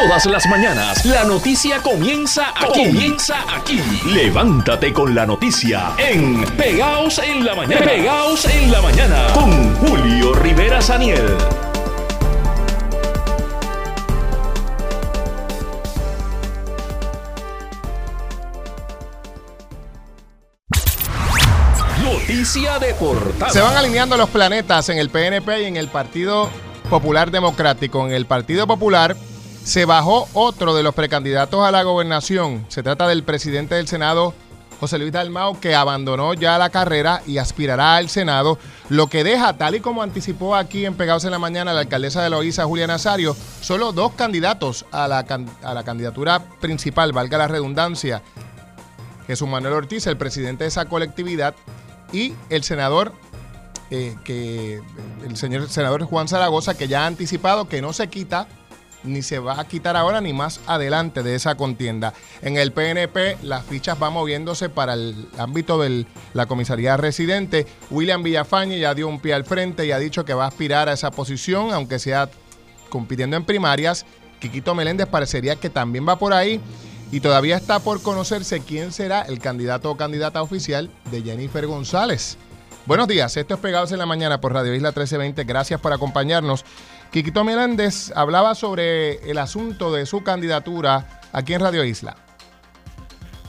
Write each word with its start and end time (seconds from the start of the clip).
Todas 0.00 0.24
las 0.24 0.46
mañanas 0.46 1.04
la 1.04 1.24
noticia 1.24 1.82
comienza 1.82 2.54
aquí. 2.56 2.86
Comienza 2.86 3.36
aquí. 3.54 3.82
Levántate 4.06 4.94
con 4.94 5.14
la 5.14 5.26
noticia 5.26 5.92
en 5.98 6.42
Pegaos 6.56 7.18
en 7.18 7.44
la 7.44 7.54
mañana. 7.54 7.84
Pegaos 7.84 8.46
en 8.46 8.72
la 8.72 8.80
mañana 8.80 9.26
con 9.34 9.76
Julio 9.76 10.32
Rivera 10.36 10.80
Saniel. 10.80 11.36
Noticia 22.02 22.78
de 22.78 22.94
portada. 22.94 23.52
Se 23.52 23.60
van 23.60 23.76
alineando 23.76 24.16
los 24.16 24.30
planetas 24.30 24.88
en 24.88 24.96
el 24.96 25.10
PNP 25.10 25.60
y 25.60 25.64
en 25.66 25.76
el 25.76 25.88
Partido 25.88 26.48
Popular 26.88 27.30
Democrático. 27.30 28.06
En 28.06 28.12
el 28.14 28.24
Partido 28.24 28.66
Popular 28.66 29.14
se 29.64 29.84
bajó 29.84 30.28
otro 30.32 30.74
de 30.74 30.82
los 30.82 30.94
precandidatos 30.94 31.64
a 31.64 31.70
la 31.70 31.82
gobernación. 31.82 32.64
Se 32.68 32.82
trata 32.82 33.06
del 33.06 33.22
presidente 33.22 33.74
del 33.74 33.88
Senado, 33.88 34.34
José 34.80 34.98
Luis 34.98 35.12
Dalmau, 35.12 35.60
que 35.60 35.74
abandonó 35.74 36.34
ya 36.34 36.56
la 36.58 36.70
carrera 36.70 37.22
y 37.26 37.38
aspirará 37.38 37.96
al 37.96 38.08
Senado, 38.08 38.58
lo 38.88 39.08
que 39.08 39.24
deja, 39.24 39.56
tal 39.56 39.74
y 39.74 39.80
como 39.80 40.02
anticipó 40.02 40.56
aquí 40.56 40.86
en 40.86 40.94
Pegados 40.94 41.24
en 41.24 41.32
la 41.32 41.38
Mañana 41.38 41.74
la 41.74 41.80
alcaldesa 41.80 42.22
de 42.22 42.30
Loíza, 42.30 42.64
Julia 42.64 42.86
Nazario, 42.86 43.36
solo 43.60 43.92
dos 43.92 44.12
candidatos 44.12 44.86
a 44.90 45.06
la, 45.06 45.26
a 45.62 45.74
la 45.74 45.84
candidatura 45.84 46.42
principal, 46.60 47.12
valga 47.12 47.38
la 47.38 47.48
redundancia. 47.48 48.22
Jesús 49.26 49.48
Manuel 49.48 49.74
Ortiz, 49.74 50.06
el 50.06 50.16
presidente 50.16 50.64
de 50.64 50.68
esa 50.68 50.86
colectividad, 50.86 51.54
y 52.12 52.34
el 52.48 52.64
senador 52.64 53.12
eh, 53.90 54.16
que 54.24 54.80
el 55.26 55.36
señor 55.36 55.68
senador 55.68 56.04
Juan 56.04 56.28
Zaragoza, 56.28 56.76
que 56.76 56.88
ya 56.88 57.04
ha 57.04 57.06
anticipado 57.06 57.68
que 57.68 57.82
no 57.82 57.92
se 57.92 58.08
quita 58.08 58.46
ni 59.04 59.22
se 59.22 59.38
va 59.38 59.60
a 59.60 59.66
quitar 59.66 59.96
ahora 59.96 60.20
ni 60.20 60.32
más 60.32 60.60
adelante 60.66 61.22
de 61.22 61.34
esa 61.34 61.54
contienda. 61.56 62.12
En 62.42 62.56
el 62.56 62.72
PNP 62.72 63.38
las 63.42 63.64
fichas 63.64 63.98
van 63.98 64.12
moviéndose 64.12 64.68
para 64.68 64.94
el 64.94 65.28
ámbito 65.38 65.80
de 65.80 66.06
la 66.34 66.46
comisaría 66.46 66.96
residente. 66.96 67.66
William 67.90 68.22
Villafañe 68.22 68.78
ya 68.78 68.94
dio 68.94 69.08
un 69.08 69.20
pie 69.20 69.34
al 69.34 69.44
frente 69.44 69.86
y 69.86 69.92
ha 69.92 69.98
dicho 69.98 70.24
que 70.24 70.34
va 70.34 70.44
a 70.44 70.48
aspirar 70.48 70.88
a 70.88 70.92
esa 70.92 71.10
posición, 71.10 71.72
aunque 71.72 71.98
sea 71.98 72.28
compitiendo 72.88 73.36
en 73.36 73.44
primarias. 73.44 74.06
Quiquito 74.40 74.74
Meléndez 74.74 75.06
parecería 75.06 75.56
que 75.56 75.70
también 75.70 76.06
va 76.08 76.18
por 76.18 76.32
ahí. 76.32 76.60
Y 77.12 77.20
todavía 77.20 77.56
está 77.56 77.80
por 77.80 78.02
conocerse 78.02 78.60
quién 78.60 78.92
será 78.92 79.22
el 79.22 79.40
candidato 79.40 79.90
o 79.90 79.96
candidata 79.96 80.42
oficial 80.42 80.90
de 81.10 81.22
Jennifer 81.22 81.66
González. 81.66 82.38
Buenos 82.86 83.08
días, 83.08 83.36
esto 83.36 83.54
es 83.54 83.60
Pegados 83.60 83.92
en 83.92 83.98
la 83.98 84.06
Mañana 84.06 84.40
por 84.40 84.52
Radio 84.52 84.74
Isla 84.74 84.88
1320. 84.88 85.44
Gracias 85.44 85.80
por 85.80 85.92
acompañarnos. 85.92 86.64
Quiquito 87.10 87.42
Meléndez 87.42 88.12
hablaba 88.14 88.54
sobre 88.54 89.14
el 89.28 89.38
asunto 89.38 89.92
de 89.92 90.06
su 90.06 90.22
candidatura 90.22 91.20
aquí 91.32 91.54
en 91.54 91.60
Radio 91.60 91.82
Isla. 91.84 92.14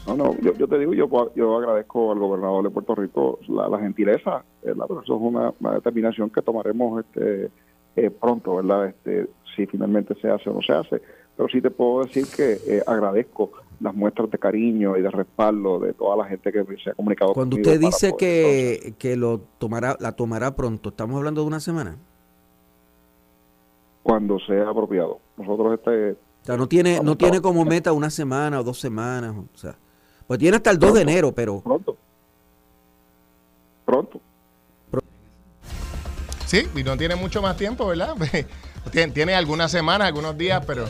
No, 0.08 0.18
no, 0.18 0.36
yo, 0.40 0.68
te 0.68 0.80
digo, 0.80 0.95
yo, 0.95 1.08
yo 1.36 1.58
agradezco 1.58 2.12
al 2.12 2.18
gobernador 2.18 2.64
de 2.64 2.72
Puerto 2.72 2.95
Rico 2.95 3.40
la, 3.48 3.78
gentileza, 3.78 4.44
¿verdad? 4.64 4.86
pero 4.88 5.03
eso 5.03 5.16
es 5.16 5.22
una, 5.22 5.53
determinación 5.76 6.31
que 6.31 6.42
tomaremos 6.42 7.06
este 7.06 7.52
eh, 7.98 8.09
pronto, 8.09 8.56
¿verdad? 8.56 8.88
Este, 8.88 9.28
si 9.56 9.68
finalmente 9.68 10.16
se 10.20 10.31
hace 10.31 10.50
o 10.50 10.53
no 10.53 10.62
se 10.64 10.73
hace. 10.73 11.00
Pero 11.38 11.48
sí 11.50 11.62
te 11.62 11.70
puedo 11.70 12.03
decir 12.03 12.25
que 12.36 12.53
eh, 12.68 12.81
agradezco 12.88 13.52
las 13.80 13.94
muestras 13.94 14.31
de 14.31 14.40
cariño 14.40 14.98
y 14.98 15.03
de 15.03 15.12
respaldo 15.12 15.80
de 15.80 15.94
toda 15.94 16.18
la 16.18 16.25
gente 16.25 16.52
que 16.52 16.66
se 16.84 16.90
ha 16.90 16.94
comunicado 16.96 17.34
Cuando 17.34 17.58
usted 17.58 17.80
dice 17.80 18.14
que, 18.18 18.96
que 18.98 19.16
lo 19.16 19.40
tomará, 19.59 19.98
la 20.00 20.14
tomará 20.14 20.56
pronto, 20.56 20.90
¿estamos 20.90 21.18
hablando 21.18 21.42
de 21.42 21.48
una 21.48 21.59
semana? 21.59 22.00
Cuando 24.12 24.40
sea 24.40 24.67
apropiado. 24.70 25.20
Nosotros 25.38 25.80
este... 25.80 26.12
O 26.12 26.45
sea, 26.45 26.58
no 26.58 26.67
tiene, 26.67 27.00
no 27.02 27.16
tiene 27.16 27.40
como 27.40 27.64
meta 27.64 27.94
una 27.94 28.09
semana 28.09 28.59
o 28.59 28.64
dos 28.64 28.78
semanas, 28.78 29.34
o 29.38 29.58
sea, 29.58 29.78
pues 30.28 30.38
tiene 30.38 30.58
hasta 30.58 30.69
el 30.69 30.80
2 30.80 30.96
de 30.96 31.02
enero, 31.02 31.31
pero... 31.31 31.62
Pronto. 31.62 31.96
Pronto. 33.85 34.19
Sí, 36.46 36.68
y 36.75 36.84
no 36.84 36.97
tiene 36.97 37.16
mucho 37.16 37.41
más 37.41 37.56
tiempo, 37.56 37.88
¿verdad? 37.88 38.16
tiene, 38.91 39.13
tiene 39.13 39.34
algunas 39.34 39.72
semanas, 39.72 40.09
algunos 40.09 40.38
días, 40.38 40.62
pero... 40.68 40.88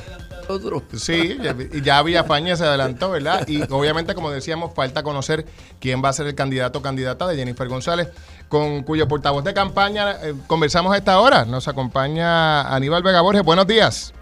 Sí, 0.98 1.38
ya 1.84 2.02
Villafaña 2.02 2.56
se 2.56 2.66
adelantó, 2.66 3.12
¿verdad? 3.12 3.48
Y 3.48 3.62
obviamente, 3.72 4.16
como 4.16 4.32
decíamos, 4.32 4.74
falta 4.74 5.04
conocer 5.04 5.46
quién 5.80 6.04
va 6.04 6.10
a 6.10 6.14
ser 6.14 6.26
el 6.28 6.36
candidato 6.36 6.80
o 6.80 6.82
candidata 6.82 7.28
de 7.28 7.38
Jennifer 7.38 7.68
González, 7.68 8.10
con 8.52 8.84
cuyo 8.84 9.08
portavoz 9.08 9.46
de 9.46 9.54
campaña 9.54 10.12
eh, 10.24 10.34
conversamos 10.46 10.94
a 10.94 10.98
esta 10.98 11.20
hora. 11.22 11.46
Nos 11.46 11.70
acompaña 11.70 12.76
Aníbal 12.76 13.02
Vega 13.02 13.22
Borges. 13.22 13.44
Buenos 13.44 13.66
días. 13.66 14.14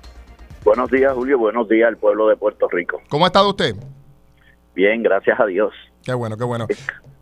Buenos 0.63 0.91
días, 0.91 1.12
Julio. 1.13 1.40
Buenos 1.40 1.67
días 1.67 1.88
al 1.88 1.97
pueblo 1.97 2.28
de 2.28 2.35
Puerto 2.35 2.67
Rico. 2.69 3.01
¿Cómo 3.09 3.25
ha 3.25 3.29
estado 3.29 3.50
usted? 3.50 3.75
Bien, 4.75 5.01
gracias 5.01 5.40
a 5.40 5.45
Dios. 5.47 5.73
Qué 6.03 6.13
bueno, 6.13 6.38
qué 6.38 6.44
bueno. 6.44 6.67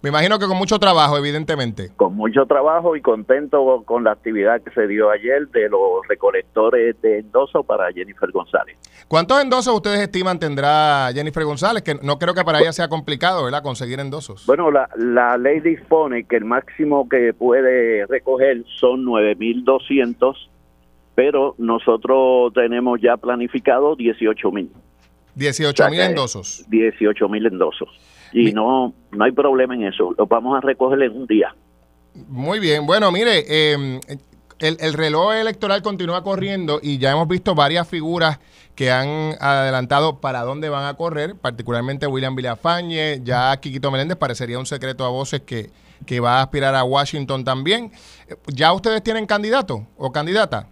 Me 0.03 0.09
imagino 0.09 0.37
que 0.37 0.45
con 0.45 0.57
mucho 0.57 0.77
trabajo, 0.77 1.17
evidentemente. 1.17 1.89
Con 1.95 2.15
mucho 2.15 2.45
trabajo 2.45 2.95
y 2.95 3.01
contento 3.01 3.81
con 3.83 4.03
la 4.03 4.11
actividad 4.11 4.61
que 4.61 4.69
se 4.69 4.87
dio 4.87 5.09
ayer 5.09 5.47
de 5.47 5.69
los 5.69 6.07
recolectores 6.07 7.01
de 7.01 7.19
endosos 7.19 7.65
para 7.65 7.91
Jennifer 7.91 8.29
González. 8.31 8.77
¿Cuántos 9.07 9.41
endosos 9.41 9.73
ustedes 9.73 10.01
estiman 10.01 10.37
tendrá 10.37 11.09
Jennifer 11.13 11.43
González? 11.43 11.81
Que 11.81 11.95
no 11.95 12.19
creo 12.19 12.35
que 12.35 12.43
para 12.43 12.59
ella 12.59 12.73
sea 12.73 12.89
complicado, 12.89 13.43
¿verdad? 13.43 13.63
Conseguir 13.63 13.99
endosos. 13.99 14.45
Bueno, 14.45 14.69
la, 14.69 14.87
la 14.97 15.35
ley 15.35 15.61
dispone 15.61 16.25
que 16.25 16.35
el 16.35 16.45
máximo 16.45 17.09
que 17.09 17.33
puede 17.33 18.05
recoger 18.05 18.65
son 18.79 19.03
9.200, 19.03 20.35
pero 21.15 21.55
nosotros 21.57 22.53
tenemos 22.53 23.01
ya 23.01 23.17
planificado 23.17 23.97
18.000. 23.97 24.69
18.000 25.35 25.99
endosos. 26.01 26.65
18.000 26.69 27.47
endosos 27.47 27.89
y 28.31 28.51
no, 28.51 28.93
no 29.11 29.23
hay 29.23 29.31
problema 29.31 29.75
en 29.75 29.83
eso. 29.83 30.13
Lo 30.17 30.25
vamos 30.27 30.57
a 30.57 30.61
recoger 30.61 31.01
en 31.01 31.15
un 31.15 31.27
día. 31.27 31.55
Muy 32.27 32.59
bien. 32.59 32.85
Bueno, 32.85 33.11
mire, 33.11 33.71
em, 33.73 33.99
el, 34.59 34.77
el, 34.79 34.93
reloj 34.93 35.33
electoral 35.33 35.81
continúa 35.81 36.23
corriendo 36.23 36.79
y 36.81 36.97
ya 36.97 37.11
hemos 37.11 37.27
visto 37.27 37.53
varias 37.53 37.87
figuras 37.87 38.39
que 38.75 38.91
han 38.91 39.33
adelantado 39.39 40.19
para 40.19 40.41
dónde 40.41 40.69
van 40.69 40.85
a 40.85 40.93
correr, 40.95 41.35
particularmente 41.35 42.05
William 42.05 42.35
Villafañe, 42.35 43.21
ya 43.23 43.57
Quiquito 43.57 43.89
Meléndez 43.89 44.17
parecería 44.17 44.59
un 44.59 44.67
secreto 44.67 45.03
a 45.03 45.09
voces 45.09 45.41
que, 45.41 45.71
que 46.05 46.19
va 46.19 46.37
a 46.37 46.43
aspirar 46.43 46.75
a 46.75 46.83
Washington 46.83 47.43
también. 47.43 47.91
¿Ya 48.47 48.71
ustedes 48.73 49.01
tienen 49.01 49.25
candidato 49.25 49.87
o 49.97 50.11
candidata? 50.11 50.67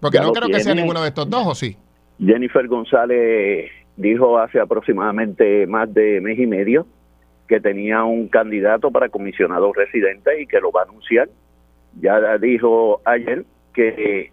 Porque 0.00 0.18
no 0.18 0.32
creo 0.32 0.48
que 0.48 0.60
sea 0.60 0.74
ninguno 0.74 1.02
de 1.02 1.08
estos 1.08 1.28
dos, 1.28 1.46
¿o 1.46 1.54
sí? 1.54 1.76
Jennifer 2.18 2.66
González 2.68 3.70
dijo 3.96 4.38
hace 4.38 4.60
aproximadamente 4.60 5.66
más 5.66 5.92
de 5.92 6.20
mes 6.20 6.38
y 6.38 6.46
medio 6.46 6.86
que 7.48 7.60
tenía 7.60 8.04
un 8.04 8.28
candidato 8.28 8.90
para 8.90 9.08
comisionado 9.08 9.72
residente 9.72 10.40
y 10.40 10.46
que 10.46 10.60
lo 10.60 10.72
va 10.72 10.82
a 10.82 10.84
anunciar. 10.84 11.28
Ya 12.00 12.36
dijo 12.38 13.00
ayer 13.04 13.44
que 13.72 14.30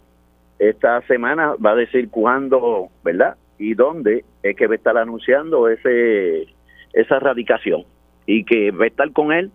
esta 0.58 1.00
semana 1.06 1.54
va 1.64 1.72
a 1.72 1.76
decir 1.76 2.10
cuándo, 2.10 2.88
¿verdad? 3.02 3.36
Y 3.58 3.74
dónde 3.74 4.24
es 4.42 4.56
que 4.56 4.66
va 4.66 4.74
a 4.74 4.76
estar 4.76 4.96
anunciando 4.96 5.68
ese 5.68 6.46
esa 6.92 7.18
radicación 7.18 7.84
y 8.26 8.44
que 8.44 8.70
va 8.70 8.84
a 8.84 8.88
estar 8.88 9.12
con 9.12 9.32
él 9.32 9.50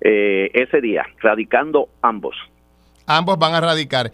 eh, 0.00 0.50
ese 0.54 0.80
día, 0.80 1.04
radicando 1.20 1.88
ambos. 2.02 2.36
Ambos 3.06 3.38
van 3.38 3.54
a 3.54 3.60
radicar. 3.60 4.12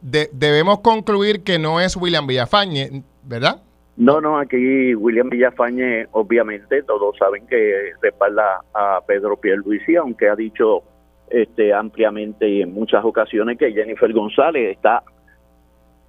debemos 0.00 0.80
concluir 0.80 1.42
que 1.42 1.58
no 1.58 1.80
es 1.80 1.96
William 1.96 2.26
Villafañe, 2.26 3.02
¿verdad? 3.24 3.62
No, 4.00 4.18
no, 4.18 4.38
aquí 4.38 4.94
William 4.94 5.28
Villafañe, 5.28 6.06
obviamente, 6.12 6.82
todos 6.84 7.18
saben 7.18 7.46
que 7.46 7.92
respalda 8.00 8.62
a 8.72 9.02
Pedro 9.06 9.36
Pierluisi, 9.36 9.94
aunque 9.96 10.30
ha 10.30 10.34
dicho 10.34 10.82
este, 11.28 11.74
ampliamente 11.74 12.48
y 12.48 12.62
en 12.62 12.72
muchas 12.72 13.04
ocasiones 13.04 13.58
que 13.58 13.72
Jennifer 13.72 14.10
González 14.14 14.74
está 14.74 15.02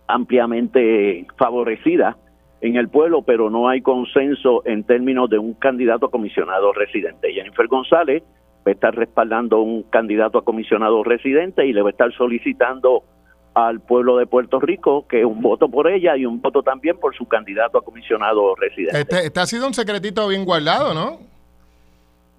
ampliamente 0.08 1.28
favorecida 1.38 2.16
en 2.62 2.78
el 2.78 2.88
pueblo, 2.88 3.24
pero 3.24 3.50
no 3.50 3.68
hay 3.68 3.82
consenso 3.82 4.62
en 4.64 4.86
términos 4.86 5.30
de 5.30 5.40
un 5.40 5.54
candidato 5.56 6.06
a 6.06 6.12
comisionado 6.12 6.72
residente. 6.72 7.34
Jennifer 7.34 7.68
González 7.68 8.24
va 8.66 8.70
a 8.70 8.72
estar 8.72 8.96
respaldando 8.96 9.60
un 9.60 9.84
candidato 9.84 10.38
a 10.38 10.46
comisionado 10.46 11.04
residente 11.04 11.68
y 11.68 11.74
le 11.74 11.82
va 11.82 11.90
a 11.90 11.92
estar 11.92 12.14
solicitando 12.14 13.04
al 13.53 13.81
pueblo 13.81 14.18
de 14.18 14.25
Puerto 14.25 14.59
Rico, 14.59 15.06
que 15.07 15.25
un 15.25 15.42
voto 15.42 15.69
por 15.69 15.88
ella 15.89 16.15
y 16.15 16.25
un 16.25 16.42
voto 16.42 16.63
también 16.63 16.98
por 16.98 17.15
su 17.15 17.27
candidato 17.27 17.77
a 17.77 17.83
comisionado 17.83 18.56
residente. 18.56 19.01
Este, 19.01 19.25
este 19.27 19.39
ha 19.39 19.45
sido 19.45 19.68
un 19.68 19.74
secretito 19.74 20.27
bien 20.27 20.45
guardado, 20.45 20.94
¿no? 20.94 21.19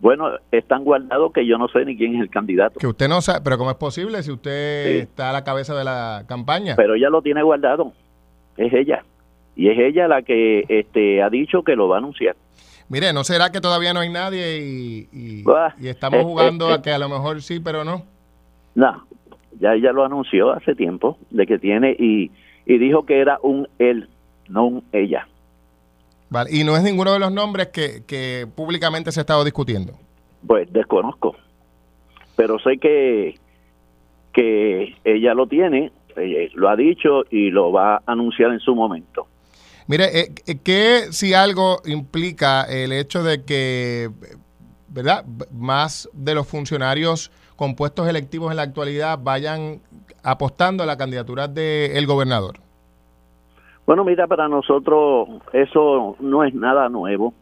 Bueno, 0.00 0.32
es 0.50 0.66
tan 0.66 0.82
guardado 0.82 1.30
que 1.30 1.46
yo 1.46 1.58
no 1.58 1.68
sé 1.68 1.84
ni 1.84 1.96
quién 1.96 2.16
es 2.16 2.22
el 2.22 2.30
candidato. 2.30 2.80
Que 2.80 2.88
usted 2.88 3.08
no 3.08 3.20
sabe, 3.20 3.40
pero 3.44 3.56
¿cómo 3.56 3.70
es 3.70 3.76
posible 3.76 4.22
si 4.22 4.32
usted 4.32 4.96
está 4.96 5.30
a 5.30 5.32
la 5.32 5.44
cabeza 5.44 5.76
de 5.76 5.84
la 5.84 6.24
campaña? 6.26 6.74
Pero 6.76 6.94
ella 6.94 7.08
lo 7.08 7.22
tiene 7.22 7.42
guardado, 7.42 7.92
es 8.56 8.72
ella. 8.72 9.04
Y 9.54 9.68
es 9.68 9.78
ella 9.78 10.08
la 10.08 10.22
que 10.22 10.64
este, 10.68 11.22
ha 11.22 11.30
dicho 11.30 11.62
que 11.62 11.76
lo 11.76 11.88
va 11.88 11.96
a 11.96 11.98
anunciar. 11.98 12.34
Mire, 12.88 13.12
¿no 13.12 13.22
será 13.22 13.52
que 13.52 13.60
todavía 13.60 13.94
no 13.94 14.00
hay 14.00 14.08
nadie 14.08 14.58
y, 14.58 15.08
y, 15.12 15.44
estamos 15.86 16.20
eh, 16.20 16.24
jugando 16.26 16.70
eh, 16.70 16.74
a 16.74 16.82
que 16.82 16.90
a 16.90 16.98
lo 16.98 17.08
mejor 17.08 17.40
sí, 17.40 17.60
pero 17.60 17.84
no? 17.84 18.04
No, 18.74 19.06
ya 19.60 19.75
ella 19.75 19.93
lo 19.93 20.04
anunció 20.04 20.52
hace 20.52 20.75
tiempo 20.75 21.19
de 21.31 21.46
que 21.46 21.58
tiene 21.58 21.96
y, 21.99 22.31
y 22.66 22.78
dijo 22.78 23.04
que 23.04 23.20
era 23.20 23.38
un 23.43 23.69
él, 23.78 24.08
no 24.49 24.82
ella. 24.93 25.28
Vale. 26.31 26.50
Y 26.52 26.64
no 26.64 26.76
es 26.76 26.82
ninguno 26.82 27.12
de 27.12 27.19
los 27.19 27.32
nombres 27.32 27.69
que, 27.69 28.04
que 28.06 28.46
públicamente 28.54 29.12
se 29.12 29.20
ha 29.20 29.22
estado 29.22 29.44
discutiendo. 29.44 29.99
Pues 30.46 30.72
desconozco. 30.72 31.37
Pero 32.37 32.58
sé 32.58 32.78
que, 32.78 33.38
que 34.32 34.96
ella 35.04 35.34
lo 35.34 35.46
tiene, 35.46 35.93
eh, 36.16 36.50
lo 36.55 36.69
ha 36.69 36.76
dicho 36.76 37.25
y 37.31 37.50
lo 37.50 37.70
va 37.70 37.96
a 37.96 38.02
anunciar 38.06 38.50
en 38.52 38.60
su 38.60 38.75
momento. 38.75 39.26
Mire, 39.87 40.20
eh, 40.20 40.32
eh, 40.46 40.58
¿qué 40.62 41.12
si 41.12 41.34
algo 41.34 41.82
implica 41.84 42.62
el 42.62 42.93
hecho 42.93 43.22
de 43.22 43.44
que, 43.44 44.08
¿verdad? 44.88 45.25
Más 45.52 46.08
de 46.12 46.34
los 46.34 46.46
funcionarios 46.46 47.31
con 47.62 47.76
puestos 47.76 48.08
electivos 48.08 48.50
en 48.50 48.56
la 48.56 48.64
actualidad 48.64 49.20
vayan 49.22 49.78
apostando 50.24 50.82
a 50.82 50.86
la 50.86 50.96
candidatura 50.96 51.46
del 51.46 52.04
gobernador? 52.08 52.56
Bueno, 53.86 54.02
mira, 54.02 54.26
para 54.26 54.48
nosotros 54.48 55.28
eso 55.52 56.16
no 56.18 56.42
es 56.42 56.52
nada 56.54 56.88
nuevo. 56.88 57.34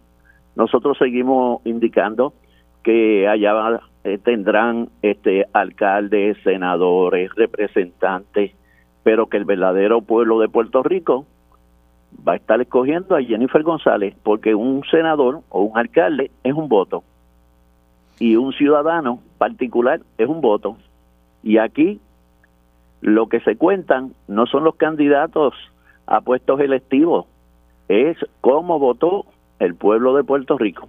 Nosotros 0.57 0.99
seguimos 0.99 1.63
indicando 1.65 2.35
que 2.83 3.27
allá 3.29 3.81
eh, 4.05 4.19
tendrán 4.19 4.91
este 5.01 5.47
alcaldes, 5.55 6.37
senadores, 6.45 7.35
representantes, 7.35 8.53
pero 9.03 9.27
que 9.27 9.39
el 9.39 9.47
verdadero 9.47 10.03
pueblo 10.03 10.39
de 10.39 10.51
Puerto 10.51 10.83
Rico 10.83 11.25
va 12.29 12.35
a 12.35 12.37
estar 12.37 12.61
escogiendo 12.61 13.17
a 13.17 13.23
Jennifer 13.23 13.63
González 13.63 14.15
porque 14.23 14.55
un 14.55 14.83
senador 14.91 15.41
o 15.49 15.63
un 15.63 15.79
alcalde 15.79 16.31
es 16.45 16.53
un 16.53 16.69
voto 16.69 17.05
y 18.21 18.37
un 18.37 18.53
ciudadano 18.53 19.21
particular 19.39 20.01
es 20.19 20.29
un 20.29 20.41
voto. 20.41 20.77
Y 21.43 21.59
aquí 21.59 21.99
lo 23.01 23.29
que 23.29 23.41
se 23.41 23.57
cuentan 23.57 24.13
no 24.29 24.47
son 24.47 24.63
los 24.63 24.77
candidatos 24.77 25.55
a 26.07 26.21
puestos 26.21 26.61
electivos, 26.61 27.27
es 27.89 28.17
cómo 28.41 28.79
votó 28.79 29.25
el 29.59 29.75
pueblo 29.75 30.15
de 30.15 30.23
Puerto 30.23 30.59
Rico. 30.59 30.89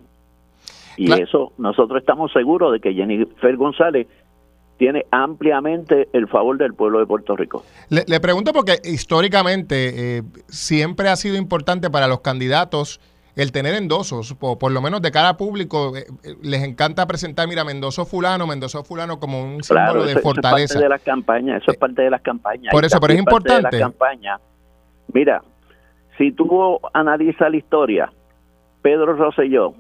Y 0.98 1.12
eso 1.14 1.54
nosotros 1.58 2.00
estamos 2.00 2.32
seguros 2.34 2.74
de 2.74 2.80
que 2.80 2.94
Jennifer 2.94 3.56
González 3.56 4.08
tiene 4.78 5.06
ampliamente 5.12 6.10
el 6.12 6.28
favor 6.28 6.58
del 6.58 6.74
pueblo 6.74 7.00
de 7.00 7.06
Puerto 7.06 7.36
Rico. 7.36 7.64
Le, 7.90 8.20
pregunto 8.20 8.52
porque 8.52 8.80
históricamente 8.84 10.18
eh, 10.18 10.24
siempre 10.48 11.08
ha 11.08 11.16
sido 11.16 11.38
importante 11.38 11.90
para 11.90 12.08
los 12.08 12.22
candidatos 12.22 13.00
el 13.36 13.52
tener 13.52 13.76
endosos, 13.76 14.34
por, 14.34 14.58
por 14.58 14.72
lo 14.72 14.82
menos 14.82 15.02
de 15.02 15.12
cara 15.12 15.38
público, 15.38 15.96
eh, 15.96 16.06
eh, 16.24 16.36
les 16.42 16.64
encanta 16.64 17.06
presentar, 17.08 17.48
mira, 17.48 17.64
Mendoza 17.64 18.06
fulano, 18.06 18.46
Mendoza 18.48 18.84
fulano 18.84 19.20
como 19.20 19.44
un 19.44 19.64
símbolo 19.64 20.04
de 20.04 20.20
fortaleza. 20.20 20.78
Eso 20.78 20.80
es 20.80 20.80
parte 20.80 20.84
de 20.84 20.90
las 20.90 21.02
campañas, 21.02 21.62
eso 21.62 21.72
es 21.72 21.78
parte 21.78 22.02
de 22.02 22.10
las 22.10 22.22
campañas. 22.22 22.72
Por 22.72 22.86
eso, 22.86 23.00
pero 23.00 23.14
es 23.14 23.20
importante. 23.20 23.80
campaña. 23.80 24.40
Mira, 25.14 25.42
si 26.18 26.32
tú 26.32 26.80
analizas 26.94 27.50
la 27.50 27.58
historia, 27.58 28.14
Pedro 28.82 29.16
Rosselló 29.16 29.74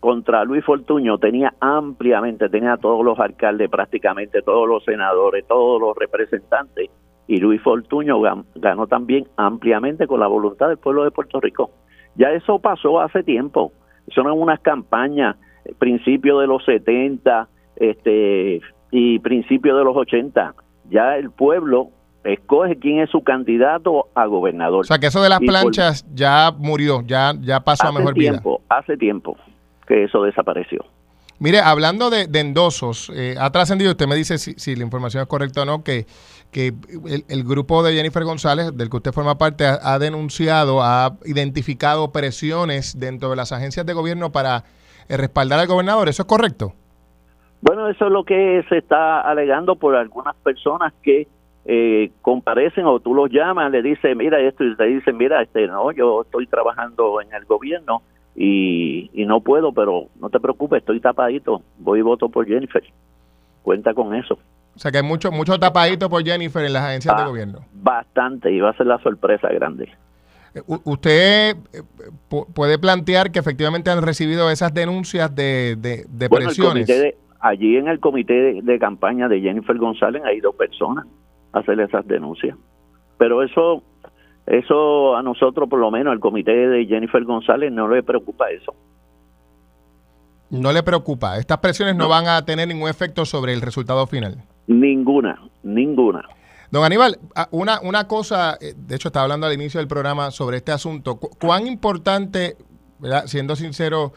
contra 0.00 0.44
Luis 0.44 0.64
Fortuño 0.64 1.18
tenía 1.18 1.54
ampliamente, 1.60 2.48
tenía 2.48 2.74
a 2.74 2.76
todos 2.76 3.04
los 3.04 3.18
alcaldes, 3.18 3.70
prácticamente 3.70 4.42
todos 4.42 4.68
los 4.68 4.84
senadores, 4.84 5.46
todos 5.46 5.80
los 5.80 5.96
representantes, 5.96 6.90
y 7.26 7.38
Luis 7.38 7.62
Fortuño 7.62 8.20
ganó 8.54 8.86
también 8.86 9.26
ampliamente 9.36 10.06
con 10.06 10.20
la 10.20 10.26
voluntad 10.26 10.68
del 10.68 10.76
pueblo 10.76 11.04
de 11.04 11.10
Puerto 11.10 11.40
Rico. 11.40 11.70
Ya 12.16 12.30
eso 12.30 12.58
pasó 12.58 13.00
hace 13.00 13.22
tiempo. 13.22 13.72
Son 14.14 14.26
unas 14.30 14.60
campañas, 14.60 15.36
principio 15.78 16.38
de 16.38 16.46
los 16.46 16.64
70 16.64 17.48
este, 17.76 18.60
y 18.90 19.18
principio 19.20 19.76
de 19.76 19.84
los 19.84 19.96
80. 19.96 20.54
Ya 20.90 21.16
el 21.16 21.30
pueblo 21.30 21.90
escoge 22.24 22.78
quién 22.78 23.00
es 23.00 23.10
su 23.10 23.22
candidato 23.22 24.08
a 24.14 24.26
gobernador. 24.26 24.80
O 24.80 24.84
sea, 24.84 24.98
que 24.98 25.06
eso 25.06 25.22
de 25.22 25.28
las 25.28 25.40
planchas 25.40 26.06
ya 26.14 26.52
murió, 26.56 27.02
ya, 27.06 27.34
ya 27.40 27.60
pasó 27.60 27.88
a 27.88 27.92
mejor 27.92 28.14
tiempo, 28.14 28.58
vida. 28.58 28.78
Hace 28.78 28.96
tiempo 28.96 29.36
que 29.86 30.04
eso 30.04 30.22
desapareció. 30.22 30.84
Mire, 31.38 31.60
hablando 31.60 32.10
de, 32.10 32.28
endosos, 32.32 33.10
eh, 33.14 33.34
ha 33.38 33.50
trascendido, 33.50 33.90
usted 33.90 34.06
me 34.06 34.14
dice 34.14 34.38
si, 34.38 34.76
la 34.76 34.84
información 34.84 35.22
es 35.22 35.28
correcta 35.28 35.62
o 35.62 35.64
no, 35.64 35.82
que, 35.82 36.06
que 36.54 36.72
el, 37.28 37.42
grupo 37.42 37.82
de 37.82 37.94
Jennifer 37.94 38.22
González, 38.22 38.76
del 38.76 38.88
que 38.88 38.98
usted 38.98 39.10
forma 39.10 39.36
parte, 39.36 39.64
ha, 39.66 39.98
denunciado, 39.98 40.82
ha 40.82 41.16
identificado 41.24 42.12
presiones 42.12 42.96
dentro 42.96 43.28
de 43.30 43.36
las 43.36 43.50
agencias 43.50 43.84
de 43.84 43.92
gobierno 43.92 44.30
para 44.30 44.62
eh, 45.08 45.16
respaldar 45.16 45.58
al 45.58 45.66
gobernador. 45.66 46.08
¿Eso 46.08 46.22
es 46.22 46.28
correcto? 46.28 46.72
Bueno, 47.60 47.88
eso 47.88 48.06
es 48.06 48.12
lo 48.12 48.22
que 48.22 48.64
se 48.68 48.78
está 48.78 49.20
alegando 49.22 49.74
por 49.74 49.96
algunas 49.96 50.36
personas 50.36 50.92
que 51.02 51.26
eh, 51.64 52.12
comparecen 52.22 52.86
o 52.86 53.00
tú 53.00 53.14
los 53.14 53.30
llamas, 53.30 53.72
le 53.72 53.82
dices, 53.82 54.16
mira 54.16 54.38
esto, 54.38 54.62
y 54.62 54.76
te 54.76 54.84
dicen, 54.84 55.16
mira, 55.16 55.42
este, 55.42 55.66
no, 55.66 55.90
yo 55.90 56.22
estoy 56.22 56.46
trabajando 56.46 57.20
en 57.20 57.34
el 57.34 57.44
gobierno 57.46 58.02
y, 58.36 59.10
no 59.26 59.40
puedo, 59.40 59.72
pero 59.72 60.04
no 60.20 60.30
te 60.30 60.38
preocupes, 60.38 60.78
estoy 60.78 61.00
tapadito, 61.00 61.62
voy 61.78 61.98
y 61.98 62.02
voto 62.02 62.28
por 62.28 62.46
Jennifer. 62.46 62.84
Cuenta 63.62 63.92
con 63.92 64.14
eso. 64.14 64.38
O 64.74 64.78
sea 64.78 64.90
que 64.90 64.98
hay 64.98 65.04
mucho, 65.04 65.30
mucho 65.30 65.58
tapadito 65.58 66.10
por 66.10 66.24
Jennifer 66.24 66.64
en 66.64 66.72
las 66.72 66.84
agencias 66.84 67.16
de 67.16 67.24
gobierno. 67.24 67.60
Bastante, 67.72 68.50
y 68.50 68.60
va 68.60 68.70
a 68.70 68.76
ser 68.76 68.86
la 68.86 68.98
sorpresa 68.98 69.48
grande. 69.48 69.88
Eh, 70.54 70.62
¿Usted 70.66 71.56
eh, 71.72 71.82
puede 72.54 72.78
plantear 72.78 73.30
que 73.30 73.38
efectivamente 73.38 73.90
han 73.90 74.02
recibido 74.02 74.50
esas 74.50 74.74
denuncias 74.74 75.34
de, 75.34 75.76
de, 75.76 76.28
presiones? 76.28 76.88
allí 77.40 77.76
en 77.76 77.88
el 77.88 78.00
comité 78.00 78.62
de, 78.62 78.78
campaña 78.78 79.28
de 79.28 79.40
Jennifer 79.40 79.76
González 79.76 80.22
hay 80.24 80.40
dos 80.40 80.54
personas 80.54 81.06
a 81.52 81.58
hacer 81.58 81.78
esas 81.78 82.06
denuncias. 82.06 82.56
Pero 83.18 83.42
eso 83.42 83.82
eso 84.46 85.16
a 85.16 85.22
nosotros, 85.22 85.68
por 85.68 85.78
lo 85.78 85.90
menos, 85.90 86.12
al 86.12 86.20
comité 86.20 86.52
de 86.52 86.86
Jennifer 86.86 87.22
González, 87.24 87.72
no 87.72 87.88
le 87.88 88.02
preocupa 88.02 88.50
eso. 88.50 88.74
No 90.50 90.72
le 90.72 90.82
preocupa. 90.82 91.38
Estas 91.38 91.58
presiones 91.58 91.96
no, 91.96 92.08
van 92.08 92.28
a 92.28 92.44
tener 92.44 92.68
ningún 92.68 92.88
efecto 92.88 93.24
sobre 93.24 93.52
el 93.52 93.60
resultado 93.60 94.06
final. 94.06 94.42
Ninguna, 94.66 95.40
ninguna. 95.62 96.22
Don 96.70 96.82
Aníbal, 96.82 97.18
una, 97.52 97.78
una 97.82 98.08
cosa, 98.08 98.56
eh, 98.60 98.74
de 98.76 98.96
hecho 98.96 99.08
estaba 99.08 99.24
hablando 99.24 99.46
al 99.46 99.52
inicio 99.52 99.78
del 99.78 99.86
programa 99.86 100.30
sobre 100.30 100.56
este 100.56 100.72
asunto. 100.72 101.16
¿Cuán 101.16 101.66
importante, 101.68 102.56
siendo 103.26 103.54
sincero, 103.54 104.12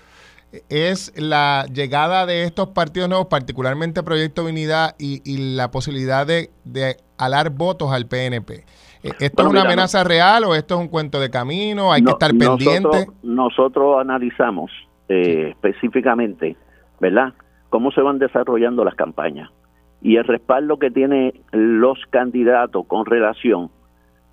es 0.70 1.14
la 1.16 1.66
llegada 1.72 2.26
de 2.26 2.46
estos 2.46 2.70
partidos 2.70 3.10
nuevos, 3.10 3.28
particularmente 3.28 4.02
Proyecto 4.02 4.46
Unidad 4.46 4.96
y, 4.98 5.22
y 5.24 5.56
la 5.56 5.70
posibilidad 5.70 6.26
de, 6.26 6.50
de 6.64 6.98
alar 7.18 7.52
votos 7.52 7.92
al 7.92 8.08
PNP? 8.08 8.66
Eh, 9.04 9.12
¿Esto 9.20 9.44
es 9.44 9.50
una 9.50 9.62
amenaza 9.62 10.04
real 10.04 10.46
o 10.46 10.56
esto 10.56 10.76
es 10.76 10.82
un 10.82 10.88
cuento 10.88 11.20
de 11.20 11.30
camino? 11.30 11.94
¿Hay 11.94 12.02
que 12.04 12.12
estar 12.12 12.32
pendiente? 12.36 13.08
Nosotros, 13.22 14.00
analizamos 14.00 14.72
eh, 15.10 15.50
específicamente, 15.52 16.56
¿verdad?, 17.00 17.34
cómo 17.70 17.92
se 17.92 18.02
van 18.02 18.18
desarrollando 18.18 18.84
las 18.84 18.96
campañas 18.96 19.52
y 20.02 20.18
el 20.18 20.24
respaldo 20.24 20.78
que 20.78 20.92
tienen 20.92 21.34
los 21.52 22.00
candidatos 22.10 22.86
con 22.86 23.06
relación 23.06 23.70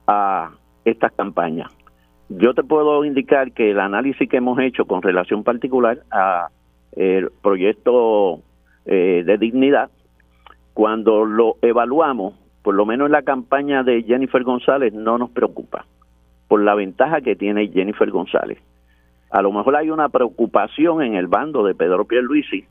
a 0.07 0.51
estas 0.85 1.13
campañas. 1.13 1.71
Yo 2.29 2.55
te 2.55 2.63
puedo 2.63 3.05
indicar 3.05 3.53
que 3.53 3.71
el 3.71 3.81
análisis 3.81 4.29
que 4.29 4.39
hemos 4.39 4.59
hecho 4.59 4.87
con 4.87 5.03
relación 5.03 5.45
particular 5.45 5.99
a 6.11 6.49
el 6.93 7.31
proyecto 7.43 8.41
eh, 8.87 9.23
de 9.27 9.39
dignidad, 9.39 9.91
cuando 10.75 11.25
lo 11.25 11.57
evaluamos, 11.63 12.35
por 12.63 12.75
lo 12.75 12.87
menos 12.87 13.07
en 13.07 13.13
la 13.13 13.23
campaña 13.23 13.83
de 13.83 14.03
Jennifer 14.03 14.43
González, 14.43 14.93
no 14.93 15.19
nos 15.19 15.31
preocupa 15.31 15.87
por 16.49 16.63
la 16.63 16.75
ventaja 16.75 17.21
que 17.21 17.37
tiene 17.37 17.69
Jennifer 17.69 18.11
González. 18.11 18.59
A 19.31 19.43
lo 19.43 19.53
mejor 19.53 19.77
hay 19.77 19.91
una 19.91 20.09
preocupación 20.09 21.03
en 21.03 21.15
el 21.15 21.27
bando 21.27 21.65
de 21.65 21.75
Pedro 21.75 22.05
Pierluisi 22.05 22.67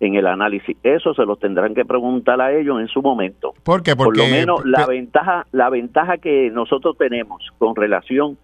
en 0.00 0.14
el 0.14 0.26
análisis. 0.26 0.76
Eso 0.82 1.14
se 1.14 1.24
los 1.24 1.38
tendrán 1.38 1.74
que 1.74 1.84
preguntar 1.84 2.40
a 2.40 2.52
ellos 2.52 2.80
en 2.80 2.88
su 2.88 3.02
momento. 3.02 3.54
¿Por 3.62 3.82
qué? 3.82 3.96
Porque, 3.96 4.20
por 4.20 4.28
lo 4.28 4.30
menos 4.30 4.64
la 4.64 4.86
ventaja, 4.86 5.46
la 5.52 5.70
ventaja 5.70 6.18
que 6.18 6.50
nosotros 6.50 6.96
tenemos 6.98 7.50
con 7.58 7.74
relación 7.76 8.38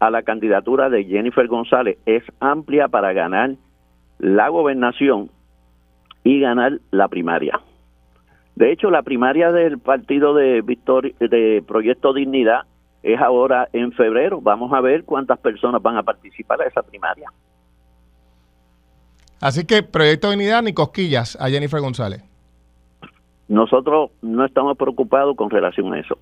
a 0.00 0.10
la 0.10 0.22
candidatura 0.22 0.90
de 0.90 1.04
Jennifer 1.04 1.46
González 1.48 1.98
es 2.06 2.22
amplia 2.40 2.88
para 2.88 3.12
ganar 3.12 3.54
la 4.18 4.48
gobernación 4.48 5.30
y 6.24 6.40
ganar 6.40 6.78
la 6.90 7.08
primaria. 7.08 7.60
De 8.54 8.72
hecho, 8.72 8.90
la 8.90 9.02
primaria 9.02 9.52
del 9.52 9.78
partido 9.78 10.34
de 10.34 10.62
Victoria, 10.62 11.14
de 11.20 11.62
Proyecto 11.66 12.12
Dignidad 12.12 12.62
es 13.02 13.20
ahora 13.20 13.68
en 13.72 13.92
febrero. 13.92 14.40
Vamos 14.40 14.72
a 14.72 14.80
ver 14.80 15.04
cuántas 15.04 15.38
personas 15.38 15.80
van 15.80 15.96
a 15.96 16.02
participar 16.02 16.60
a 16.60 16.66
esa 16.66 16.82
primaria. 16.82 17.30
Así 19.40 19.64
que 19.64 19.82
Proyecto 19.82 20.30
Dignidad 20.30 20.62
ni 20.62 20.72
cosquillas 20.72 21.36
a 21.40 21.48
Jennifer 21.48 21.80
González. 21.80 22.22
Nosotros 23.48 24.10
no 24.20 24.44
estamos 24.44 24.76
preocupados 24.76 25.36
con 25.36 25.48
relación 25.48 25.92
a 25.94 26.00
eso. 26.00 26.18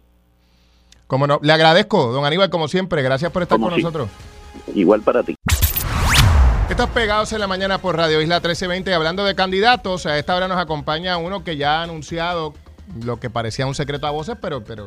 Como 1.07 1.27
no, 1.27 1.39
le 1.43 1.53
agradezco, 1.53 2.13
don 2.13 2.25
Aníbal, 2.25 2.51
como 2.51 2.69
siempre. 2.69 3.03
Gracias 3.03 3.31
por 3.33 3.43
estar 3.43 3.59
con 3.59 3.71
nosotros. 3.71 4.09
Igual 4.75 5.03
para 5.03 5.23
ti. 5.23 5.35
Estás 6.69 6.91
pegados 6.91 7.33
en 7.33 7.41
la 7.41 7.47
mañana 7.47 7.79
por 7.79 7.97
Radio 7.97 8.21
Isla 8.21 8.37
1320 8.37 8.93
hablando 8.93 9.25
de 9.25 9.35
candidatos. 9.35 10.05
A 10.07 10.19
esta 10.19 10.37
hora 10.37 10.49
nos 10.49 10.59
acompaña 10.59 11.17
uno 11.17 11.45
que 11.45 11.57
ya 11.57 11.81
ha 11.81 11.83
anunciado 11.85 12.55
lo 13.05 13.19
que 13.19 13.31
parecía 13.31 13.67
un 13.67 13.75
secreto 13.75 14.07
a 14.07 14.11
voces, 14.11 14.37
pero, 14.41 14.65
pero 14.65 14.87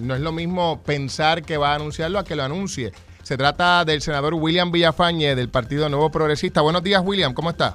no 0.00 0.14
es 0.14 0.20
lo 0.20 0.32
mismo 0.32 0.82
pensar 0.82 1.42
que 1.42 1.56
va 1.56 1.72
a 1.72 1.76
anunciarlo 1.76 2.18
a 2.18 2.24
que 2.24 2.36
lo 2.36 2.42
anuncie. 2.42 2.92
Se 3.28 3.36
trata 3.36 3.84
del 3.84 4.00
senador 4.00 4.32
William 4.32 4.72
Villafañe 4.72 5.34
del 5.34 5.50
Partido 5.50 5.86
Nuevo 5.90 6.10
Progresista. 6.10 6.62
Buenos 6.62 6.82
días, 6.82 7.02
William, 7.04 7.34
¿cómo 7.34 7.50
está? 7.50 7.74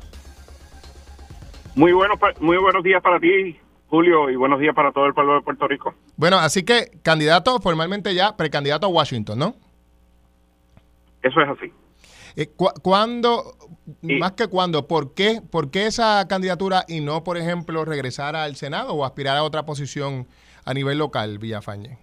Muy, 1.75 1.91
bueno, 1.91 2.15
muy 2.39 2.57
buenos 2.57 2.83
días 2.83 3.03
para 3.03 3.19
ti, 3.19 3.59
Julio, 3.85 4.31
y 4.31 4.35
buenos 4.35 4.59
días 4.59 4.73
para 4.73 4.91
todo 4.91 5.05
el 5.05 5.13
pueblo 5.13 5.35
de 5.35 5.41
Puerto 5.41 5.67
Rico. 5.67 5.93
Bueno, 6.17 6.39
así 6.39 6.65
que 6.65 6.99
candidato 7.03 7.59
formalmente 7.59 8.15
ya, 8.15 8.35
precandidato 8.35 8.87
a 8.87 8.89
Washington, 8.89 9.37
¿no? 9.37 9.55
Eso 11.21 11.39
es 11.39 11.47
así. 11.47 11.71
Eh, 12.35 12.49
¿Cuándo, 12.81 13.55
más 14.01 14.31
que 14.31 14.47
cuándo, 14.47 14.87
por 14.87 15.13
qué, 15.13 15.39
por 15.51 15.69
qué 15.69 15.85
esa 15.85 16.27
candidatura 16.27 16.83
y 16.87 17.01
no, 17.01 17.23
por 17.23 17.37
ejemplo, 17.37 17.85
regresar 17.85 18.35
al 18.35 18.55
Senado 18.55 18.93
o 18.93 19.05
aspirar 19.05 19.37
a 19.37 19.43
otra 19.43 19.67
posición 19.67 20.25
a 20.65 20.73
nivel 20.73 20.97
local, 20.97 21.37
Villafañe? 21.37 21.99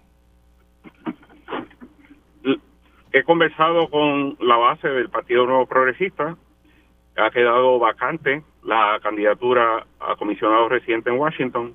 He 3.13 3.23
conversado 3.23 3.89
con 3.89 4.37
la 4.39 4.55
base 4.55 4.87
del 4.87 5.09
Partido 5.09 5.45
Nuevo 5.45 5.65
Progresista, 5.65 6.37
ha 7.17 7.29
quedado 7.29 7.77
vacante 7.77 8.41
la 8.63 8.99
candidatura 9.03 9.85
a 9.99 10.15
comisionado 10.15 10.69
residente 10.69 11.09
en 11.09 11.19
Washington. 11.19 11.73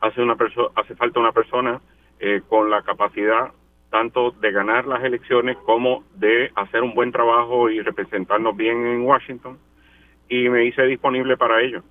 Hace, 0.00 0.20
una 0.20 0.36
hace 0.76 0.94
falta 0.96 1.18
una 1.18 1.32
persona 1.32 1.80
eh, 2.18 2.42
con 2.46 2.68
la 2.68 2.82
capacidad 2.82 3.52
tanto 3.90 4.32
de 4.32 4.52
ganar 4.52 4.86
las 4.86 5.02
elecciones 5.02 5.56
como 5.64 6.04
de 6.14 6.50
hacer 6.54 6.82
un 6.82 6.94
buen 6.94 7.10
trabajo 7.10 7.70
y 7.70 7.80
representarnos 7.80 8.54
bien 8.54 8.86
en 8.86 9.02
Washington 9.02 9.58
y 10.28 10.48
me 10.48 10.64
hice 10.64 10.82
disponible 10.82 11.38
para 11.38 11.62
ello. 11.62 11.82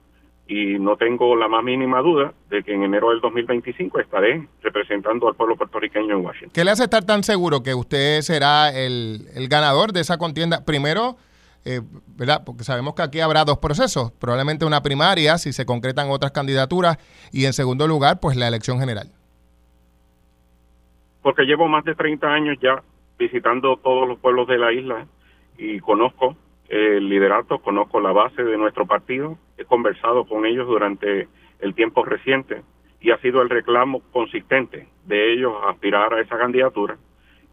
Y 0.49 0.79
no 0.79 0.97
tengo 0.97 1.35
la 1.35 1.47
más 1.47 1.63
mínima 1.63 2.01
duda 2.01 2.33
de 2.49 2.63
que 2.63 2.73
en 2.73 2.83
enero 2.83 3.11
del 3.11 3.21
2025 3.21 3.99
estaré 3.99 4.47
representando 4.61 5.27
al 5.27 5.35
pueblo 5.35 5.55
puertorriqueño 5.55 6.17
en 6.17 6.25
Washington. 6.25 6.51
¿Qué 6.51 6.65
le 6.65 6.71
hace 6.71 6.83
estar 6.83 7.05
tan 7.05 7.23
seguro 7.23 7.61
que 7.61 7.75
usted 7.75 8.21
será 8.21 8.69
el, 8.75 9.27
ganador 9.47 9.93
de 9.93 10.01
esa 10.01 10.17
contienda? 10.17 10.65
Primero, 10.65 11.17
eh, 11.65 11.81
¿verdad? 12.17 12.41
Porque 12.43 12.63
sabemos 12.63 12.95
que 12.95 13.03
aquí 13.03 13.19
habrá 13.19 13.45
dos 13.45 13.59
procesos, 13.59 14.11
probablemente 14.13 14.65
una 14.65 14.81
primaria 14.81 15.37
si 15.37 15.53
se 15.53 15.65
concretan 15.67 16.09
otras 16.09 16.31
candidaturas 16.31 16.97
y 17.31 17.45
en 17.45 17.53
segundo 17.53 17.87
lugar, 17.87 18.19
pues 18.19 18.35
la 18.35 18.47
elección 18.47 18.79
general 18.79 19.09
porque 21.21 21.43
llevo 21.43 21.67
más 21.67 21.83
de 21.83 21.95
30 21.95 22.27
años 22.27 22.57
ya 22.61 22.81
visitando 23.17 23.77
todos 23.77 24.07
los 24.07 24.19
pueblos 24.19 24.47
de 24.47 24.57
la 24.57 24.71
isla 24.71 25.05
y 25.57 25.79
conozco 25.79 26.35
el 26.69 27.09
liderato, 27.09 27.59
conozco 27.59 27.99
la 27.99 28.11
base 28.11 28.43
de 28.43 28.57
nuestro 28.57 28.85
partido, 28.85 29.37
he 29.59 29.65
conversado 29.65 30.25
con 30.25 30.45
ellos 30.45 30.67
durante 30.67 31.27
el 31.59 31.75
tiempo 31.75 32.03
reciente 32.05 32.63
y 33.01 33.11
ha 33.11 33.17
sido 33.19 33.41
el 33.41 33.49
reclamo 33.49 34.01
consistente 34.11 34.87
de 35.05 35.33
ellos 35.33 35.53
aspirar 35.67 36.13
a 36.13 36.21
esa 36.21 36.37
candidatura 36.37 36.97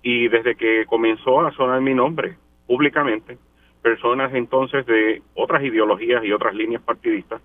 y 0.03 0.29
desde 0.29 0.55
que 0.55 0.87
comenzó 0.87 1.41
a 1.41 1.53
sonar 1.53 1.81
mi 1.81 1.95
nombre 1.95 2.37
públicamente, 2.67 3.39
personas 3.83 4.33
entonces 4.35 4.87
de 4.87 5.23
otras 5.35 5.63
ideologías 5.63 6.25
y 6.25 6.33
otras 6.33 6.55
líneas 6.55 6.83
partidistas 6.83 7.43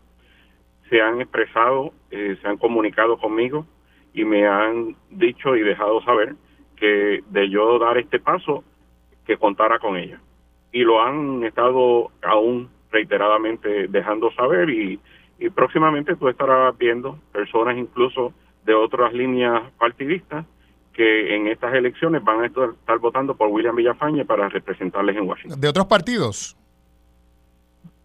se 0.90 1.02
han 1.02 1.22
expresado, 1.22 1.94
eh, 2.12 2.38
se 2.42 2.48
han 2.48 2.58
comunicado 2.58 3.18
conmigo 3.18 3.66
y 4.14 4.26
me 4.26 4.46
han 4.46 4.96
dicho 5.10 5.56
y 5.56 5.62
dejado 5.62 6.02
saber 6.04 6.36
que 6.76 7.24
de 7.30 7.50
yo 7.50 7.80
dar 7.80 7.98
este 7.98 8.20
paso, 8.20 8.64
que 9.26 9.38
contara 9.38 9.80
con 9.80 9.96
ella. 9.96 10.20
Y 10.74 10.82
lo 10.82 11.02
han 11.02 11.44
estado 11.44 12.12
aún 12.22 12.70
reiteradamente 12.92 13.88
dejando 13.88 14.32
saber 14.34 14.70
y, 14.70 15.00
próximamente 15.56 16.16
tú 16.16 16.30
estarás 16.30 16.78
viendo 16.78 17.18
personas 17.32 17.76
incluso 17.76 18.32
de 18.64 18.76
otras 18.76 19.12
líneas 19.12 19.64
partidistas 19.80 20.46
que 20.94 21.36
en 21.36 21.48
estas 21.48 21.74
elecciones 21.74 22.24
van 22.24 22.42
a 22.42 22.46
estar, 22.46 23.00
votando 23.00 23.36
por 23.36 23.48
William 23.48 23.76
Villafañe 23.76 24.24
para 24.24 24.50
representarles 24.50 25.16
en 25.18 25.28
Washington. 25.28 25.60
¿De 25.60 25.68
otros 25.68 25.88
partidos? 25.88 26.56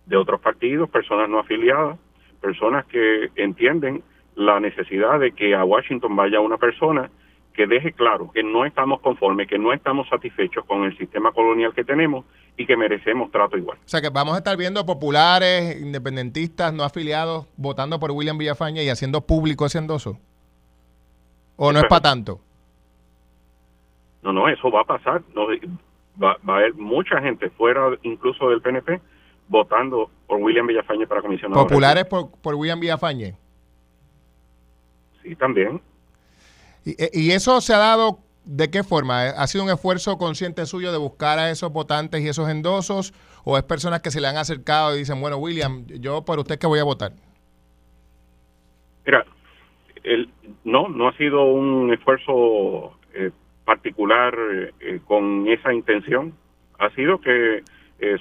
De 0.06 0.16
otros 0.16 0.40
partidos, 0.40 0.88
personas 0.88 1.28
no 1.28 1.40
afiliadas, 1.40 1.98
personas 2.40 2.86
que 2.86 3.28
entienden 3.34 4.02
la 4.34 4.58
necesidad 4.60 5.20
de 5.20 5.32
que 5.32 5.54
a 5.54 5.64
Washington 5.64 6.16
vaya 6.16 6.40
una 6.40 6.56
persona 6.56 7.10
que 7.52 7.66
deje 7.66 7.92
claro 7.92 8.30
que 8.32 8.42
no 8.42 8.64
estamos 8.64 9.00
conformes, 9.00 9.48
que 9.48 9.58
no 9.58 9.72
estamos 9.72 10.08
satisfechos 10.08 10.64
con 10.64 10.84
el 10.84 10.96
sistema 10.96 11.32
colonial 11.32 11.74
que 11.74 11.84
tenemos 11.84 12.24
y 12.56 12.66
que 12.66 12.76
merecemos 12.76 13.30
trato 13.30 13.56
igual. 13.56 13.78
O 13.84 13.88
sea 13.88 14.00
que 14.00 14.08
vamos 14.08 14.34
a 14.34 14.38
estar 14.38 14.56
viendo 14.56 14.84
populares, 14.86 15.80
independentistas, 15.80 16.72
no 16.72 16.84
afiliados, 16.84 17.46
votando 17.56 18.00
por 18.00 18.10
William 18.12 18.38
Villafaña 18.38 18.82
y 18.82 18.88
haciendo 18.88 19.20
público 19.20 19.66
ese 19.66 19.78
endoso. 19.78 20.18
¿O 21.56 21.72
no 21.72 21.78
es 21.80 21.86
para 21.86 22.02
tanto? 22.02 22.40
No, 24.22 24.32
no, 24.32 24.48
eso 24.48 24.70
va 24.70 24.80
a 24.82 24.84
pasar. 24.84 25.22
No, 25.34 25.46
va, 26.22 26.36
a 26.46 26.56
haber 26.56 26.74
mucha 26.74 27.20
gente 27.20 27.50
fuera 27.50 27.90
incluso 28.02 28.50
del 28.50 28.60
PNP 28.60 29.00
votando 29.48 30.10
por 30.26 30.38
William 30.40 30.66
Villafañe 30.66 31.06
para 31.06 31.22
comisionado. 31.22 31.66
¿Populares 31.66 32.04
por, 32.06 32.30
por 32.40 32.54
William 32.54 32.80
Villafañe? 32.80 33.36
y 35.26 35.34
también. 35.34 35.80
Eh, 36.84 37.10
¿Y, 37.12 37.32
eso 37.32 37.60
se 37.60 37.74
ha 37.74 37.78
dado 37.78 38.20
de 38.46 38.70
qué 38.70 38.82
forma? 38.82 39.28
¿Ha 39.28 39.46
sido 39.46 39.64
un 39.64 39.70
esfuerzo 39.70 40.16
consciente 40.18 40.64
suyo 40.66 40.92
de 40.92 40.98
buscar 40.98 41.38
a 41.38 41.50
esos 41.50 41.72
votantes 41.72 42.22
y 42.22 42.28
esos 42.28 42.48
endosos? 42.48 43.12
¿O 43.44 43.58
es 43.58 43.64
personas 43.64 44.00
que 44.00 44.10
se 44.10 44.20
le 44.20 44.28
han 44.28 44.36
acercado 44.36 44.94
y 44.94 45.00
dicen, 45.00 45.20
bueno, 45.20 45.36
William, 45.36 45.84
yo 45.86 46.24
por 46.24 46.38
usted 46.38 46.58
que 46.58 46.66
voy 46.66 46.78
a 46.78 46.84
votar? 46.84 47.12
Mira, 49.04 49.24
el, 50.02 50.30
no, 50.64 50.88
no 50.88 51.08
ha 51.08 51.16
sido 51.16 51.44
un 51.44 51.92
esfuerzo 51.92 52.98
eh, 53.14 53.30
particular 53.64 54.34
eh, 54.80 55.00
con 55.06 55.46
esa 55.48 55.74
intención. 55.74 56.32
Ha 56.78 56.90
sido 56.90 57.20
que 57.20 57.62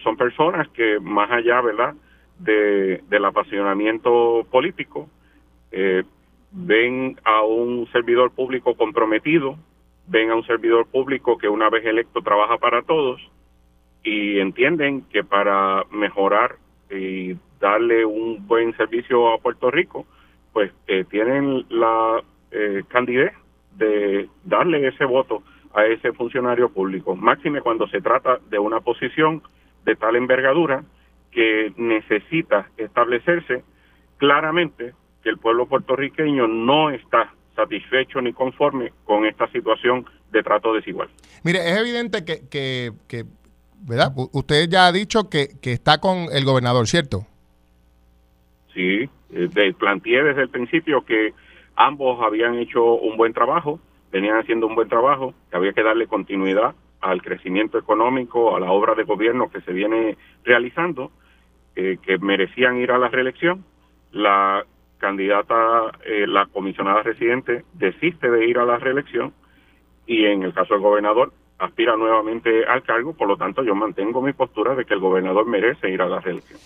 son 0.03 0.15
personas 0.15 0.69
que 0.69 1.01
más 1.01 1.29
allá, 1.29 1.59
¿verdad?, 1.59 1.95
de, 2.39 3.03
del 3.09 3.25
apasionamiento 3.25 4.45
político, 4.51 5.09
eh, 5.71 6.03
ven 6.51 7.19
a 7.23 7.41
un 7.41 7.87
servidor 7.91 8.31
público 8.31 8.75
comprometido, 8.75 9.57
ven 10.07 10.29
a 10.31 10.35
un 10.35 10.45
servidor 10.45 10.87
público 10.87 11.37
que 11.37 11.49
una 11.49 11.69
vez 11.69 11.85
electo 11.85 12.21
trabaja 12.21 12.57
para 12.57 12.81
todos 12.83 13.21
y 14.03 14.39
entienden 14.39 15.01
que 15.09 15.23
para 15.23 15.83
mejorar 15.91 16.57
y 16.91 17.35
darle 17.59 18.05
un 18.05 18.45
buen 18.47 18.75
servicio 18.77 19.33
a 19.33 19.39
Puerto 19.39 19.71
Rico, 19.71 20.05
pues 20.53 20.71
eh, 20.87 21.05
tienen 21.09 21.65
la 21.69 22.23
eh, 22.51 22.83
candidez 22.87 23.33
de 23.75 24.29
darle 24.43 24.87
ese 24.87 25.05
voto 25.05 25.43
a 25.73 25.85
ese 25.85 26.13
funcionario 26.13 26.69
público, 26.69 27.15
máxime 27.15 27.61
cuando 27.61 27.87
se 27.87 27.99
trata 27.99 28.39
de 28.49 28.59
una 28.59 28.79
posición 28.79 29.41
de 29.83 29.95
tal 29.95 30.15
envergadura 30.15 30.83
que 31.31 31.73
necesita 31.75 32.69
establecerse 32.77 33.63
claramente 34.17 34.93
que 35.21 35.29
el 35.29 35.37
pueblo 35.37 35.65
puertorriqueño 35.65 36.47
no 36.47 36.91
está 36.91 37.33
satisfecho 37.55 38.21
ni 38.21 38.33
conforme 38.33 38.91
con 39.05 39.25
esta 39.25 39.47
situación 39.51 40.05
de 40.31 40.43
trato 40.43 40.73
desigual. 40.73 41.09
Mire, 41.43 41.59
es 41.59 41.77
evidente 41.77 42.25
que, 42.25 42.47
que, 42.49 42.91
que 43.07 43.23
¿verdad? 43.87 44.11
Usted 44.31 44.67
ya 44.69 44.87
ha 44.87 44.91
dicho 44.91 45.29
que, 45.29 45.49
que 45.61 45.73
está 45.73 45.99
con 45.99 46.27
el 46.31 46.43
gobernador, 46.43 46.87
¿cierto? 46.87 47.25
Sí, 48.73 49.09
eh, 49.31 49.73
planteé 49.77 50.23
desde 50.23 50.41
el 50.41 50.49
principio 50.49 51.05
que 51.05 51.33
ambos 51.75 52.21
habían 52.21 52.55
hecho 52.55 52.83
un 52.95 53.15
buen 53.17 53.33
trabajo, 53.33 53.79
venían 54.11 54.37
haciendo 54.37 54.67
un 54.67 54.75
buen 54.75 54.89
trabajo, 54.89 55.33
que 55.49 55.57
había 55.57 55.73
que 55.73 55.83
darle 55.83 56.07
continuidad 56.07 56.75
al 57.01 57.21
crecimiento 57.21 57.77
económico, 57.77 58.55
a 58.55 58.59
la 58.59 58.71
obra 58.71 58.95
de 58.95 59.03
gobierno 59.03 59.49
que 59.49 59.61
se 59.61 59.71
viene 59.71 60.17
realizando, 60.43 61.11
eh, 61.75 61.97
que 62.01 62.17
merecían 62.17 62.77
ir 62.77 62.91
a 62.91 62.97
la 62.97 63.09
reelección. 63.09 63.63
La 64.11 64.65
candidata, 64.97 65.91
eh, 66.05 66.25
la 66.27 66.45
comisionada 66.47 67.03
residente, 67.03 67.63
desiste 67.73 68.29
de 68.29 68.47
ir 68.47 68.57
a 68.57 68.65
la 68.65 68.77
reelección 68.77 69.33
y 70.07 70.25
en 70.25 70.43
el 70.43 70.53
caso 70.53 70.73
del 70.73 70.83
gobernador 70.83 71.33
aspira 71.57 71.95
nuevamente 71.95 72.65
al 72.65 72.83
cargo, 72.83 73.13
por 73.13 73.27
lo 73.27 73.37
tanto 73.37 73.63
yo 73.63 73.75
mantengo 73.75 74.21
mi 74.21 74.33
postura 74.33 74.75
de 74.75 74.85
que 74.85 74.93
el 74.93 74.99
gobernador 74.99 75.47
merece 75.47 75.89
ir 75.89 76.01
a 76.01 76.07
la 76.07 76.19
reelección. 76.19 76.59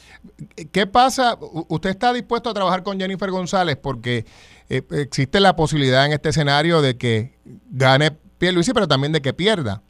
¿Qué 0.72 0.88
pasa? 0.88 1.38
¿Usted 1.68 1.92
está 1.92 2.12
dispuesto 2.12 2.50
a 2.50 2.54
trabajar 2.54 2.84
con 2.84 3.00
Jennifer 3.00 3.30
González? 3.30 3.78
Porque 3.78 4.26
eh, 4.70 4.82
existe 4.92 5.40
la 5.40 5.56
posibilidad 5.56 6.06
en 6.06 6.14
este 6.14 6.30
escenario 6.30 6.82
de 6.82 6.98
que 6.98 7.34
gane 7.72 8.12
Pierluisi, 8.40 8.74
pero 8.74 8.88
también 8.88 9.12
de 9.12 9.22
que 9.22 9.34
pierda, 9.34 9.82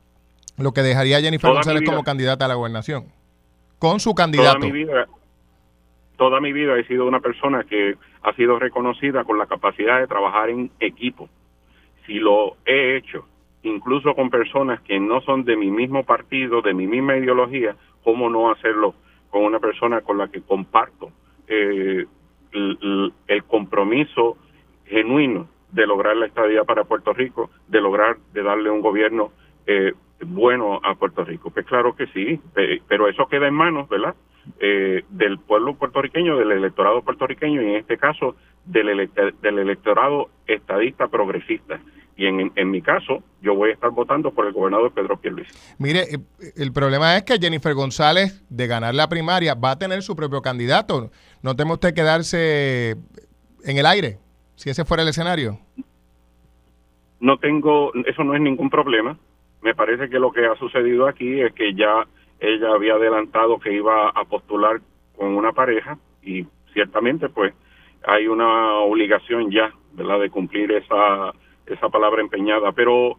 lo 0.57 0.73
que 0.73 0.81
dejaría 0.81 1.17
a 1.17 1.21
Jennifer 1.21 1.51
González 1.51 1.83
como 1.85 2.03
candidata 2.03 2.45
a 2.45 2.47
la 2.47 2.55
gobernación, 2.55 3.05
con 3.77 3.99
su 3.99 4.13
candidato. 4.13 4.59
mi 4.59 4.71
vida, 4.71 5.07
toda 6.17 6.41
mi 6.41 6.51
vida 6.51 6.77
he 6.77 6.85
sido 6.85 7.05
una 7.05 7.21
persona 7.21 7.63
que 7.63 7.95
ha 8.23 8.33
sido 8.33 8.59
reconocida 8.59 9.23
con 9.23 9.37
la 9.37 9.47
capacidad 9.47 9.99
de 9.99 10.07
trabajar 10.07 10.49
en 10.49 10.71
equipo. 10.79 11.29
Si 12.05 12.15
lo 12.15 12.57
he 12.65 12.97
hecho, 12.97 13.25
incluso 13.63 14.15
con 14.15 14.29
personas 14.29 14.81
que 14.81 14.99
no 14.99 15.21
son 15.21 15.43
de 15.43 15.55
mi 15.55 15.71
mismo 15.71 16.03
partido, 16.03 16.61
de 16.61 16.73
mi 16.73 16.87
misma 16.87 17.17
ideología, 17.17 17.75
¿cómo 18.03 18.29
no 18.29 18.51
hacerlo 18.51 18.95
con 19.29 19.43
una 19.43 19.59
persona 19.59 20.01
con 20.01 20.17
la 20.17 20.27
que 20.27 20.41
comparto 20.41 21.11
eh, 21.47 22.05
el, 22.51 23.43
compromiso 23.47 24.37
genuino 24.85 25.47
de 25.71 25.85
lograr 25.85 26.15
la 26.17 26.25
estadía 26.25 26.63
para 26.63 26.83
Puerto 26.83 27.13
Rico, 27.13 27.49
de 27.67 27.79
lograr 27.79 28.17
de 28.33 28.43
darle 28.43 28.69
un 28.69 28.81
gobierno 28.81 29.31
eh, 29.67 29.93
bueno 30.25 30.79
a 30.83 30.95
Puerto 30.95 31.23
Rico. 31.23 31.51
Pues 31.51 31.65
claro 31.65 31.95
que 31.95 32.07
sí, 32.07 32.39
pero 32.87 33.07
eso 33.07 33.27
queda 33.27 33.47
en 33.47 33.53
manos, 33.53 33.87
¿verdad? 33.87 34.15
Eh, 34.59 35.03
del 35.09 35.39
pueblo 35.39 35.75
puertorriqueño, 35.75 36.37
del 36.37 36.51
electorado 36.51 37.01
puertorriqueño 37.01 37.61
y 37.61 37.65
en 37.65 37.75
este 37.75 37.97
caso 37.97 38.35
del, 38.65 39.09
del 39.41 39.59
electorado 39.59 40.29
estadista 40.47 41.07
progresista. 41.07 41.79
Y 42.17 42.25
en, 42.25 42.51
en, 42.55 42.69
mi 42.69 42.81
caso, 42.81 43.23
yo 43.41 43.55
voy 43.55 43.69
a 43.69 43.73
estar 43.73 43.91
votando 43.91 44.31
por 44.31 44.45
el 44.45 44.51
gobernador 44.51 44.91
Pedro 44.91 45.15
Pierluisi. 45.17 45.53
Mire, 45.77 46.01
eh, 46.01 46.19
el 46.57 46.73
problema 46.73 47.15
es 47.15 47.23
que 47.23 47.37
Jennifer 47.37 47.73
González, 47.73 48.43
de 48.49 48.67
ganar 48.67 48.93
la 48.93 49.07
primaria, 49.07 49.55
va 49.55 49.71
a 49.71 49.79
tener 49.79 50.01
su 50.01 50.15
propio 50.15 50.41
candidato. 50.41 51.11
¿No 51.41 51.55
teme 51.55 51.73
usted 51.73 51.93
quedarse 51.93 52.97
en 53.63 53.77
el 53.77 53.85
aire 53.85 54.17
si 54.55 54.69
ese 54.69 54.83
fuera 54.83 55.03
el 55.03 55.09
escenario? 55.09 55.59
No 57.21 57.37
tengo, 57.37 57.93
eso 58.05 58.23
no 58.25 58.35
es 58.35 58.41
ningún 58.41 58.69
problema. 58.69 59.17
Me 59.61 59.73
parece 59.73 60.09
que 60.09 60.19
lo 60.19 60.31
que 60.31 60.45
ha 60.45 60.55
sucedido 60.55 61.07
aquí 61.07 61.39
es 61.39 61.53
que 61.53 61.73
ya 61.73 62.05
ella 62.39 62.71
había 62.71 62.93
adelantado 62.93 63.59
que 63.59 63.73
iba 63.73 64.09
a 64.09 64.25
postular 64.25 64.81
con 65.15 65.35
una 65.35 65.51
pareja 65.51 65.97
y 66.23 66.45
ciertamente 66.73 67.29
pues 67.29 67.53
hay 68.07 68.27
una 68.27 68.77
obligación 68.79 69.51
ya, 69.51 69.73
¿verdad?, 69.93 70.19
de 70.21 70.29
cumplir 70.29 70.71
esa 70.71 71.33
esa 71.65 71.89
palabra 71.89 72.21
empeñada, 72.21 72.71
pero 72.71 73.17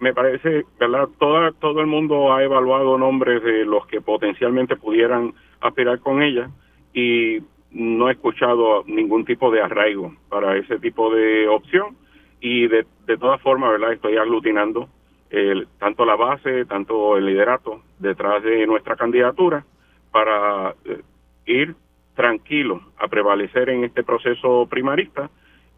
me 0.00 0.12
parece, 0.12 0.64
¿verdad? 0.78 1.08
Toda, 1.18 1.52
todo 1.52 1.80
el 1.80 1.86
mundo 1.86 2.32
ha 2.32 2.42
evaluado 2.42 2.98
nombres 2.98 3.42
de 3.42 3.64
los 3.64 3.86
que 3.86 4.00
potencialmente 4.00 4.76
pudieran 4.76 5.32
aspirar 5.60 6.00
con 6.00 6.22
ella 6.22 6.50
y 6.92 7.38
no 7.70 8.08
he 8.08 8.12
escuchado 8.12 8.84
ningún 8.86 9.24
tipo 9.24 9.50
de 9.50 9.62
arraigo 9.62 10.14
para 10.28 10.56
ese 10.56 10.78
tipo 10.78 11.12
de 11.14 11.48
opción 11.48 11.96
y 12.40 12.68
de, 12.68 12.86
de 13.06 13.16
todas 13.16 13.40
formas, 13.40 13.72
¿verdad? 13.72 13.92
Estoy 13.92 14.16
aglutinando 14.16 14.88
el, 15.30 15.68
tanto 15.78 16.04
la 16.04 16.16
base, 16.16 16.64
tanto 16.66 17.16
el 17.16 17.26
liderato 17.26 17.82
detrás 17.98 18.42
de 18.42 18.66
nuestra 18.66 18.96
candidatura 18.96 19.64
para 20.10 20.74
eh, 20.84 21.02
ir 21.46 21.74
tranquilo 22.14 22.80
a 22.98 23.08
prevalecer 23.08 23.68
en 23.70 23.84
este 23.84 24.02
proceso 24.02 24.66
primarista. 24.68 25.30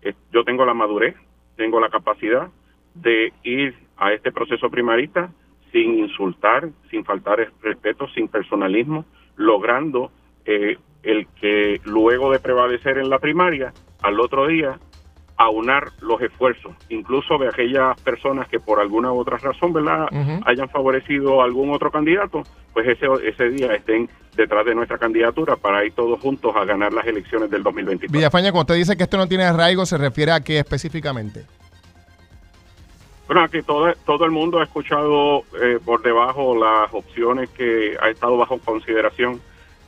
Eh, 0.03 0.15
yo 0.33 0.45
tengo 0.45 0.65
la 0.65 0.75
madurez, 0.75 1.17
tengo 1.57 1.81
la 1.81 1.89
capacidad 1.89 2.49
de 2.95 3.33
ir 3.43 3.75
a 3.97 4.13
este 4.13 4.33
proceso 4.33 4.71
primarista 4.71 5.31
sin 5.73 5.99
insultar, 5.99 6.69
sin 6.91 7.05
faltar 7.05 7.53
respeto, 7.63 8.09
sin 8.09 8.29
personalismo, 8.29 9.05
logrando 9.37 10.11
eh, 10.45 10.79
el 11.03 11.27
que 11.41 11.81
luego 11.85 12.33
de 12.33 12.41
prevalecer 12.41 12.99
en 12.99 13.11
la 13.11 13.19
primaria, 13.19 13.73
al 14.03 14.21
otro 14.21 14.47
día, 14.47 14.79
aunar 15.39 15.93
los 16.01 16.21
esfuerzos, 16.21 16.75
incluso 16.89 17.39
de 17.39 17.49
aquellas 17.49 17.99
personas 18.03 18.49
que 18.49 18.59
por 18.59 18.81
alguna 18.81 19.13
u 19.13 19.21
otra 19.21 19.39
razón, 19.39 19.73
¿verdad?, 19.73 20.09
hayan 20.45 20.69
favorecido 20.69 21.41
a 21.41 21.45
algún 21.45 21.71
otro 21.71 21.93
candidato, 21.93 22.43
pues 22.75 22.89
ese, 22.89 23.07
ese 23.25 23.49
día 23.51 23.73
estén 23.73 24.11
detrás 24.37 24.67
de 24.67 24.75
nuestra 24.75 24.99
candidatura 24.99 25.55
para 25.55 25.85
ir 25.85 25.93
todos 25.93 26.21
juntos 26.21 26.55
a 26.57 26.65
ganar 26.65 26.93
las 26.93 27.07
elecciones 27.07 27.51
del 27.51 27.63
2024. 27.63 28.13
Villafaña, 28.13 28.51
cuando 28.51 28.73
usted 28.73 28.75
dice 28.75 28.97
que 28.97 29.05
esto 29.05 29.17
no 29.17 29.29
tiene 29.29 29.45
arraigo, 29.45 29.87
¿se 29.87 29.97
refiere 29.97 30.33
a 30.33 30.41
qué 30.41 30.59
específicamente? 30.59 31.45
Bueno, 33.29 33.43
aquí 33.43 33.63
todo, 33.63 33.93
todo 34.07 34.25
el 34.25 34.33
mundo 34.33 34.59
ha 34.59 34.65
escuchado 34.65 35.45
eh, 35.61 35.79
por 35.85 36.03
debajo 36.03 36.57
las 36.57 36.93
opciones 36.93 37.49
que 37.51 37.97
ha 38.01 38.09
estado 38.11 38.37
bajo 38.37 38.59
consideración 38.59 39.41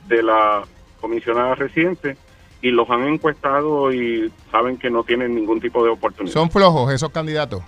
de 0.07 0.23
la 0.23 0.63
comisionada 1.01 1.55
reciente 1.55 2.15
y 2.61 2.69
los 2.69 2.89
han 2.89 3.07
encuestado 3.07 3.91
y 3.91 4.31
saben 4.51 4.77
que 4.77 4.89
no 4.89 5.03
tienen 5.03 5.35
ningún 5.35 5.59
tipo 5.59 5.83
de 5.83 5.89
oportunidad. 5.89 6.33
¿Son 6.33 6.49
flojos 6.51 6.93
esos 6.93 7.09
candidatos? 7.11 7.63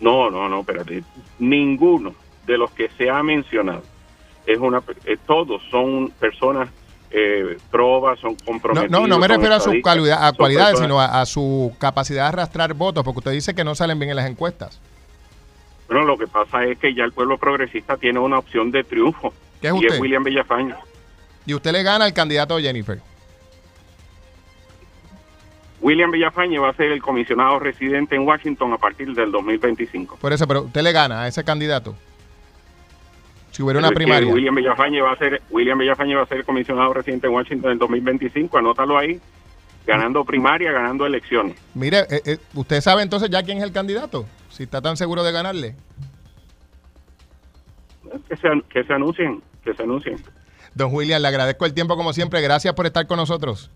No, 0.00 0.30
no, 0.30 0.48
no, 0.48 0.60
espérate. 0.60 1.04
Ninguno 1.38 2.14
de 2.46 2.58
los 2.58 2.70
que 2.72 2.88
se 2.98 3.08
ha 3.08 3.22
mencionado 3.22 3.82
es 4.44 4.58
una. 4.58 4.82
Eh, 5.04 5.16
todos 5.26 5.62
son 5.70 6.10
personas 6.18 6.68
eh, 7.10 7.56
probas, 7.70 8.18
son 8.18 8.34
comprometidos. 8.44 8.90
No, 8.90 9.06
no, 9.06 9.18
me 9.18 9.28
refiero 9.28 9.54
a 9.54 9.60
su 9.60 9.80
calidad, 9.82 10.26
a 10.26 10.32
cualidades, 10.32 10.78
sino 10.78 11.00
a, 11.00 11.24
su 11.24 11.74
capacidad 11.78 12.24
de 12.24 12.28
arrastrar 12.28 12.74
votos, 12.74 13.04
porque 13.04 13.18
usted 13.18 13.32
dice 13.32 13.54
que 13.54 13.64
no 13.64 13.74
salen 13.74 13.98
bien 13.98 14.10
en 14.10 14.16
las 14.16 14.28
encuestas. 14.28 14.80
Bueno, 15.86 16.04
lo 16.04 16.18
que 16.18 16.26
pasa 16.26 16.64
es 16.64 16.78
que 16.78 16.92
ya 16.94 17.04
el 17.04 17.12
pueblo 17.12 17.38
progresista 17.38 17.96
tiene 17.96 18.18
una 18.18 18.38
opción 18.38 18.72
de 18.72 18.82
triunfo. 18.82 19.32
¿Qué 19.60 19.68
es 19.68 19.74
y 19.80 19.86
es 19.86 20.00
William 20.00 20.24
Villafaña. 20.24 20.76
Y 21.46 21.54
usted 21.54 21.70
le 21.70 21.84
gana 21.84 22.04
al 22.04 22.12
candidato 22.12 22.58
Jennifer. 22.58 23.00
William 25.86 26.10
Villafañe 26.10 26.58
va 26.58 26.70
a 26.70 26.74
ser 26.74 26.90
el 26.90 27.00
comisionado 27.00 27.60
residente 27.60 28.16
en 28.16 28.26
Washington 28.26 28.72
a 28.72 28.76
partir 28.76 29.14
del 29.14 29.30
2025. 29.30 30.16
Por 30.16 30.32
eso, 30.32 30.44
pero 30.48 30.62
usted 30.62 30.82
le 30.82 30.90
gana 30.90 31.22
a 31.22 31.28
ese 31.28 31.44
candidato. 31.44 31.94
Si 33.52 33.62
hubiera 33.62 33.78
una 33.78 33.92
primaria. 33.92 34.28
William 34.32 34.56
Villafañe 34.56 35.00
va 35.00 35.12
a 35.12 35.16
ser 35.16 35.40
William 35.48 35.78
Villafañe 35.78 36.16
va 36.16 36.22
a 36.22 36.26
ser 36.26 36.38
el 36.38 36.44
comisionado 36.44 36.92
residente 36.92 37.28
en 37.28 37.34
Washington 37.34 37.70
en 37.70 37.78
2025. 37.78 38.58
Anótalo 38.58 38.98
ahí. 38.98 39.20
Ganando 39.86 40.24
primaria, 40.24 40.72
ganando 40.72 41.06
elecciones. 41.06 41.54
Mire, 41.74 42.00
eh, 42.10 42.20
eh, 42.24 42.38
usted 42.54 42.80
sabe 42.80 43.02
entonces 43.02 43.30
ya 43.30 43.44
quién 43.44 43.58
es 43.58 43.62
el 43.62 43.70
candidato. 43.70 44.26
Si 44.50 44.64
está 44.64 44.82
tan 44.82 44.96
seguro 44.96 45.22
de 45.22 45.30
ganarle. 45.30 45.76
Que 48.28 48.36
se, 48.36 48.48
que 48.68 48.82
se 48.82 48.92
anuncien, 48.92 49.40
que 49.62 49.72
se 49.72 49.84
anuncien. 49.84 50.16
Don 50.74 50.92
William, 50.92 51.22
le 51.22 51.28
agradezco 51.28 51.64
el 51.64 51.74
tiempo 51.74 51.96
como 51.96 52.12
siempre. 52.12 52.40
Gracias 52.40 52.74
por 52.74 52.86
estar 52.86 53.06
con 53.06 53.18
nosotros. 53.18 53.70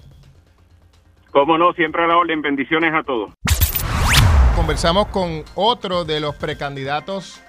Cómo 1.33 1.57
no, 1.59 1.73
siempre 1.75 2.03
a 2.03 2.07
la 2.07 2.16
orden. 2.16 2.43
Bendiciones 2.43 2.93
a 2.93 3.03
todos. 3.05 3.33
Conversamos 4.57 5.07
con 5.07 5.45
otro 5.55 6.05
de 6.05 6.21
los 6.21 6.35
precandidatos 6.35 7.40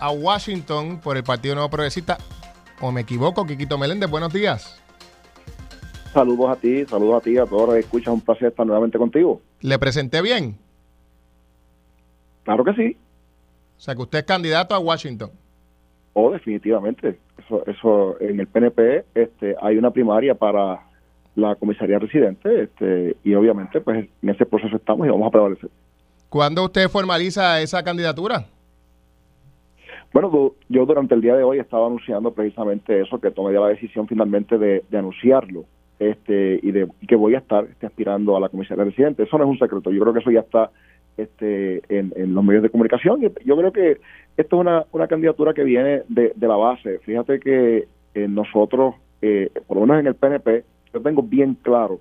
a 0.00 0.10
Washington 0.10 1.00
por 1.00 1.16
el 1.16 1.24
Partido 1.24 1.54
Nuevo 1.54 1.70
Progresista. 1.70 2.18
¿O 2.80 2.92
me 2.92 3.02
equivoco, 3.02 3.46
Quiquito 3.46 3.76
Meléndez? 3.76 4.08
Buenos 4.10 4.32
días. 4.32 4.80
Saludos 6.12 6.50
a 6.50 6.56
ti, 6.56 6.84
saludos 6.86 7.16
a 7.16 7.20
ti, 7.24 7.36
a 7.36 7.44
todos 7.44 7.66
los 7.66 7.74
que 7.74 7.80
escuchan. 7.80 8.14
Un 8.14 8.20
placer 8.20 8.48
estar 8.48 8.64
nuevamente 8.64 8.98
contigo. 8.98 9.40
¿Le 9.60 9.78
presenté 9.78 10.22
bien? 10.22 10.56
Claro 12.44 12.62
que 12.64 12.72
sí. 12.74 12.96
O 13.76 13.80
sea, 13.80 13.96
que 13.96 14.02
usted 14.02 14.18
es 14.18 14.24
candidato 14.24 14.74
a 14.76 14.78
Washington. 14.78 15.30
Oh, 16.12 16.30
definitivamente. 16.30 17.18
Eso, 17.38 17.66
eso 17.66 18.20
en 18.20 18.38
el 18.38 18.46
PNP 18.46 19.04
este, 19.14 19.56
hay 19.60 19.76
una 19.76 19.90
primaria 19.90 20.36
para 20.36 20.80
la 21.36 21.54
comisaría 21.56 21.98
residente 21.98 22.62
este, 22.62 23.16
y 23.24 23.34
obviamente 23.34 23.80
pues 23.80 24.08
en 24.22 24.28
ese 24.28 24.46
proceso 24.46 24.76
estamos 24.76 25.06
y 25.06 25.10
vamos 25.10 25.26
a 25.28 25.30
prevalecer. 25.30 25.70
¿Cuándo 26.28 26.64
usted 26.64 26.88
formaliza 26.88 27.60
esa 27.60 27.82
candidatura? 27.82 28.46
Bueno, 30.12 30.54
yo 30.68 30.86
durante 30.86 31.14
el 31.14 31.20
día 31.20 31.34
de 31.34 31.42
hoy 31.42 31.58
estaba 31.58 31.86
anunciando 31.86 32.32
precisamente 32.32 33.00
eso, 33.00 33.20
que 33.20 33.32
tomé 33.32 33.52
ya 33.52 33.60
la 33.60 33.68
decisión 33.68 34.06
finalmente 34.06 34.58
de, 34.58 34.84
anunciarlo 34.96 35.64
este 35.98 36.60
y 36.62 36.70
de 36.70 36.88
que 37.08 37.16
voy 37.16 37.34
a 37.34 37.38
estar 37.38 37.64
este, 37.64 37.86
aspirando 37.86 38.36
a 38.36 38.40
la 38.40 38.48
comisaría 38.48 38.84
residente. 38.84 39.24
Eso 39.24 39.38
no 39.38 39.44
es 39.44 39.50
un 39.50 39.58
secreto, 39.58 39.90
yo 39.90 40.00
creo 40.00 40.12
que 40.12 40.20
eso 40.20 40.30
ya 40.30 40.40
está 40.40 40.70
este, 41.16 41.82
en, 41.88 42.12
los 42.34 42.44
medios 42.44 42.62
de 42.62 42.70
comunicación. 42.70 43.20
Yo 43.44 43.56
creo 43.56 43.72
que 43.72 43.98
esto 44.36 44.56
es 44.56 44.60
una, 44.60 44.84
una 44.92 45.08
candidatura 45.08 45.52
que 45.52 45.64
viene 45.64 46.02
de, 46.08 46.32
la 46.40 46.56
base. 46.56 47.00
Fíjate 47.00 47.40
que 47.40 47.88
eh, 48.14 48.28
nosotros, 48.28 48.94
eh, 49.20 49.50
por 49.66 49.76
lo 49.76 49.82
menos 49.82 50.00
en 50.00 50.06
el 50.06 50.14
PNP, 50.14 50.64
yo 50.94 51.02
tengo 51.02 51.22
bien 51.22 51.54
claro 51.60 52.00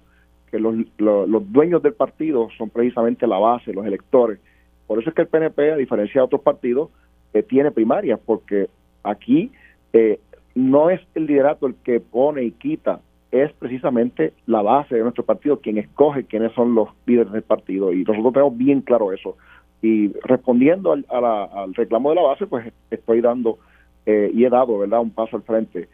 que 0.51 0.59
los, 0.59 0.75
los, 0.99 1.51
dueños 1.51 1.81
del 1.81 1.93
partido 1.93 2.47
son 2.57 2.69
precisamente 2.69 3.25
la 3.25 3.39
base, 3.39 3.73
los 3.73 3.85
electores. 3.87 4.39
Por 4.85 4.99
eso 4.99 5.09
es 5.09 5.15
que 5.15 5.23
el 5.23 5.27
PNP, 5.27 5.71
a 5.71 5.75
diferencia 5.75 6.21
de 6.21 6.25
otros 6.25 6.41
partidos, 6.41 6.89
eh, 7.33 7.41
tiene 7.41 7.71
primarias, 7.71 8.19
porque 8.23 8.69
aquí 9.03 9.51
eh, 9.93 10.19
no 10.53 10.91
es 10.91 11.01
el 11.15 11.25
liderato 11.25 11.65
el 11.65 11.73
que 11.83 11.99
pone 11.99 12.43
y 12.43 12.51
quita, 12.51 13.01
es 13.31 13.51
precisamente 13.53 14.33
la 14.45 14.61
base 14.61 14.93
de 14.93 15.01
nuestro 15.01 15.25
partido 15.25 15.59
quien 15.59 15.79
escoge 15.79 16.25
quiénes 16.25 16.53
son 16.53 16.75
los 16.75 16.89
líderes 17.07 17.33
del 17.33 17.41
partido. 17.41 17.91
Y 17.91 18.03
nosotros 18.03 18.33
tenemos 18.33 18.55
bien 18.55 18.81
claro 18.81 19.11
eso. 19.11 19.35
Y 19.81 20.13
respondiendo 20.23 20.91
al, 20.91 21.05
al 21.09 21.73
reclamo 21.73 22.09
de 22.09 22.15
la 22.15 22.21
base, 22.21 22.45
pues 22.45 22.71
estoy 22.91 23.21
dando 23.21 23.57
eh, 24.05 24.29
y 24.31 24.45
he 24.45 24.49
dado, 24.51 24.77
¿verdad?, 24.77 25.01
un 25.01 25.09
paso 25.09 25.37
al 25.37 25.41
frente 25.41 25.89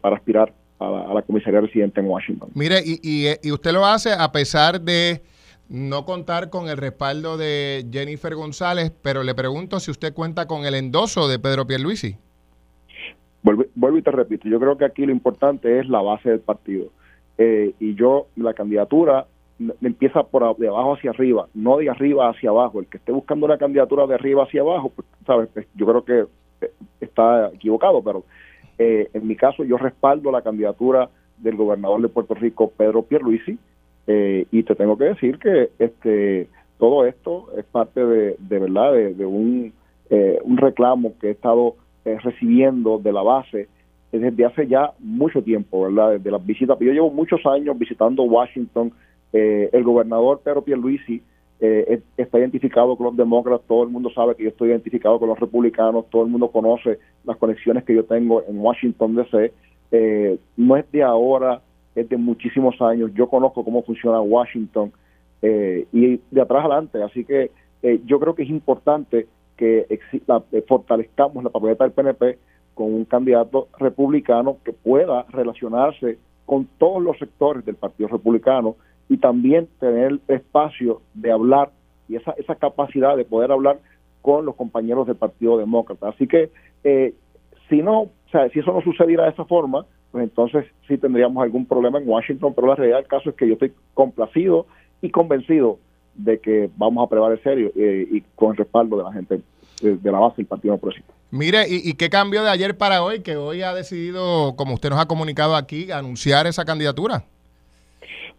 para 0.00 0.16
aspirar 0.16 0.52
a 0.80 1.14
la, 1.14 1.22
comisaría 1.22 1.60
residente 1.60 2.00
en 2.00 2.06
Washington. 2.06 2.50
Mire, 2.54 2.80
y, 2.84 2.98
y, 3.42 3.52
usted 3.52 3.72
lo 3.72 3.84
hace 3.84 4.12
a 4.12 4.32
pesar 4.32 4.80
de 4.80 5.22
no 5.68 6.04
contar 6.04 6.50
con 6.50 6.68
el 6.68 6.76
respaldo 6.76 7.36
de 7.36 7.86
Jennifer 7.92 8.34
González, 8.34 8.92
pero 9.02 9.22
le 9.22 9.34
pregunto 9.34 9.78
si 9.78 9.90
usted 9.90 10.12
cuenta 10.12 10.46
con 10.46 10.64
el 10.64 10.74
endoso 10.74 11.28
de 11.28 11.38
Pedro 11.38 11.66
Pierluisi. 11.66 12.16
Vuelvo, 13.42 13.64
vuelvo 13.74 13.98
y 13.98 14.02
te 14.02 14.10
repito, 14.10 14.48
yo 14.48 14.58
creo 14.58 14.76
que 14.76 14.84
aquí 14.84 15.06
lo 15.06 15.12
importante 15.12 15.78
es 15.78 15.88
la 15.88 16.02
base 16.02 16.30
del 16.30 16.40
partido. 16.40 16.90
Eh, 17.38 17.72
y 17.78 17.94
yo, 17.94 18.26
la 18.36 18.52
candidatura 18.52 19.26
empieza 19.82 20.22
por 20.22 20.56
de 20.56 20.68
abajo 20.68 20.94
hacia 20.94 21.10
arriba, 21.10 21.48
no 21.54 21.76
de 21.78 21.90
arriba 21.90 22.30
hacia 22.30 22.50
abajo. 22.50 22.80
El 22.80 22.86
que 22.86 22.96
esté 22.98 23.12
buscando 23.12 23.46
una 23.46 23.58
candidatura 23.58 24.06
de 24.06 24.14
arriba 24.14 24.44
hacia 24.44 24.62
abajo, 24.62 24.90
pues, 24.94 25.06
sabes, 25.26 25.48
pues, 25.52 25.66
yo 25.74 25.86
creo 25.86 26.04
que 26.04 26.26
eh, 26.66 26.72
está 27.00 27.48
equivocado, 27.48 28.02
pero 28.02 28.24
eh, 28.82 29.10
en 29.12 29.26
mi 29.26 29.36
caso, 29.36 29.62
yo 29.62 29.76
respaldo 29.76 30.32
la 30.32 30.40
candidatura 30.40 31.10
del 31.36 31.54
gobernador 31.56 32.00
de 32.00 32.08
Puerto 32.08 32.32
Rico, 32.32 32.72
Pedro 32.74 33.02
Pierluisi, 33.02 33.58
eh, 34.06 34.46
y 34.50 34.62
te 34.62 34.74
tengo 34.74 34.96
que 34.96 35.04
decir 35.04 35.38
que 35.38 35.68
este 35.78 36.48
todo 36.78 37.04
esto 37.04 37.48
es 37.58 37.64
parte 37.66 38.02
de, 38.02 38.36
de 38.38 38.58
verdad 38.58 38.94
de, 38.94 39.26
un, 39.26 39.74
eh, 40.08 40.38
un 40.42 40.56
reclamo 40.56 41.12
que 41.20 41.28
he 41.28 41.30
estado 41.32 41.74
eh, 42.06 42.16
recibiendo 42.22 42.98
de 42.98 43.12
la 43.12 43.20
base 43.20 43.68
desde 44.12 44.46
hace 44.46 44.66
ya 44.66 44.92
mucho 44.98 45.42
tiempo, 45.42 45.82
¿verdad? 45.82 46.12
Desde 46.12 46.30
las 46.30 46.44
visitas. 46.44 46.78
Yo 46.80 46.92
llevo 46.92 47.10
muchos 47.10 47.44
años 47.44 47.78
visitando 47.78 48.22
Washington. 48.22 48.92
el 49.32 49.84
gobernador 49.84 50.40
Pedro 50.42 50.62
Pierluisi 50.62 51.22
eh, 51.62 52.00
está 52.16 52.38
identificado 52.38 52.96
con 52.96 53.06
los 53.06 53.16
demócratas, 53.16 53.66
todo 53.66 53.82
el 53.82 53.90
mundo 53.90 54.10
sabe 54.14 54.34
que 54.34 54.44
yo 54.44 54.48
estoy 54.48 54.70
identificado 54.70 55.18
con 55.18 55.28
los 55.28 55.38
republicanos, 55.38 56.08
todo 56.08 56.22
el 56.22 56.30
mundo 56.30 56.50
conoce 56.50 56.98
las 57.24 57.36
conexiones 57.36 57.84
que 57.84 57.94
yo 57.94 58.04
tengo 58.04 58.42
en 58.48 58.58
Washington 58.58 59.14
DC. 59.14 59.52
Eh, 59.92 60.38
no 60.56 60.76
es 60.76 60.90
de 60.90 61.02
ahora, 61.02 61.60
es 61.94 62.08
de 62.08 62.16
muchísimos 62.16 62.80
años. 62.80 63.10
Yo 63.14 63.28
conozco 63.28 63.62
cómo 63.62 63.82
funciona 63.82 64.22
Washington 64.22 64.90
eh, 65.42 65.86
y 65.92 66.18
de 66.30 66.40
atrás 66.40 66.64
adelante. 66.64 67.02
Así 67.02 67.24
que 67.24 67.50
yo 68.04 68.20
creo 68.20 68.34
que 68.34 68.42
es 68.42 68.50
importante 68.50 69.26
que 69.56 69.86
fortalezcamos 70.66 71.44
la 71.44 71.50
papeleta 71.50 71.84
del 71.84 71.92
PNP 71.92 72.38
con 72.74 72.92
un 72.92 73.04
candidato 73.04 73.68
republicano 73.78 74.58
que 74.64 74.72
pueda 74.72 75.24
relacionarse 75.30 76.18
con 76.46 76.66
todos 76.78 77.02
los 77.02 77.18
sectores 77.18 77.64
del 77.64 77.76
Partido 77.76 78.08
Republicano 78.08 78.76
y 79.10 79.18
también 79.18 79.68
tener 79.80 80.20
espacio 80.28 81.02
de 81.14 81.32
hablar 81.32 81.72
y 82.08 82.14
esa, 82.14 82.30
esa 82.38 82.54
capacidad 82.54 83.16
de 83.16 83.24
poder 83.24 83.50
hablar 83.50 83.80
con 84.22 84.46
los 84.46 84.54
compañeros 84.54 85.06
del 85.08 85.16
Partido 85.16 85.58
Demócrata. 85.58 86.10
Así 86.10 86.28
que 86.28 86.50
eh, 86.84 87.12
si 87.68 87.82
no, 87.82 88.02
o 88.02 88.10
sea, 88.30 88.48
si 88.50 88.60
eso 88.60 88.72
no 88.72 88.80
sucediera 88.82 89.24
de 89.24 89.30
esa 89.30 89.44
forma, 89.44 89.84
pues 90.12 90.22
entonces 90.22 90.64
sí 90.86 90.96
tendríamos 90.96 91.42
algún 91.42 91.66
problema 91.66 91.98
en 91.98 92.08
Washington, 92.08 92.52
pero 92.54 92.68
la 92.68 92.76
realidad 92.76 92.98
del 92.98 93.08
caso 93.08 93.30
es 93.30 93.36
que 93.36 93.48
yo 93.48 93.54
estoy 93.54 93.72
complacido 93.94 94.66
y 95.02 95.10
convencido 95.10 95.78
de 96.14 96.38
que 96.38 96.70
vamos 96.76 97.04
a 97.04 97.10
prevalecer 97.10 97.58
y, 97.58 97.64
eh, 97.74 98.08
y 98.12 98.20
con 98.36 98.52
el 98.52 98.58
respaldo 98.58 98.96
de 98.96 99.02
la 99.02 99.12
gente 99.12 99.40
de, 99.82 100.12
la 100.12 100.18
base 100.20 100.36
del 100.36 100.46
Partido 100.46 100.78
Progresista. 100.78 101.12
Mire, 101.32 101.68
¿y, 101.68 101.88
¿y, 101.88 101.94
qué 101.94 102.10
cambió 102.10 102.44
de 102.44 102.50
ayer 102.50 102.76
para 102.76 103.02
hoy? 103.02 103.22
Que 103.22 103.36
hoy 103.36 103.62
ha 103.62 103.74
decidido, 103.74 104.54
como 104.54 104.74
usted 104.74 104.90
nos 104.90 105.00
ha 105.00 105.06
comunicado 105.06 105.56
aquí, 105.56 105.90
anunciar 105.90 106.46
esa 106.46 106.64
candidatura. 106.64 107.24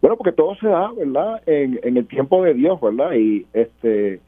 Bueno, 0.02 0.16
porque 0.16 0.32
todo 0.32 0.56
se 0.56 0.66
da, 0.66 0.90
¿verdad? 0.92 1.40
En, 1.46 1.78
en 1.84 1.96
el 1.96 2.06
tiempo 2.08 2.42
de 2.42 2.54
Dios, 2.54 2.80
¿verdad? 2.80 3.12
Y 3.12 3.46
este, 3.52 4.20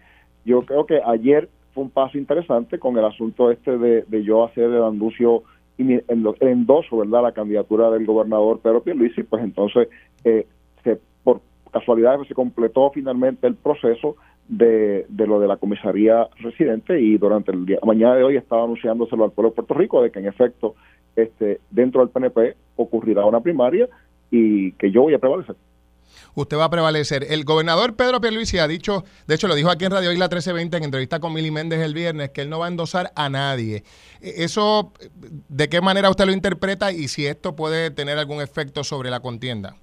yo 0.44 0.62
creo 0.62 0.87
que 0.87 1.00
ayer 1.04 1.48
fue 1.74 1.82
un 1.82 1.90
paso 1.90 2.16
interesante 2.16 2.78
con 2.78 2.96
el 2.96 3.04
asunto 3.04 3.50
este 3.50 3.76
de, 3.76 4.24
yo 4.24 4.44
hacer 4.44 4.64
el 4.64 4.84
anuncio 4.84 5.42
en 5.76 5.90
el 6.06 6.34
endoso, 6.40 6.98
¿verdad? 6.98 7.24
La 7.24 7.32
candidatura 7.32 7.90
del 7.90 8.06
gobernador 8.06 8.60
Pedro 8.60 8.84
Pierluisi, 8.84 9.24
pues 9.24 9.42
entonces 9.42 9.88
eh, 10.22 10.46
se, 10.84 11.00
por 11.24 11.40
casualidad 11.72 12.20
se 12.28 12.34
completó 12.34 12.92
finalmente 12.92 13.48
el 13.48 13.56
proceso 13.56 14.14
de, 14.46 15.04
de 15.08 15.26
lo 15.26 15.40
de 15.40 15.48
la 15.48 15.56
comisaría 15.56 16.28
residente 16.38 17.00
y 17.00 17.18
durante 17.18 17.50
el 17.50 17.66
día 17.66 17.80
mañana 17.84 18.14
de 18.14 18.22
hoy 18.22 18.37
estaba 18.37 18.62
anunciándoselo 18.62 19.24
al 19.24 19.32
pueblo 19.32 19.50
de 19.50 19.56
Puerto 19.56 19.74
Rico 19.74 20.02
de 20.02 20.12
que 20.12 20.20
en 20.20 20.26
efecto 20.26 20.76
este 21.16 21.60
dentro 21.70 22.02
del 22.02 22.10
PNP 22.10 22.54
ocurrirá 22.76 23.24
una 23.24 23.40
primaria 23.40 23.88
y 24.34 24.72
que 24.72 24.90
yo 24.90 25.02
voy 25.02 25.14
a 25.14 25.18
prevalecer. 25.18 25.54
Usted 26.34 26.56
va 26.58 26.64
a 26.64 26.70
prevalecer. 26.70 27.24
El 27.30 27.44
gobernador 27.44 27.94
Pedro 27.94 28.20
Pierluisi 28.20 28.58
ha 28.58 28.66
dicho, 28.66 29.04
de 29.28 29.36
hecho 29.36 29.46
lo 29.46 29.54
dijo 29.54 29.70
aquí 29.70 29.84
en 29.84 29.92
Radio 29.92 30.10
Isla 30.10 30.24
1320 30.24 30.76
en 30.76 30.84
entrevista 30.84 31.20
con 31.20 31.32
Mili 31.32 31.52
Méndez 31.52 31.80
el 31.80 31.94
viernes, 31.94 32.30
que 32.30 32.40
él 32.40 32.50
no 32.50 32.58
va 32.58 32.66
a 32.66 32.68
endosar 32.68 33.12
a 33.14 33.28
nadie. 33.28 33.84
E, 34.20 34.42
¿Eso 34.44 34.92
de 35.48 35.68
qué 35.68 35.80
manera 35.80 36.10
usted 36.10 36.26
lo 36.26 36.32
interpreta 36.32 36.90
y 36.90 37.06
si 37.06 37.26
esto 37.26 37.54
puede 37.54 37.92
tener 37.92 38.18
algún 38.18 38.42
efecto 38.42 38.82
sobre 38.82 39.10
la 39.10 39.20
contienda? 39.20 39.76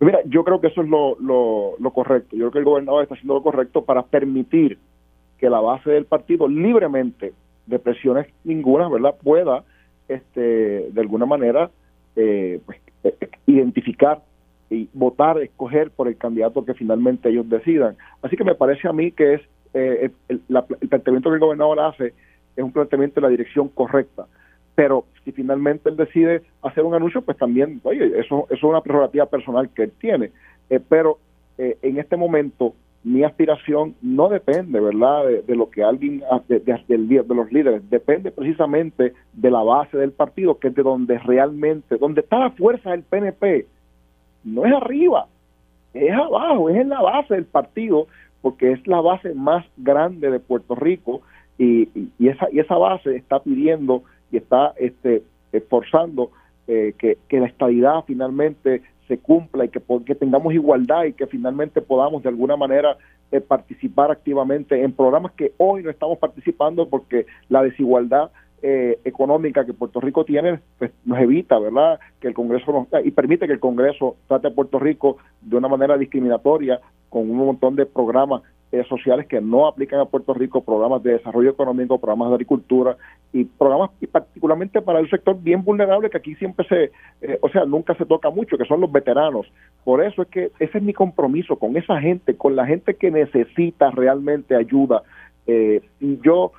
Mira, 0.00 0.18
yo 0.26 0.42
creo 0.42 0.60
que 0.60 0.66
eso 0.66 0.82
es 0.82 0.88
lo, 0.88 1.16
lo, 1.20 1.74
lo 1.78 1.90
correcto. 1.92 2.34
Yo 2.34 2.50
creo 2.50 2.50
que 2.50 2.58
el 2.58 2.64
gobernador 2.64 3.04
está 3.04 3.14
haciendo 3.14 3.34
lo 3.34 3.42
correcto 3.44 3.84
para 3.84 4.02
permitir 4.02 4.78
que 5.38 5.48
la 5.48 5.60
base 5.60 5.90
del 5.90 6.06
partido 6.06 6.48
libremente, 6.48 7.32
de 7.66 7.78
presiones 7.78 8.26
ninguna, 8.42 8.88
¿verdad?, 8.88 9.14
pueda 9.22 9.62
este, 10.08 10.40
de 10.90 11.00
alguna 11.00 11.26
manera 11.26 11.70
eh, 12.16 12.60
pues, 12.66 12.81
identificar 13.46 14.22
y 14.70 14.88
votar, 14.94 15.38
escoger 15.42 15.90
por 15.90 16.08
el 16.08 16.16
candidato 16.16 16.64
que 16.64 16.74
finalmente 16.74 17.28
ellos 17.28 17.48
decidan. 17.48 17.96
Así 18.22 18.36
que 18.36 18.44
me 18.44 18.54
parece 18.54 18.88
a 18.88 18.92
mí 18.92 19.12
que 19.12 19.34
es 19.34 19.42
eh, 19.74 20.10
el, 20.28 20.40
planteamiento 20.88 21.30
que 21.30 21.34
el 21.34 21.40
gobernador 21.40 21.80
hace 21.80 22.14
es 22.56 22.64
un 22.64 22.72
planteamiento 22.72 23.20
en 23.20 23.24
la 23.24 23.28
dirección 23.28 23.68
correcta. 23.68 24.26
Pero 24.74 25.04
si 25.24 25.32
finalmente 25.32 25.90
él 25.90 25.96
decide 25.96 26.42
hacer 26.62 26.84
un 26.84 26.94
anuncio, 26.94 27.20
pues 27.22 27.36
también, 27.36 27.80
oye, 27.84 28.18
eso, 28.18 28.46
eso 28.46 28.54
es 28.54 28.62
una 28.62 28.80
prerrogativa 28.80 29.26
personal 29.26 29.68
que 29.70 29.84
él 29.84 29.92
tiene. 30.00 30.30
Eh, 30.70 30.80
pero 30.88 31.18
eh, 31.58 31.76
en 31.82 31.98
este 31.98 32.16
momento 32.16 32.74
mi 33.04 33.24
aspiración 33.24 33.96
no 34.00 34.28
depende, 34.28 34.78
¿verdad?, 34.78 35.26
de, 35.46 35.56
lo 35.56 35.70
que 35.70 35.82
alguien, 35.82 36.22
de, 36.48 36.60
de, 36.60 37.34
los 37.34 37.52
líderes, 37.52 37.88
depende 37.90 38.30
precisamente 38.30 39.12
de 39.32 39.50
la 39.50 39.62
base 39.62 39.96
del 39.98 40.12
partido, 40.12 40.58
que 40.58 40.68
es 40.68 40.74
de 40.74 40.82
donde 40.82 41.18
realmente, 41.18 41.96
donde 41.96 42.20
está 42.20 42.38
la 42.38 42.50
fuerza 42.50 42.90
del 42.90 43.02
PNP, 43.02 43.66
no 44.44 44.64
es 44.64 44.72
arriba, 44.72 45.26
es 45.94 46.12
abajo, 46.12 46.70
es 46.70 46.76
en 46.76 46.90
la 46.90 47.02
base 47.02 47.34
del 47.34 47.44
partido, 47.44 48.06
porque 48.40 48.72
es 48.72 48.86
la 48.86 49.00
base 49.00 49.34
más 49.34 49.64
grande 49.76 50.30
de 50.30 50.40
Puerto 50.40 50.74
Rico 50.74 51.22
y, 51.58 51.88
y, 52.18 52.28
esa, 52.28 52.48
y 52.52 52.60
esa 52.60 52.76
base 52.76 53.16
está 53.16 53.40
pidiendo 53.40 54.02
y 54.30 54.36
está 54.36 54.74
este, 54.76 55.22
esforzando 55.52 56.30
eh, 56.66 56.94
que, 56.98 57.18
que 57.28 57.40
la 57.40 57.46
estabilidad 57.46 58.04
finalmente 58.06 58.82
se 59.12 59.18
cumpla 59.18 59.66
y 59.66 59.68
que, 59.68 59.80
que 60.06 60.14
tengamos 60.14 60.54
igualdad 60.54 61.04
y 61.04 61.12
que 61.12 61.26
finalmente 61.26 61.82
podamos 61.82 62.22
de 62.22 62.30
alguna 62.30 62.56
manera 62.56 62.96
eh, 63.30 63.42
participar 63.42 64.10
activamente 64.10 64.82
en 64.82 64.92
programas 64.92 65.32
que 65.32 65.52
hoy 65.58 65.82
no 65.82 65.90
estamos 65.90 66.16
participando 66.18 66.88
porque 66.88 67.26
la 67.50 67.62
desigualdad 67.62 68.30
eh, 68.62 68.98
económica 69.04 69.66
que 69.66 69.74
Puerto 69.74 70.00
Rico 70.00 70.24
tiene 70.24 70.60
pues, 70.78 70.92
nos 71.04 71.18
evita, 71.18 71.58
¿verdad? 71.58 72.00
Que 72.20 72.28
el 72.28 72.34
Congreso 72.34 72.86
y 73.04 73.10
permite 73.10 73.46
que 73.46 73.52
el 73.52 73.60
Congreso 73.60 74.16
trate 74.28 74.48
a 74.48 74.54
Puerto 74.54 74.78
Rico 74.78 75.18
de 75.42 75.56
una 75.56 75.68
manera 75.68 75.98
discriminatoria 75.98 76.80
con 77.10 77.28
un 77.28 77.36
montón 77.36 77.76
de 77.76 77.84
programas 77.84 78.40
eh, 78.72 78.82
sociales 78.88 79.26
que 79.26 79.38
no 79.38 79.66
aplican 79.66 80.00
a 80.00 80.06
Puerto 80.06 80.32
Rico, 80.32 80.64
programas 80.64 81.02
de 81.02 81.12
desarrollo 81.12 81.50
económico, 81.50 81.98
programas 81.98 82.30
de 82.30 82.34
agricultura 82.36 82.96
y 83.30 83.44
programas 83.44 83.90
y 84.00 84.06
particularmente 84.06 84.80
para 84.80 84.98
el 84.98 85.10
sector 85.10 85.36
bien 85.38 85.62
vulnerable 85.62 86.08
que 86.08 86.16
aquí 86.16 86.34
siempre 86.36 86.66
se, 86.66 86.90
eh, 87.20 87.38
o 87.42 87.50
sea, 87.50 87.66
nunca 87.66 87.94
se 87.96 88.06
toca 88.06 88.30
mucho, 88.30 88.56
que 88.56 88.64
son 88.64 88.80
los 88.80 88.90
veteranos. 88.90 89.46
Por 89.84 90.02
eso 90.02 90.22
es 90.22 90.28
que 90.28 90.52
ese 90.58 90.78
es 90.78 90.82
mi 90.82 90.94
compromiso 90.94 91.56
con 91.56 91.76
esa 91.76 92.00
gente, 92.00 92.34
con 92.34 92.56
la 92.56 92.64
gente 92.64 92.94
que 92.94 93.10
necesita 93.10 93.90
realmente 93.90 94.56
ayuda. 94.56 95.02
Eh, 95.46 95.82
yo, 96.00 96.52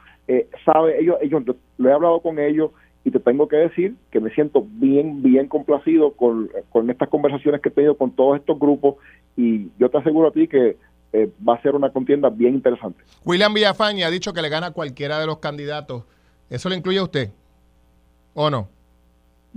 sabe, 0.66 1.02
ellos, 1.02 1.18
ellos, 1.20 1.44
lo 1.80 1.90
he 1.90 1.94
hablado 1.94 2.20
con 2.20 2.38
ellos 2.38 2.70
y 3.04 3.10
te 3.10 3.20
tengo 3.20 3.48
que 3.48 3.56
decir 3.56 3.96
que 4.12 4.20
me 4.20 4.30
siento 4.30 4.64
bien, 4.70 5.24
bien 5.24 5.48
complacido 5.48 6.12
con, 6.12 6.52
con 6.70 6.92
estas 6.92 7.10
conversaciones 7.10 7.60
que 7.60 7.70
he 7.70 7.72
tenido 7.72 7.98
con 7.98 8.12
todos 8.12 8.38
estos 8.38 8.60
grupos 8.60 8.98
y 9.36 9.70
yo 9.80 9.90
te 9.90 9.98
aseguro 9.98 10.28
a 10.28 10.32
ti 10.32 10.48
que 10.48 10.78
eh, 11.14 11.30
va 11.48 11.54
a 11.54 11.62
ser 11.62 11.76
una 11.76 11.92
contienda 11.92 12.30
bien 12.30 12.56
interesante. 12.56 13.04
William 13.24 13.54
Villafaña 13.54 14.08
ha 14.08 14.10
dicho 14.10 14.34
que 14.34 14.42
le 14.42 14.50
gana 14.50 14.68
a 14.68 14.72
cualquiera 14.72 15.20
de 15.20 15.28
los 15.28 15.38
candidatos. 15.38 16.04
¿Eso 16.50 16.70
le 16.70 16.76
incluye 16.76 16.98
a 16.98 17.04
usted? 17.04 17.30
¿O 18.34 18.50
no? 18.50 18.68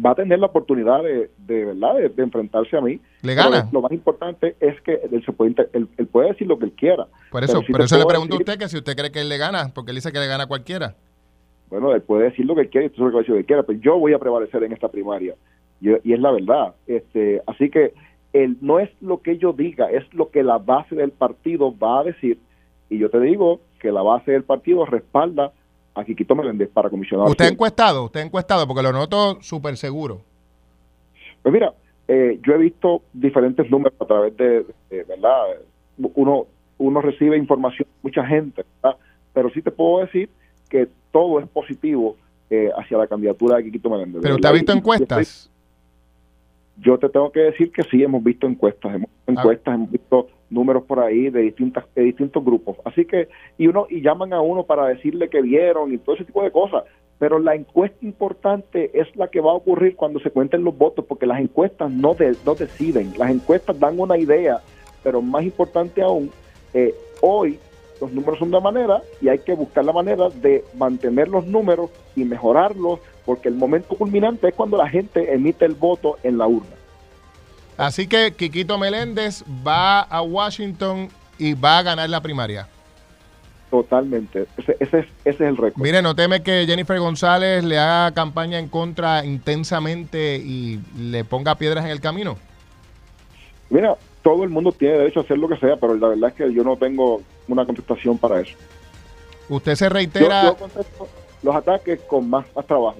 Va 0.04 0.10
a 0.10 0.14
tener 0.14 0.38
la 0.38 0.46
oportunidad 0.46 1.02
de, 1.02 1.30
de 1.38 1.64
verdad 1.64 1.94
de, 1.94 2.22
enfrentarse 2.22 2.76
a 2.76 2.82
mí. 2.82 3.00
¿Le 3.22 3.34
gana? 3.34 3.66
Lo, 3.72 3.80
más 3.80 3.90
importante 3.92 4.54
es 4.60 4.78
que 4.82 5.00
él, 5.10 5.24
se 5.24 5.32
puede, 5.32 5.54
él, 5.72 5.88
puede 6.12 6.28
decir 6.28 6.46
lo 6.46 6.58
que 6.58 6.66
él 6.66 6.72
quiera. 6.72 7.06
Por 7.30 7.42
eso, 7.42 7.62
pero, 7.66 7.84
eso 7.84 7.96
le 7.96 8.04
pregunto 8.04 8.34
a 8.34 8.38
usted 8.38 8.58
que 8.58 8.68
si 8.68 8.76
usted 8.76 8.94
cree 8.94 9.10
que 9.10 9.22
él 9.22 9.30
le 9.30 9.38
gana, 9.38 9.70
porque 9.74 9.92
él 9.92 9.94
dice 9.96 10.12
que 10.12 10.18
le 10.18 10.26
gana 10.26 10.44
a 10.44 10.48
cualquiera. 10.48 10.94
Bueno, 11.70 11.94
él 11.94 12.02
puede 12.02 12.24
decir 12.24 12.44
lo 12.44 12.54
que 12.54 12.68
quiera 12.68 12.86
y 12.86 12.90
tú 12.90 13.08
lo 13.08 13.18
que 13.18 13.32
que 13.32 13.44
quiera, 13.46 13.62
pero 13.62 13.78
yo 13.80 13.98
voy 13.98 14.12
a 14.12 14.18
prevalecer 14.18 14.62
en 14.62 14.72
esta 14.72 14.88
primaria. 14.88 15.34
Y, 15.80 15.88
y 16.06 16.12
es 16.12 16.20
la 16.20 16.30
verdad. 16.30 16.74
este 16.86 17.40
Así 17.46 17.70
que 17.70 17.94
no 18.60 18.78
es 18.78 18.90
lo 19.00 19.22
que 19.22 19.38
yo 19.38 19.52
diga, 19.52 19.90
es 19.90 20.02
lo 20.12 20.30
que 20.30 20.42
la 20.42 20.58
base 20.58 20.94
del 20.94 21.10
partido 21.10 21.76
va 21.76 22.00
a 22.00 22.04
decir. 22.04 22.38
Y 22.88 22.98
yo 22.98 23.10
te 23.10 23.20
digo 23.20 23.60
que 23.80 23.92
la 23.92 24.02
base 24.02 24.32
del 24.32 24.44
partido 24.44 24.84
respalda 24.84 25.52
a 25.94 26.04
Quiquito 26.04 26.34
Meléndez 26.34 26.68
para 26.68 26.90
comisionado. 26.90 27.30
¿Usted 27.30 27.46
ha 27.46 27.48
encuestado? 27.48 28.04
¿Usted 28.04 28.20
ha 28.20 28.24
encuestado? 28.24 28.66
Porque 28.66 28.82
lo 28.82 28.92
noto 28.92 29.38
súper 29.40 29.76
seguro. 29.76 30.20
Pues 31.42 31.52
mira, 31.52 31.72
eh, 32.08 32.38
yo 32.42 32.54
he 32.54 32.58
visto 32.58 33.02
diferentes 33.12 33.70
números 33.70 33.94
a 34.00 34.04
través 34.04 34.36
de, 34.36 34.66
¿verdad? 34.90 35.44
Uno, 36.14 36.46
uno 36.78 37.00
recibe 37.00 37.36
información 37.36 37.88
de 37.88 37.94
mucha 38.02 38.26
gente, 38.26 38.64
Pero 39.32 39.50
sí 39.50 39.62
te 39.62 39.70
puedo 39.70 40.04
decir 40.04 40.28
que 40.68 40.88
todo 41.12 41.40
es 41.40 41.48
positivo 41.48 42.16
eh, 42.50 42.70
hacia 42.76 42.98
la 42.98 43.06
candidatura 43.06 43.56
de 43.56 43.64
Quiquito 43.64 43.88
Meléndez. 43.90 44.22
¿Pero 44.22 44.34
usted 44.34 44.48
ha 44.48 44.52
visto 44.52 44.72
encuestas? 44.72 45.50
Yo 46.78 46.98
te 46.98 47.08
tengo 47.08 47.30
que 47.32 47.40
decir 47.40 47.72
que 47.72 47.82
sí 47.84 48.02
hemos 48.02 48.22
visto 48.22 48.46
encuestas, 48.46 48.94
hemos 48.94 49.10
visto 49.10 49.32
encuestas, 49.32 49.74
hemos 49.74 49.90
visto 49.90 50.28
números 50.50 50.84
por 50.84 51.00
ahí 51.00 51.30
de 51.30 51.40
distintas 51.40 51.84
de 51.94 52.02
distintos 52.02 52.44
grupos. 52.44 52.76
Así 52.84 53.04
que 53.04 53.28
y 53.58 53.66
uno 53.66 53.86
y 53.88 54.02
llaman 54.02 54.32
a 54.32 54.40
uno 54.40 54.64
para 54.64 54.86
decirle 54.86 55.28
que 55.28 55.42
vieron 55.42 55.92
y 55.92 55.98
todo 55.98 56.16
ese 56.16 56.24
tipo 56.24 56.42
de 56.42 56.50
cosas, 56.50 56.84
pero 57.18 57.38
la 57.38 57.54
encuesta 57.54 58.04
importante 58.04 58.90
es 58.94 59.14
la 59.16 59.28
que 59.28 59.40
va 59.40 59.52
a 59.52 59.54
ocurrir 59.54 59.96
cuando 59.96 60.20
se 60.20 60.30
cuenten 60.30 60.64
los 60.64 60.76
votos, 60.76 61.04
porque 61.06 61.26
las 61.26 61.40
encuestas 61.40 61.90
no, 61.90 62.14
no 62.44 62.54
deciden, 62.54 63.12
las 63.16 63.30
encuestas 63.30 63.78
dan 63.80 63.98
una 63.98 64.18
idea, 64.18 64.60
pero 65.02 65.22
más 65.22 65.44
importante 65.44 66.02
aún, 66.02 66.30
eh, 66.74 66.94
Hoy 67.20 67.58
los 68.00 68.12
números 68.12 68.38
son 68.38 68.50
de 68.50 68.60
manera 68.60 69.02
y 69.20 69.28
hay 69.28 69.38
que 69.38 69.54
buscar 69.54 69.84
la 69.84 69.92
manera 69.92 70.28
de 70.28 70.64
mantener 70.76 71.28
los 71.28 71.46
números 71.46 71.90
y 72.14 72.24
mejorarlos 72.24 73.00
porque 73.26 73.48
el 73.48 73.56
momento 73.56 73.96
culminante 73.96 74.48
es 74.48 74.54
cuando 74.54 74.78
la 74.78 74.88
gente 74.88 75.34
emite 75.34 75.66
el 75.66 75.74
voto 75.74 76.16
en 76.22 76.38
la 76.38 76.46
urna. 76.46 76.76
Así 77.76 78.06
que 78.06 78.32
Quiquito 78.32 78.78
Meléndez 78.78 79.44
va 79.66 80.00
a 80.00 80.22
Washington 80.22 81.08
y 81.36 81.52
va 81.52 81.78
a 81.78 81.82
ganar 81.82 82.08
la 82.08 82.22
primaria. 82.22 82.68
Totalmente, 83.68 84.46
ese, 84.56 84.76
ese, 84.78 85.00
es, 85.00 85.06
ese 85.24 85.44
es 85.44 85.50
el 85.50 85.56
récord. 85.56 85.82
Mire, 85.82 86.00
no 86.00 86.14
teme 86.14 86.42
que 86.42 86.64
Jennifer 86.66 86.98
González 87.00 87.64
le 87.64 87.78
haga 87.78 88.14
campaña 88.14 88.60
en 88.60 88.68
contra 88.68 89.24
intensamente 89.24 90.36
y 90.36 90.80
le 90.96 91.24
ponga 91.24 91.56
piedras 91.56 91.84
en 91.84 91.90
el 91.90 92.00
camino. 92.00 92.38
Mira, 93.68 93.96
todo 94.22 94.44
el 94.44 94.50
mundo 94.50 94.70
tiene 94.70 94.98
derecho 94.98 95.20
a 95.20 95.22
hacer 95.24 95.36
lo 95.36 95.48
que 95.48 95.56
sea, 95.56 95.76
pero 95.76 95.96
la 95.96 96.08
verdad 96.08 96.30
es 96.30 96.36
que 96.36 96.54
yo 96.54 96.62
no 96.62 96.76
tengo 96.76 97.20
una 97.48 97.66
contestación 97.66 98.16
para 98.16 98.40
eso. 98.40 98.56
Usted 99.48 99.74
se 99.74 99.88
reitera... 99.88 100.44
Yo, 100.44 100.50
yo 100.50 100.56
contesto 100.56 101.08
los 101.42 101.54
ataques 101.54 102.00
con 102.02 102.28
más, 102.28 102.46
más 102.54 102.66
trabajo. 102.66 102.98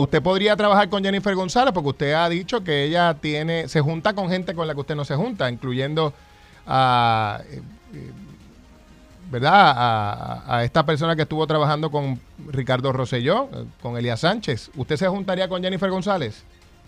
Usted 0.00 0.22
podría 0.22 0.56
trabajar 0.56 0.88
con 0.88 1.04
Jennifer 1.04 1.34
González 1.34 1.74
porque 1.74 1.90
usted 1.90 2.12
ha 2.14 2.28
dicho 2.28 2.64
que 2.64 2.84
ella 2.84 3.14
tiene 3.14 3.68
se 3.68 3.80
junta 3.82 4.14
con 4.14 4.30
gente 4.30 4.54
con 4.54 4.66
la 4.66 4.74
que 4.74 4.80
usted 4.80 4.94
no 4.94 5.04
se 5.04 5.14
junta, 5.14 5.50
incluyendo 5.50 6.14
a... 6.66 7.40
eh, 7.50 7.60
eh, 7.94 8.10
¿verdad? 9.30 9.74
A, 9.76 10.56
a 10.56 10.64
esta 10.64 10.84
persona 10.84 11.14
que 11.14 11.22
estuvo 11.22 11.46
trabajando 11.46 11.90
con 11.90 12.18
Ricardo 12.48 12.92
Rosselló, 12.92 13.48
eh, 13.52 13.64
con 13.82 13.96
Elías 13.96 14.20
Sánchez. 14.20 14.70
¿Usted 14.74 14.96
se 14.96 15.06
juntaría 15.06 15.48
con 15.48 15.62
Jennifer 15.62 15.90
González? 15.90 16.42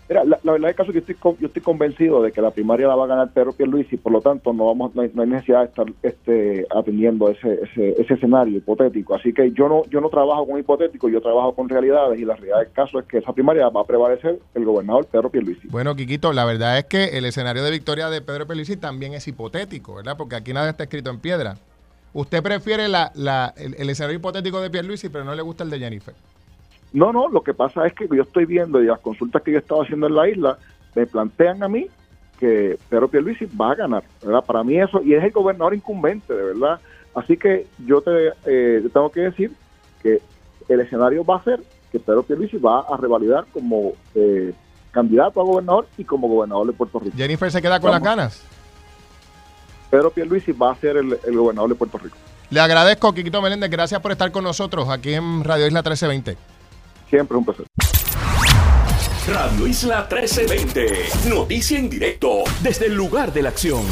Mira, 0.09 0.23
la, 0.25 0.51
verdad 0.51 0.69
es 0.69 0.75
que 0.75 0.93
yo 0.93 0.99
estoy, 0.99 1.15
yo 1.39 1.47
estoy 1.47 1.61
convencido 1.61 2.21
de 2.21 2.31
que 2.31 2.41
la 2.41 2.51
primaria 2.51 2.87
la 2.87 2.95
va 2.95 3.05
a 3.05 3.07
ganar 3.07 3.31
Pedro 3.31 3.53
Pierluisi 3.53 3.95
por 3.95 4.11
lo 4.11 4.21
tanto 4.21 4.51
no 4.51 4.65
vamos 4.65 4.93
no 4.93 5.01
hay, 5.01 5.11
no 5.13 5.21
hay 5.21 5.29
necesidad 5.29 5.59
de 5.59 5.65
estar 5.65 5.85
este, 6.03 6.67
atendiendo 6.75 7.29
ese, 7.29 7.59
ese, 7.63 8.01
ese 8.01 8.13
escenario 8.15 8.57
hipotético. 8.57 9.15
Así 9.15 9.33
que 9.33 9.51
yo 9.51 9.69
no 9.69 9.83
yo 9.85 10.01
no 10.01 10.09
trabajo 10.09 10.45
con 10.45 10.59
hipotéticos, 10.59 11.11
yo 11.11 11.21
trabajo 11.21 11.55
con 11.55 11.69
realidades 11.69 12.19
y 12.19 12.25
la 12.25 12.35
realidad 12.35 12.59
del 12.59 12.71
caso 12.71 12.99
es 12.99 13.05
que 13.05 13.19
esa 13.19 13.31
primaria 13.33 13.69
va 13.69 13.81
a 13.81 13.85
prevalecer 13.85 14.39
el 14.53 14.65
gobernador 14.65 15.05
Pedro 15.05 15.29
Pierluisi. 15.29 15.67
Bueno, 15.69 15.95
Quiquito, 15.95 16.33
la 16.33 16.45
verdad 16.45 16.77
es 16.77 16.85
que 16.85 17.17
el 17.17 17.25
escenario 17.25 17.63
de 17.63 17.71
victoria 17.71 18.09
de 18.09 18.21
Pedro 18.21 18.45
Pelici 18.45 18.75
también 18.75 19.13
es 19.13 19.27
hipotético, 19.27 19.95
¿verdad? 19.95 20.17
Porque 20.17 20.35
aquí 20.35 20.53
nada 20.53 20.69
está 20.69 20.83
escrito 20.83 21.09
en 21.09 21.19
piedra. 21.19 21.55
Usted 22.13 22.43
prefiere 22.43 22.87
la, 22.89 23.11
la, 23.15 23.53
el, 23.57 23.75
el 23.75 23.89
escenario 23.89 24.17
hipotético 24.17 24.59
de 24.61 24.69
Pierluisi, 24.69 25.09
pero 25.09 25.23
no 25.23 25.33
le 25.33 25.41
gusta 25.41 25.63
el 25.63 25.69
de 25.69 25.79
Jennifer. 25.79 26.13
No, 26.93 27.11
no, 27.11 27.27
lo 27.27 27.41
que 27.41 27.53
pasa 27.53 27.85
es 27.87 27.93
que 27.93 28.07
yo 28.07 28.21
estoy 28.21 28.45
viendo 28.45 28.81
y 28.81 28.85
las 28.85 28.99
consultas 28.99 29.41
que 29.41 29.51
yo 29.51 29.57
he 29.57 29.61
estado 29.61 29.81
haciendo 29.81 30.07
en 30.07 30.15
la 30.15 30.29
isla 30.29 30.57
me 30.95 31.07
plantean 31.07 31.63
a 31.63 31.67
mí 31.67 31.87
que 32.39 32.77
Pedro 32.89 33.07
Pierluisi 33.07 33.45
va 33.45 33.71
a 33.71 33.75
ganar, 33.75 34.03
¿verdad? 34.21 34.43
Para 34.45 34.63
mí 34.63 34.79
eso, 34.79 35.01
y 35.03 35.13
es 35.13 35.23
el 35.23 35.31
gobernador 35.31 35.73
incumbente, 35.73 36.33
de 36.33 36.43
verdad. 36.43 36.79
Así 37.15 37.37
que 37.37 37.67
yo 37.85 38.01
te, 38.01 38.27
eh, 38.45 38.81
te 38.83 38.89
tengo 38.89 39.09
que 39.11 39.21
decir 39.21 39.51
que 40.01 40.21
el 40.69 40.79
escenario 40.81 41.25
va 41.25 41.37
a 41.37 41.43
ser 41.43 41.61
que 41.91 41.99
Pedro 41.99 42.23
Pierluisi 42.23 42.57
va 42.57 42.81
a 42.81 42.97
revalidar 42.97 43.45
como 43.51 43.93
eh, 44.13 44.53
candidato 44.91 45.41
a 45.41 45.43
gobernador 45.43 45.87
y 45.97 46.03
como 46.03 46.27
gobernador 46.27 46.67
de 46.67 46.73
Puerto 46.73 46.99
Rico. 46.99 47.15
Jennifer 47.17 47.51
se 47.51 47.61
queda 47.61 47.79
con 47.79 47.91
las 47.91 48.01
ganas. 48.01 48.43
Pedro 49.89 50.11
Pierluisi 50.11 50.51
va 50.51 50.71
a 50.71 50.75
ser 50.75 50.97
el, 50.97 51.17
el 51.23 51.37
gobernador 51.37 51.69
de 51.69 51.75
Puerto 51.75 51.97
Rico. 51.97 52.17
Le 52.49 52.59
agradezco, 52.59 53.13
Quiquito 53.13 53.41
Meléndez, 53.41 53.69
gracias 53.69 53.99
por 54.01 54.11
estar 54.11 54.31
con 54.31 54.43
nosotros 54.43 54.89
aquí 54.89 55.13
en 55.13 55.43
Radio 55.43 55.65
Isla 55.65 55.79
1320. 55.79 56.37
Siempre 57.13 57.37
un 57.37 57.45
placer. 57.45 57.67
Radio 59.27 59.67
Isla 59.67 60.07
1320. 60.09 61.29
Noticia 61.29 61.77
en 61.77 61.87
directo 61.87 62.43
desde 62.63 62.87
el 62.87 62.95
lugar 62.95 63.31
de 63.31 63.43
la 63.43 63.49
acción. 63.49 63.83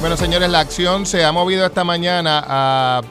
Bueno, 0.00 0.16
señores, 0.16 0.48
la 0.48 0.60
acción 0.60 1.04
se 1.04 1.26
ha 1.26 1.32
movido 1.32 1.66
esta 1.66 1.84
mañana 1.84 2.42
a 2.42 3.02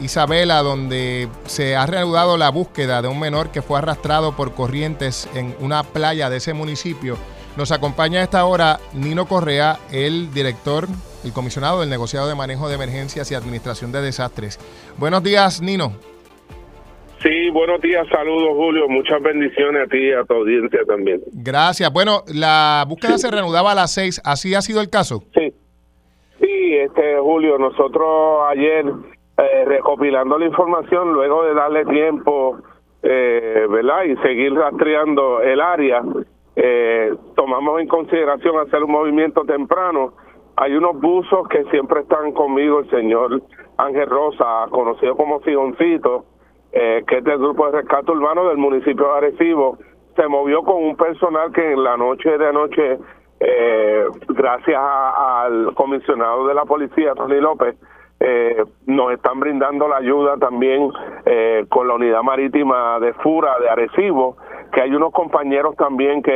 Isabela, 0.00 0.62
donde 0.62 1.28
se 1.46 1.74
ha 1.74 1.86
reanudado 1.86 2.36
la 2.36 2.50
búsqueda 2.50 3.02
de 3.02 3.08
un 3.08 3.18
menor 3.18 3.50
que 3.50 3.62
fue 3.62 3.78
arrastrado 3.78 4.36
por 4.36 4.54
corrientes 4.54 5.28
en 5.34 5.56
una 5.58 5.82
playa 5.82 6.30
de 6.30 6.36
ese 6.36 6.54
municipio. 6.54 7.18
Nos 7.56 7.72
acompaña 7.72 8.20
a 8.20 8.22
esta 8.22 8.44
hora 8.44 8.78
Nino 8.92 9.26
Correa, 9.26 9.80
el 9.90 10.32
director, 10.32 10.86
el 11.24 11.32
comisionado 11.32 11.80
del 11.80 11.90
negociado 11.90 12.28
de 12.28 12.36
manejo 12.36 12.68
de 12.68 12.76
emergencias 12.76 13.28
y 13.32 13.34
administración 13.34 13.90
de 13.90 14.02
desastres. 14.02 14.60
Buenos 14.98 15.24
días, 15.24 15.60
Nino. 15.60 16.13
Sí, 17.24 17.48
buenos 17.48 17.80
días, 17.80 18.06
saludos 18.08 18.50
Julio, 18.54 18.86
muchas 18.86 19.22
bendiciones 19.22 19.86
a 19.86 19.86
ti 19.86 19.96
y 19.96 20.12
a 20.12 20.24
tu 20.24 20.34
audiencia 20.34 20.80
también. 20.86 21.22
Gracias. 21.32 21.90
Bueno, 21.90 22.20
la 22.26 22.84
búsqueda 22.86 23.16
se 23.16 23.30
reanudaba 23.30 23.72
a 23.72 23.74
las 23.74 23.94
seis. 23.94 24.20
¿Así 24.26 24.54
ha 24.54 24.60
sido 24.60 24.82
el 24.82 24.90
caso? 24.90 25.22
Sí, 25.34 25.54
sí, 26.38 26.74
este 26.74 27.18
Julio, 27.18 27.56
nosotros 27.56 28.42
ayer 28.50 28.84
eh, 29.38 29.64
recopilando 29.64 30.38
la 30.38 30.44
información, 30.44 31.14
luego 31.14 31.44
de 31.44 31.54
darle 31.54 31.86
tiempo, 31.86 32.58
eh, 33.02 33.66
¿verdad? 33.70 34.04
Y 34.04 34.16
seguir 34.16 34.52
rastreando 34.52 35.40
el 35.40 35.62
área, 35.62 36.02
eh, 36.56 37.14
tomamos 37.34 37.80
en 37.80 37.88
consideración 37.88 38.58
hacer 38.58 38.82
un 38.82 38.92
movimiento 38.92 39.44
temprano. 39.46 40.12
Hay 40.56 40.74
unos 40.74 41.00
buzos 41.00 41.48
que 41.48 41.64
siempre 41.70 42.02
están 42.02 42.32
conmigo, 42.32 42.80
el 42.80 42.90
señor 42.90 43.42
Ángel 43.78 44.10
Rosa, 44.10 44.66
conocido 44.68 45.16
como 45.16 45.40
Figoncito, 45.40 46.26
eh, 46.76 47.04
que 47.06 47.18
es 47.18 47.24
del 47.24 47.38
grupo 47.38 47.66
de 47.70 47.80
rescate 47.82 48.10
urbano 48.10 48.48
del 48.48 48.58
municipio 48.58 49.06
de 49.12 49.16
Arecibo, 49.18 49.78
se 50.16 50.26
movió 50.28 50.62
con 50.62 50.82
un 50.82 50.96
personal 50.96 51.52
que 51.52 51.72
en 51.72 51.82
la 51.82 51.96
noche 51.96 52.36
de 52.36 52.48
anoche, 52.48 52.98
eh, 53.40 54.04
gracias 54.28 54.76
a- 54.78 55.42
al 55.44 55.72
comisionado 55.74 56.46
de 56.46 56.54
la 56.54 56.64
policía, 56.64 57.14
Tony 57.14 57.40
López, 57.40 57.76
eh, 58.20 58.62
nos 58.86 59.12
están 59.12 59.40
brindando 59.40 59.88
la 59.88 59.96
ayuda 59.96 60.36
también 60.36 60.90
eh, 61.26 61.64
con 61.68 61.88
la 61.88 61.94
unidad 61.94 62.22
marítima 62.22 62.98
de 63.00 63.12
Fura 63.14 63.58
de 63.60 63.68
Arecibo, 63.68 64.36
que 64.72 64.80
hay 64.80 64.94
unos 64.94 65.12
compañeros 65.12 65.76
también 65.76 66.22
que 66.22 66.30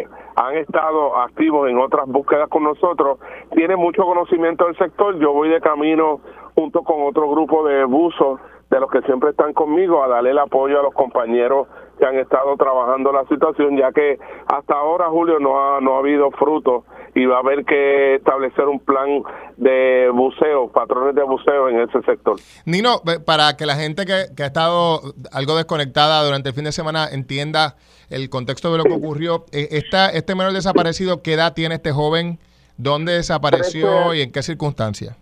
eh, 0.00 0.06
han 0.36 0.56
estado 0.56 1.16
activos 1.16 1.68
en 1.70 1.78
otras 1.78 2.06
búsquedas 2.06 2.48
con 2.48 2.64
nosotros, 2.64 3.18
tiene 3.54 3.76
mucho 3.76 4.04
conocimiento 4.04 4.66
del 4.66 4.76
sector, 4.76 5.18
yo 5.18 5.32
voy 5.32 5.48
de 5.48 5.60
camino 5.60 6.20
junto 6.54 6.82
con 6.82 7.02
otro 7.06 7.28
grupo 7.30 7.64
de 7.66 7.84
buzos 7.84 8.38
de 8.76 8.80
los 8.80 8.90
que 8.90 9.02
siempre 9.02 9.30
están 9.30 9.52
conmigo 9.52 10.02
a 10.02 10.08
darle 10.08 10.30
el 10.30 10.38
apoyo 10.38 10.78
a 10.78 10.82
los 10.82 10.94
compañeros 10.94 11.66
que 11.98 12.04
han 12.04 12.18
estado 12.18 12.56
trabajando 12.56 13.10
la 13.10 13.24
situación, 13.26 13.76
ya 13.76 13.90
que 13.90 14.18
hasta 14.46 14.74
ahora, 14.74 15.08
Julio, 15.08 15.38
no 15.38 15.58
ha, 15.58 15.80
no 15.80 15.96
ha 15.96 15.98
habido 15.98 16.30
fruto 16.32 16.84
y 17.14 17.24
va 17.24 17.36
a 17.36 17.40
haber 17.40 17.64
que 17.64 18.16
establecer 18.16 18.66
un 18.66 18.78
plan 18.78 19.22
de 19.56 20.10
buceo, 20.12 20.70
patrones 20.70 21.14
de 21.14 21.22
buceo 21.22 21.70
en 21.70 21.80
ese 21.80 22.02
sector. 22.02 22.36
Nino, 22.66 23.00
para 23.24 23.56
que 23.56 23.64
la 23.64 23.76
gente 23.76 24.04
que, 24.04 24.26
que 24.36 24.42
ha 24.42 24.46
estado 24.46 25.00
algo 25.32 25.56
desconectada 25.56 26.22
durante 26.22 26.50
el 26.50 26.54
fin 26.54 26.64
de 26.64 26.72
semana 26.72 27.08
entienda 27.10 27.76
el 28.10 28.28
contexto 28.28 28.70
de 28.70 28.78
lo 28.78 28.84
que 28.84 28.92
ocurrió, 28.92 29.46
eh, 29.52 29.68
esta, 29.70 30.10
este 30.10 30.34
menor 30.34 30.52
desaparecido, 30.52 31.22
¿qué 31.22 31.32
edad 31.32 31.54
tiene 31.54 31.76
este 31.76 31.92
joven? 31.92 32.38
¿Dónde 32.76 33.14
desapareció 33.14 34.12
y 34.12 34.20
en 34.20 34.30
qué 34.30 34.42
circunstancias? 34.42 35.16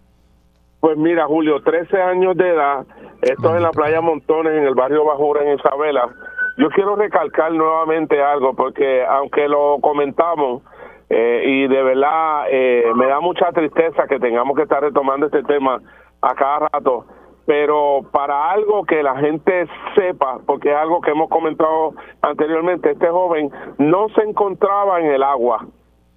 Pues 0.85 0.99
mira, 0.99 1.25
Julio, 1.25 1.63
13 1.63 2.03
años 2.03 2.37
de 2.37 2.47
edad, 2.47 2.85
esto 3.23 3.49
es 3.49 3.57
en 3.57 3.63
la 3.63 3.71
playa 3.71 4.03
Montones, 4.03 4.53
en 4.53 4.67
el 4.67 4.75
barrio 4.75 5.07
Bajura, 5.07 5.43
en 5.43 5.59
Isabela. 5.59 6.11
Yo 6.59 6.69
quiero 6.69 6.95
recalcar 6.95 7.53
nuevamente 7.53 8.23
algo, 8.23 8.53
porque 8.53 9.03
aunque 9.03 9.49
lo 9.49 9.79
comentamos, 9.81 10.63
eh, 11.09 11.43
y 11.47 11.69
de 11.69 11.83
verdad 11.83 12.49
eh, 12.51 12.93
me 12.97 13.07
da 13.07 13.21
mucha 13.21 13.51
tristeza 13.53 14.07
que 14.07 14.21
tengamos 14.21 14.55
que 14.57 14.65
estar 14.65 14.83
retomando 14.83 15.25
este 15.25 15.43
tema 15.45 15.81
a 16.21 16.35
cada 16.35 16.69
rato, 16.69 17.07
pero 17.47 18.01
para 18.13 18.51
algo 18.51 18.85
que 18.85 19.03
la 19.03 19.17
gente 19.17 19.67
sepa, 19.95 20.41
porque 20.45 20.71
es 20.71 20.77
algo 20.77 21.01
que 21.01 21.13
hemos 21.13 21.31
comentado 21.31 21.95
anteriormente, 22.21 22.91
este 22.91 23.09
joven 23.09 23.51
no 23.79 24.11
se 24.11 24.21
encontraba 24.21 25.01
en 25.01 25.07
el 25.07 25.23
agua, 25.23 25.65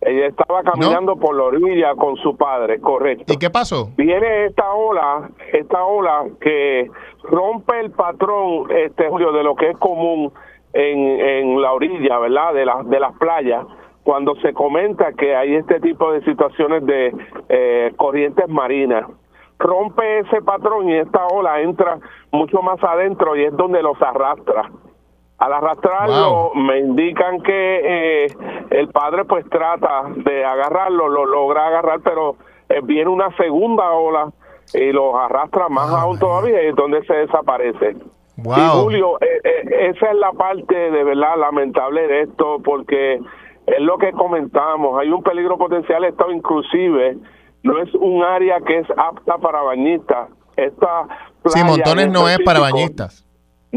ella 0.02 0.28
estaba 0.28 0.62
caminando 0.64 1.16
por 1.16 1.36
la 1.36 1.44
orilla 1.44 1.96
con 1.96 2.16
su 2.18 2.38
padre, 2.38 2.80
correcto 2.80 3.34
¿Y 3.34 3.38
qué 3.38 3.50
pasó? 3.50 3.90
viene 3.98 4.46
esta 4.46 4.72
ola, 4.74 5.30
esta 5.52 5.84
ola 5.84 6.26
que 6.40 6.90
rompe 7.24 7.80
el 7.80 7.92
patrón, 7.92 8.68
este 8.70 9.10
Julio, 9.10 9.32
de 9.32 9.44
lo 9.44 9.56
que 9.56 9.72
es 9.72 9.78
común 9.78 10.32
en, 10.74 11.00
en 11.20 11.62
la 11.62 11.74
orilla, 11.74 12.20
¿verdad? 12.20 12.54
De, 12.54 12.66
la, 12.66 12.84
de 12.84 13.00
las 13.00 13.14
playas, 13.18 13.66
cuando 14.04 14.36
se 14.36 14.54
comenta 14.54 15.12
que 15.14 15.36
hay 15.36 15.56
este 15.56 15.80
tipo 15.80 16.12
de 16.12 16.24
situaciones 16.24 16.86
de 16.86 17.14
eh, 17.50 17.92
corrientes 17.98 18.48
marinas. 18.48 19.06
Rompe 19.60 20.20
ese 20.20 20.42
patrón 20.44 20.88
y 20.90 20.98
esta 20.98 21.26
ola 21.26 21.60
entra 21.62 21.98
mucho 22.32 22.62
más 22.62 22.82
adentro 22.84 23.36
y 23.36 23.46
es 23.46 23.58
donde 23.58 23.82
los 23.82 24.00
arrastra. 24.02 24.70
Al 25.40 25.54
arrastrarlo, 25.54 26.52
Wow. 26.54 26.56
me 26.56 26.80
indican 26.80 27.42
que 27.42 28.24
eh, 28.26 28.28
el 28.72 28.90
padre 28.90 29.26
pues 29.26 29.46
trata 29.50 30.04
de 30.16 30.44
agarrarlo, 30.44 31.08
lo 31.10 31.26
logra 31.26 31.68
agarrar, 31.68 32.00
pero 32.04 32.36
eh, 32.70 32.82
viene 32.84 33.10
una 33.10 33.30
segunda 33.38 33.92
ola 33.92 34.32
y 34.74 34.92
los 34.92 35.14
arrastra 35.16 35.70
más 35.70 35.92
Ah, 35.94 36.02
aún 36.02 36.18
todavía 36.20 36.64
y 36.64 36.68
es 36.68 36.76
donde 36.76 37.06
se 37.06 37.14
desaparece. 37.14 37.92
Y 38.38 38.42
Wow. 38.42 38.84
Julio, 38.84 39.18
eh, 39.22 39.26
eh, 39.44 39.90
esa 39.96 40.12
es 40.12 40.16
la 40.18 40.32
parte 40.32 40.76
de 40.76 41.04
verdad 41.04 41.38
lamentable 41.40 42.08
de 42.08 42.22
esto 42.24 42.58
porque 42.64 43.16
es 43.66 43.80
lo 43.80 43.98
que 43.98 44.12
comentamos, 44.14 45.00
hay 45.00 45.10
un 45.10 45.24
peligro 45.24 45.58
potencial, 45.58 46.04
esto 46.04 46.32
inclusive 46.32 47.18
no 47.64 47.80
es 47.82 47.94
un 47.96 48.24
área 48.24 48.60
que 48.62 48.78
es 48.80 48.88
apta 48.96 49.38
para 49.38 49.62
bañistas. 49.62 50.30
Esta 50.56 51.08
sí, 51.46 51.64
Montones 51.64 52.10
no 52.10 52.28
es 52.30 52.40
para 52.46 52.60
bañistas. 52.60 53.27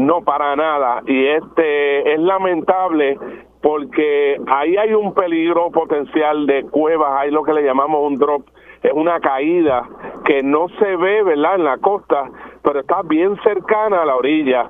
No, 0.01 0.21
para 0.23 0.55
nada. 0.55 1.03
Y 1.05 1.27
este 1.27 2.13
es 2.13 2.19
lamentable 2.19 3.17
porque 3.61 4.41
ahí 4.47 4.75
hay 4.75 4.93
un 4.93 5.13
peligro 5.13 5.69
potencial 5.69 6.47
de 6.47 6.63
cuevas, 6.63 7.11
hay 7.19 7.29
lo 7.29 7.43
que 7.43 7.53
le 7.53 7.63
llamamos 7.63 8.01
un 8.03 8.17
drop, 8.17 8.43
es 8.81 8.91
una 8.93 9.19
caída 9.19 9.87
que 10.25 10.41
no 10.41 10.67
se 10.79 10.95
ve, 10.95 11.21
¿verdad?, 11.21 11.55
en 11.55 11.65
la 11.65 11.77
costa, 11.77 12.31
pero 12.63 12.79
está 12.79 13.03
bien 13.03 13.37
cercana 13.43 14.01
a 14.01 14.05
la 14.05 14.15
orilla. 14.15 14.69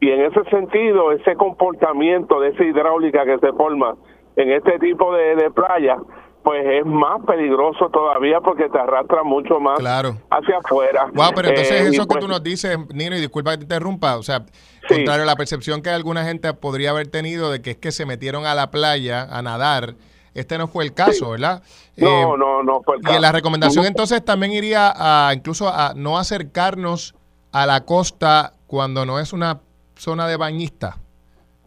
Y 0.00 0.10
en 0.10 0.22
ese 0.22 0.42
sentido, 0.50 1.12
ese 1.12 1.36
comportamiento 1.36 2.40
de 2.40 2.48
esa 2.48 2.64
hidráulica 2.64 3.24
que 3.24 3.38
se 3.38 3.52
forma 3.52 3.94
en 4.34 4.50
este 4.50 4.80
tipo 4.80 5.14
de, 5.14 5.36
de 5.36 5.50
playa, 5.52 5.98
pues 6.42 6.64
es 6.66 6.86
más 6.86 7.24
peligroso 7.24 7.88
todavía 7.90 8.40
porque 8.40 8.68
te 8.68 8.78
arrastra 8.78 9.22
mucho 9.22 9.60
más 9.60 9.78
hacia 9.78 10.58
afuera. 10.58 11.06
Wow, 11.14 11.30
pero 11.34 11.48
entonces 11.48 11.80
eh, 11.80 11.88
eso 11.88 12.02
que 12.02 12.14
pues 12.14 12.20
tú 12.20 12.28
nos 12.28 12.42
dices, 12.42 12.76
Nino, 12.92 13.16
y 13.16 13.20
disculpa 13.20 13.52
que 13.52 13.58
te 13.58 13.62
interrumpa, 13.64 14.16
o 14.16 14.22
sea, 14.22 14.44
contrario 14.88 15.22
a 15.22 15.26
la 15.26 15.36
percepción 15.36 15.82
que 15.82 15.90
alguna 15.90 16.24
gente 16.24 16.52
podría 16.54 16.90
haber 16.90 17.08
tenido 17.08 17.50
de 17.50 17.62
que 17.62 17.72
es 17.72 17.76
que 17.76 17.92
se 17.92 18.06
metieron 18.06 18.46
a 18.46 18.54
la 18.54 18.70
playa 18.70 19.26
a 19.30 19.42
nadar, 19.42 19.94
este 20.34 20.58
no 20.58 20.66
fue 20.66 20.84
el 20.84 20.94
caso, 20.94 21.30
¿verdad? 21.30 21.62
No, 21.96 22.34
eh, 22.34 22.38
no, 22.38 22.62
no 22.62 22.82
fue 22.82 22.96
el 22.96 23.02
caso. 23.02 23.18
Y 23.18 23.20
la 23.20 23.32
recomendación 23.32 23.84
entonces 23.84 24.24
también 24.24 24.52
iría 24.52 24.92
a 24.94 25.34
incluso 25.34 25.68
a 25.68 25.92
no 25.94 26.18
acercarnos 26.18 27.14
a 27.52 27.66
la 27.66 27.84
costa 27.84 28.52
cuando 28.66 29.04
no 29.04 29.18
es 29.18 29.32
una 29.32 29.60
zona 29.94 30.26
de 30.26 30.36
bañista. 30.36 30.96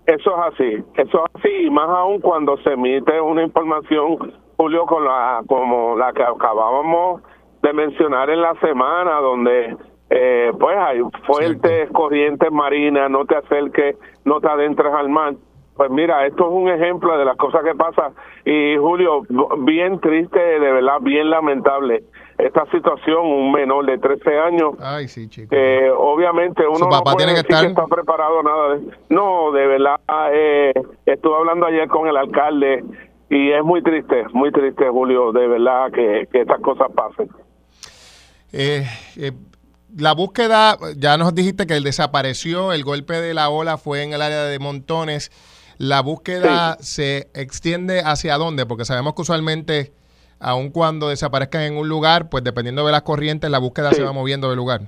Eso 0.07 0.31
es 0.31 0.53
así, 0.53 0.83
eso 0.95 1.25
es 1.25 1.31
así, 1.35 1.49
y 1.65 1.69
más 1.69 1.89
aún 1.89 2.21
cuando 2.21 2.57
se 2.57 2.73
emite 2.73 3.19
una 3.19 3.43
información 3.43 4.33
Julio, 4.57 4.85
con 4.85 5.03
la, 5.03 5.41
como 5.47 5.97
la 5.97 6.13
que 6.13 6.23
acabábamos 6.23 7.21
de 7.61 7.73
mencionar 7.73 8.29
en 8.29 8.41
la 8.41 8.55
semana, 8.61 9.19
donde 9.19 9.75
eh, 10.17 10.51
pues 10.57 10.77
hay 10.77 11.01
fuertes 11.25 11.89
corrientes 11.91 12.49
marinas, 12.49 13.11
no 13.11 13.25
te 13.25 13.35
acerques, 13.35 13.97
no 14.23 14.39
te 14.39 14.47
adentres 14.47 14.93
al 14.93 15.09
mar. 15.09 15.35
Pues 15.75 15.91
mira, 15.91 16.25
esto 16.25 16.45
es 16.45 16.51
un 16.53 16.69
ejemplo 16.69 17.17
de 17.17 17.25
las 17.25 17.35
cosas 17.35 17.61
que 17.65 17.75
pasan. 17.75 18.13
Y 18.45 18.77
Julio, 18.77 19.23
bien 19.59 19.99
triste, 19.99 20.39
de 20.39 20.71
verdad, 20.71 20.99
bien 21.01 21.29
lamentable 21.29 22.03
esta 22.37 22.65
situación, 22.71 23.25
un 23.25 23.51
menor 23.51 23.85
de 23.85 23.97
13 23.97 24.39
años. 24.39 24.73
Ay, 24.79 25.09
sí, 25.09 25.27
chico. 25.27 25.53
Eh, 25.53 25.89
obviamente 25.91 26.65
uno 26.65 26.87
no 26.89 27.01
puede 27.03 27.27
decir 27.27 27.45
que, 27.45 27.65
está 27.67 27.85
preparado 27.87 28.41
nada. 28.41 28.75
De, 28.75 28.81
no, 29.09 29.51
de 29.51 29.67
verdad, 29.67 29.99
eh, 30.31 30.73
estuve 31.05 31.35
hablando 31.35 31.65
ayer 31.65 31.89
con 31.89 32.07
el 32.07 32.15
alcalde 32.15 32.83
y 33.29 33.51
es 33.51 33.63
muy 33.63 33.81
triste, 33.81 34.25
muy 34.33 34.51
triste, 34.51 34.87
Julio, 34.89 35.31
de 35.31 35.47
verdad 35.47 35.91
que, 35.91 36.27
estas 36.31 36.61
cosas 36.61 36.87
pasen. 36.93 37.29
Eh, 38.53 38.85
eh, 39.17 39.31
la 39.97 40.13
búsqueda, 40.13 40.77
ya 40.97 41.17
nos 41.17 41.33
dijiste 41.33 41.65
que 41.65 41.75
él 41.77 41.83
desapareció, 41.83 42.73
el 42.73 42.83
golpe 42.83 43.13
de 43.13 43.33
la 43.33 43.49
ola 43.49 43.77
fue 43.77 44.03
en 44.03 44.13
el 44.13 44.21
área 44.21 44.43
de 44.43 44.59
Montones. 44.59 45.31
¿La 45.77 46.01
búsqueda 46.01 46.77
se 46.79 47.27
extiende 47.33 48.01
hacia 48.03 48.37
dónde? 48.37 48.65
Porque 48.65 48.85
sabemos 48.85 49.13
que 49.13 49.21
usualmente, 49.21 49.91
aun 50.39 50.69
cuando 50.71 51.09
desaparezcan 51.09 51.63
en 51.63 51.77
un 51.77 51.89
lugar, 51.89 52.29
pues 52.29 52.43
dependiendo 52.43 52.85
de 52.85 52.91
las 52.91 53.01
corrientes, 53.03 53.49
la 53.49 53.59
búsqueda 53.59 53.91
se 53.91 54.03
va 54.03 54.13
moviendo 54.13 54.49
del 54.49 54.57
lugar. 54.57 54.81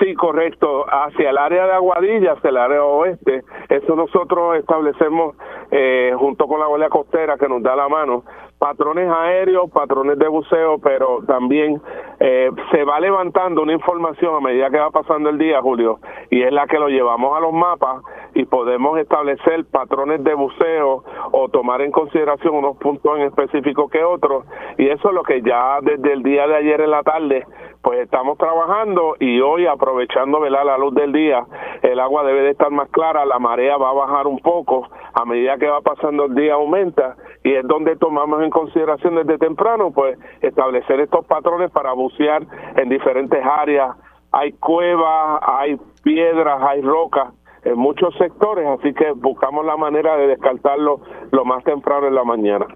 Sí, 0.00 0.14
correcto. 0.14 0.84
Hacia 0.88 1.30
el 1.30 1.38
área 1.38 1.66
de 1.66 1.72
Aguadilla, 1.72 2.32
hacia 2.32 2.50
el 2.50 2.56
área 2.56 2.84
oeste. 2.84 3.42
Eso 3.68 3.96
nosotros 3.96 4.56
establecemos 4.56 5.34
eh, 5.70 6.12
junto 6.16 6.46
con 6.46 6.60
la 6.60 6.66
Guardia 6.66 6.88
Costera 6.88 7.36
que 7.36 7.48
nos 7.48 7.62
da 7.62 7.74
la 7.74 7.88
mano 7.88 8.24
patrones 8.58 9.08
aéreos, 9.10 9.70
patrones 9.70 10.18
de 10.18 10.28
buceo, 10.28 10.78
pero 10.78 11.20
también 11.26 11.80
eh, 12.18 12.50
se 12.72 12.84
va 12.84 12.98
levantando 13.00 13.62
una 13.62 13.72
información 13.72 14.34
a 14.34 14.40
medida 14.40 14.70
que 14.70 14.78
va 14.78 14.90
pasando 14.90 15.30
el 15.30 15.38
día, 15.38 15.62
Julio, 15.62 16.00
y 16.30 16.42
es 16.42 16.52
la 16.52 16.66
que 16.66 16.78
lo 16.78 16.88
llevamos 16.88 17.36
a 17.36 17.40
los 17.40 17.52
mapas 17.52 18.02
y 18.34 18.44
podemos 18.44 18.98
establecer 18.98 19.64
patrones 19.66 20.22
de 20.24 20.34
buceo 20.34 21.04
o 21.32 21.48
tomar 21.48 21.82
en 21.82 21.92
consideración 21.92 22.54
unos 22.54 22.76
puntos 22.78 23.16
en 23.16 23.26
específico 23.26 23.88
que 23.88 24.02
otros, 24.02 24.44
y 24.76 24.88
eso 24.88 25.08
es 25.08 25.14
lo 25.14 25.22
que 25.22 25.40
ya 25.42 25.78
desde 25.82 26.12
el 26.12 26.22
día 26.22 26.46
de 26.46 26.56
ayer 26.56 26.80
en 26.80 26.90
la 26.90 27.02
tarde 27.02 27.46
pues 27.82 28.00
estamos 28.00 28.36
trabajando 28.38 29.14
y 29.20 29.40
hoy 29.40 29.66
aprovechando 29.66 30.40
la 30.40 30.76
luz 30.78 30.94
del 30.94 31.12
día, 31.12 31.46
el 31.82 32.00
agua 32.00 32.24
debe 32.24 32.42
de 32.42 32.50
estar 32.50 32.70
más 32.70 32.88
clara, 32.90 33.24
la 33.24 33.38
marea 33.38 33.76
va 33.76 33.90
a 33.90 33.94
bajar 33.94 34.26
un 34.26 34.38
poco, 34.40 34.88
a 35.14 35.24
medida 35.24 35.58
que 35.58 35.68
va 35.68 35.80
pasando 35.80 36.24
el 36.24 36.34
día 36.34 36.54
aumenta 36.54 37.16
y 37.44 37.54
es 37.54 37.66
donde 37.66 37.96
tomamos 37.96 38.42
en 38.42 38.47
consideración 38.50 39.16
desde 39.16 39.38
temprano 39.38 39.90
pues 39.90 40.18
establecer 40.40 41.00
estos 41.00 41.24
patrones 41.26 41.70
para 41.70 41.92
bucear 41.92 42.46
en 42.76 42.88
diferentes 42.88 43.40
áreas, 43.44 43.96
hay 44.32 44.52
cuevas, 44.52 45.40
hay 45.42 45.76
piedras, 46.02 46.62
hay 46.62 46.82
rocas 46.82 47.32
en 47.64 47.76
muchos 47.76 48.14
sectores, 48.16 48.66
así 48.66 48.94
que 48.94 49.12
buscamos 49.12 49.64
la 49.64 49.76
manera 49.76 50.16
de 50.16 50.28
descartarlo 50.28 51.00
lo 51.30 51.44
más 51.44 51.64
temprano 51.64 52.06
en 52.06 52.14
la 52.14 52.24
mañana. 52.24 52.66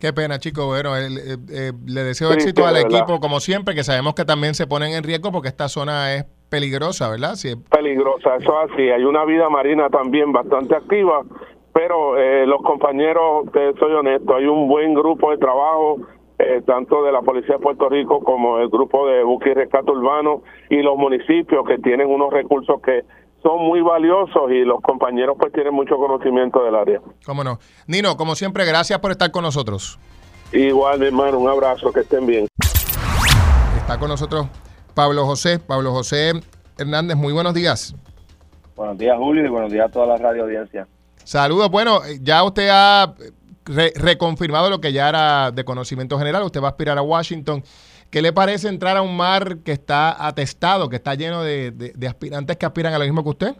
Qué 0.00 0.14
pena, 0.14 0.38
chicos. 0.38 0.64
Bueno, 0.64 0.96
eh, 0.96 1.08
eh, 1.50 1.72
le 1.86 2.04
deseo 2.04 2.32
éxito 2.32 2.66
al 2.66 2.78
equipo, 2.78 3.20
como 3.20 3.38
siempre, 3.38 3.74
que 3.74 3.84
sabemos 3.84 4.14
que 4.14 4.24
también 4.24 4.54
se 4.54 4.66
ponen 4.66 4.92
en 4.92 5.04
riesgo 5.04 5.30
porque 5.30 5.48
esta 5.48 5.68
zona 5.68 6.14
es 6.14 6.24
peligrosa, 6.48 7.10
¿verdad? 7.10 7.34
Sí. 7.34 7.54
Peligrosa, 7.70 8.36
eso 8.36 8.62
es 8.62 8.72
así. 8.72 8.90
Hay 8.90 9.04
una 9.04 9.26
vida 9.26 9.50
marina 9.50 9.90
también 9.90 10.32
bastante 10.32 10.74
activa, 10.74 11.20
pero 11.72 12.18
eh, 12.18 12.46
los 12.46 12.62
compañeros, 12.62 13.50
te 13.52 13.72
soy 13.78 13.92
honesto, 13.92 14.34
hay 14.34 14.46
un 14.46 14.68
buen 14.68 14.94
grupo 14.94 15.30
de 15.30 15.38
trabajo, 15.38 15.98
tanto 16.64 17.02
de 17.02 17.12
la 17.12 17.20
Policía 17.20 17.56
de 17.56 17.60
Puerto 17.60 17.90
Rico 17.90 18.20
como 18.20 18.58
el 18.60 18.70
grupo 18.70 19.06
de 19.06 19.22
Buque 19.22 19.50
y 19.50 19.54
Rescate 19.54 19.90
Urbano 19.90 20.42
y 20.70 20.80
los 20.80 20.96
municipios 20.96 21.66
que 21.66 21.76
tienen 21.76 22.08
unos 22.08 22.32
recursos 22.32 22.80
que 22.80 23.04
son 23.42 23.62
muy 23.62 23.80
valiosos 23.80 24.50
y 24.50 24.64
los 24.64 24.80
compañeros 24.80 25.36
pues 25.38 25.52
tienen 25.52 25.74
mucho 25.74 25.96
conocimiento 25.96 26.62
del 26.62 26.74
área. 26.74 27.00
Cómo 27.24 27.44
no. 27.44 27.58
Nino, 27.86 28.16
como 28.16 28.34
siempre, 28.34 28.64
gracias 28.64 28.98
por 28.98 29.10
estar 29.10 29.30
con 29.30 29.42
nosotros. 29.42 29.98
Igual, 30.52 30.98
mi 30.98 31.06
hermano, 31.06 31.38
un 31.38 31.48
abrazo, 31.48 31.92
que 31.92 32.00
estén 32.00 32.26
bien. 32.26 32.46
Está 33.76 33.98
con 33.98 34.08
nosotros 34.08 34.46
Pablo 34.94 35.24
José. 35.24 35.58
Pablo 35.58 35.92
José 35.92 36.32
Hernández, 36.78 37.16
muy 37.16 37.32
buenos 37.32 37.54
días. 37.54 37.94
Buenos 38.76 38.98
días, 38.98 39.16
Julio, 39.18 39.44
y 39.44 39.48
buenos 39.48 39.72
días 39.72 39.88
a 39.88 39.92
toda 39.92 40.06
la 40.06 40.16
radio 40.16 40.44
audiencia. 40.44 40.86
Saludos. 41.30 41.70
Bueno, 41.70 42.00
ya 42.20 42.42
usted 42.42 42.68
ha 42.72 43.14
reconfirmado 43.94 44.68
lo 44.68 44.80
que 44.80 44.92
ya 44.92 45.08
era 45.08 45.52
de 45.52 45.64
conocimiento 45.64 46.18
general. 46.18 46.42
Usted 46.42 46.60
va 46.60 46.66
a 46.66 46.70
aspirar 46.70 46.98
a 46.98 47.02
Washington. 47.02 47.62
¿Qué 48.10 48.20
le 48.20 48.32
parece 48.32 48.66
entrar 48.66 48.96
a 48.96 49.02
un 49.02 49.16
mar 49.16 49.58
que 49.64 49.70
está 49.70 50.26
atestado, 50.26 50.88
que 50.88 50.96
está 50.96 51.14
lleno 51.14 51.44
de, 51.44 51.92
aspirantes 52.04 52.56
que 52.56 52.66
aspiran 52.66 52.94
a 52.94 52.98
lo 52.98 53.04
mismo 53.04 53.22
que 53.22 53.28
usted? 53.28 53.54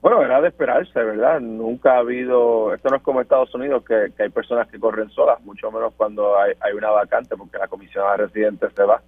Bueno, 0.00 0.22
era 0.22 0.40
de 0.40 0.46
esperarse, 0.46 1.02
¿verdad? 1.02 1.40
Nunca 1.40 1.94
ha 1.94 1.98
habido, 1.98 2.72
esto 2.72 2.90
no 2.90 2.98
es 2.98 3.02
como 3.02 3.20
Estados 3.20 3.52
Unidos, 3.52 3.82
que, 3.84 4.12
hay 4.22 4.28
personas 4.28 4.68
que 4.68 4.78
corren 4.78 5.10
solas, 5.10 5.40
mucho 5.40 5.72
menos 5.72 5.92
cuando 5.96 6.38
hay, 6.38 6.54
una 6.72 6.90
vacante, 6.90 7.36
porque 7.36 7.58
la 7.58 7.66
comisión 7.66 8.04
de 8.12 8.26
residentes 8.26 8.70
se 8.76 8.84
va. 8.84 9.02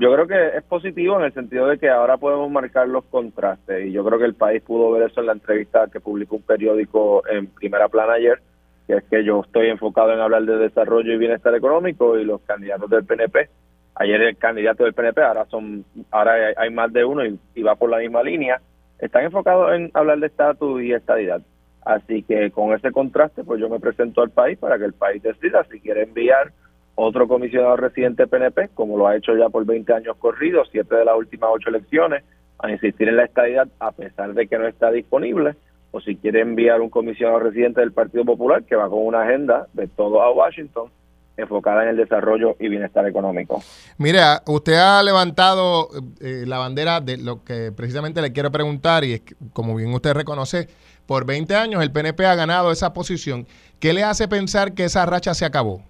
Yo 0.00 0.10
creo 0.14 0.26
que 0.26 0.56
es 0.56 0.62
positivo 0.62 1.18
en 1.18 1.26
el 1.26 1.34
sentido 1.34 1.66
de 1.66 1.76
que 1.76 1.90
ahora 1.90 2.16
podemos 2.16 2.50
marcar 2.50 2.88
los 2.88 3.04
contrastes, 3.04 3.86
y 3.86 3.92
yo 3.92 4.02
creo 4.02 4.18
que 4.18 4.24
el 4.24 4.34
país 4.34 4.62
pudo 4.62 4.90
ver 4.92 5.10
eso 5.10 5.20
en 5.20 5.26
la 5.26 5.34
entrevista 5.34 5.88
que 5.92 6.00
publicó 6.00 6.36
un 6.36 6.42
periódico 6.42 7.22
en 7.28 7.48
primera 7.48 7.86
plana 7.88 8.14
ayer, 8.14 8.40
que 8.86 8.94
es 8.94 9.04
que 9.10 9.22
yo 9.22 9.42
estoy 9.44 9.66
enfocado 9.68 10.14
en 10.14 10.20
hablar 10.20 10.46
de 10.46 10.56
desarrollo 10.56 11.12
y 11.12 11.18
bienestar 11.18 11.54
económico 11.54 12.18
y 12.18 12.24
los 12.24 12.40
candidatos 12.40 12.88
del 12.88 13.04
PNP. 13.04 13.50
Ayer 13.96 14.22
el 14.22 14.38
candidato 14.38 14.84
del 14.84 14.94
PNP, 14.94 15.20
ahora 15.20 15.44
son 15.50 15.84
ahora 16.10 16.54
hay 16.56 16.70
más 16.70 16.90
de 16.94 17.04
uno 17.04 17.22
y, 17.26 17.62
va 17.62 17.74
por 17.74 17.90
la 17.90 17.98
misma 17.98 18.22
línea. 18.22 18.58
Están 19.00 19.24
enfocados 19.24 19.74
en 19.74 19.90
hablar 19.92 20.18
de 20.20 20.28
estatus 20.28 20.80
y 20.80 20.94
estadidad. 20.94 21.42
Así 21.84 22.22
que 22.22 22.50
con 22.52 22.72
ese 22.72 22.90
contraste, 22.90 23.44
pues 23.44 23.60
yo 23.60 23.68
me 23.68 23.78
presento 23.78 24.22
al 24.22 24.30
país 24.30 24.56
para 24.56 24.78
que 24.78 24.86
el 24.86 24.94
país 24.94 25.22
decida 25.22 25.62
si 25.70 25.78
quiere 25.78 26.04
enviar 26.04 26.52
otro 27.00 27.26
comisionado 27.28 27.76
residente 27.76 28.26
PNP, 28.26 28.70
como 28.74 28.96
lo 28.96 29.06
ha 29.06 29.16
hecho 29.16 29.36
ya 29.36 29.48
por 29.48 29.64
20 29.64 29.92
años 29.92 30.16
corridos, 30.18 30.68
siete 30.70 30.96
de 30.96 31.04
las 31.04 31.16
últimas 31.16 31.50
ocho 31.52 31.70
elecciones, 31.70 32.24
a 32.58 32.70
insistir 32.70 33.08
en 33.08 33.16
la 33.16 33.24
estadidad 33.24 33.68
a 33.78 33.92
pesar 33.92 34.34
de 34.34 34.46
que 34.46 34.58
no 34.58 34.66
está 34.66 34.90
disponible 34.90 35.56
o 35.92 36.00
si 36.00 36.16
quiere 36.16 36.40
enviar 36.40 36.80
un 36.80 36.90
comisionado 36.90 37.40
residente 37.40 37.80
del 37.80 37.92
Partido 37.92 38.24
Popular 38.24 38.62
que 38.64 38.76
va 38.76 38.88
con 38.88 39.04
una 39.04 39.22
agenda 39.22 39.66
de 39.72 39.88
todo 39.88 40.22
a 40.22 40.30
Washington 40.30 40.90
enfocada 41.36 41.84
en 41.84 41.90
el 41.90 41.96
desarrollo 41.96 42.56
y 42.60 42.68
bienestar 42.68 43.06
económico. 43.06 43.62
Mira, 43.96 44.42
usted 44.46 44.74
ha 44.74 45.02
levantado 45.02 45.88
eh, 46.20 46.44
la 46.46 46.58
bandera 46.58 47.00
de 47.00 47.16
lo 47.16 47.42
que 47.44 47.72
precisamente 47.72 48.20
le 48.20 48.32
quiero 48.32 48.50
preguntar 48.50 49.04
y 49.04 49.14
es 49.14 49.20
que, 49.22 49.34
como 49.52 49.74
bien 49.74 49.92
usted 49.94 50.12
reconoce, 50.12 50.68
por 51.06 51.24
20 51.24 51.54
años 51.56 51.82
el 51.82 51.90
PNP 51.90 52.26
ha 52.26 52.34
ganado 52.34 52.70
esa 52.70 52.92
posición. 52.92 53.46
¿Qué 53.78 53.92
le 53.92 54.04
hace 54.04 54.28
pensar 54.28 54.74
que 54.74 54.84
esa 54.84 55.06
racha 55.06 55.34
se 55.34 55.44
acabó? 55.44 55.82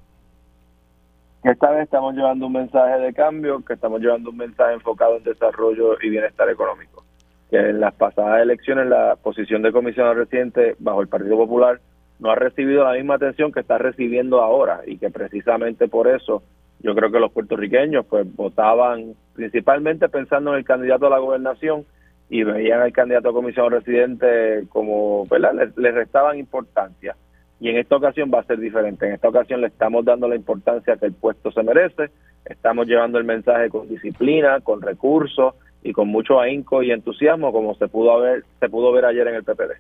Esta 1.43 1.71
vez 1.71 1.85
estamos 1.85 2.15
llevando 2.15 2.47
un 2.47 2.53
mensaje 2.53 3.01
de 3.01 3.15
cambio, 3.15 3.65
que 3.65 3.73
estamos 3.73 4.01
llevando 4.01 4.31
un 4.31 4.37
mensaje 4.37 4.75
enfocado 4.75 5.17
en 5.17 5.25
desarrollo 5.25 5.97
y 6.03 6.11
bienestar 6.11 6.49
económico 6.51 7.05
que 7.51 7.59
en 7.59 7.81
las 7.81 7.95
pasadas 7.95 8.43
elecciones 8.43 8.87
la 8.87 9.17
posición 9.17 9.63
de 9.63 9.73
comisionado 9.73 10.15
residente 10.15 10.77
bajo 10.79 11.03
el 11.03 11.09
Partido 11.09 11.37
Popular 11.37 11.81
no 12.21 12.31
ha 12.31 12.37
recibido 12.37 12.85
la 12.85 12.93
misma 12.93 13.17
atención 13.17 13.51
que 13.51 13.61
está 13.61 13.77
recibiendo 13.77 14.41
ahora 14.41 14.83
y 14.87 14.99
que 14.99 15.11
precisamente 15.11 15.89
por 15.89 16.07
eso 16.07 16.43
yo 16.79 16.95
creo 16.95 17.11
que 17.11 17.19
los 17.19 17.33
puertorriqueños 17.33 18.07
pues 18.07 18.25
votaban 18.37 19.15
principalmente 19.35 20.09
pensando 20.09 20.53
en 20.53 20.59
el 20.59 20.65
candidato 20.65 21.09
a 21.09 21.11
la 21.11 21.19
gobernación 21.19 21.85
y 22.29 22.45
veían 22.45 22.83
al 22.83 22.93
candidato 22.93 23.31
a 23.31 23.33
comisión 23.33 23.73
residente 23.73 24.65
como, 24.69 25.27
¿verdad? 25.27 25.73
Le, 25.77 25.91
restaban 25.91 26.39
importancia. 26.39 27.17
Y 27.61 27.69
en 27.69 27.77
esta 27.77 27.97
ocasión 27.97 28.31
va 28.33 28.41
a 28.41 28.45
ser 28.45 28.59
diferente. 28.59 29.07
En 29.07 29.13
esta 29.13 29.29
ocasión 29.29 29.61
le 29.61 29.67
estamos 29.67 30.05
dando 30.05 30.27
la 30.27 30.37
importancia 30.37 30.97
que 30.97 31.07
el 31.07 31.13
puesto 31.13 31.53
se 31.53 31.63
merece. 31.63 32.11
Estamos 32.47 32.87
llevando 32.87 33.19
el 33.19 33.25
mensaje 33.25 33.69
con 33.69 33.89
disciplina, 33.89 34.61
con 34.61 34.81
recursos 34.81 35.55
y 35.83 35.93
con 35.93 36.09
mucho 36.09 36.41
ahínco 36.41 36.83
y 36.83 36.91
entusiasmo 36.91 37.53
como 37.53 37.75
se 37.75 37.89
pudo 37.89 38.21
ver 38.21 38.45
se 38.61 38.69
pudo 38.69 38.93
ver 38.93 39.05
ayer 39.07 39.27
en 39.29 39.35
el 39.35 39.45
PPD. 39.45 39.73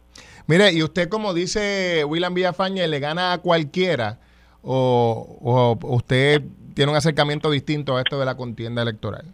Mire, 0.46 0.72
y 0.72 0.82
usted 0.82 1.08
como 1.08 1.34
dice 1.34 2.04
William 2.06 2.32
Villafañe, 2.32 2.86
le 2.88 3.00
gana 3.00 3.32
a 3.32 3.38
cualquiera 3.38 4.18
o 4.62 5.78
usted 5.82 6.42
tiene 6.74 6.92
un 6.92 6.96
acercamiento 6.96 7.50
distinto 7.50 7.96
a 7.96 8.00
esto 8.00 8.18
de 8.18 8.26
la 8.26 8.36
contienda 8.36 8.82
electoral. 8.82 9.24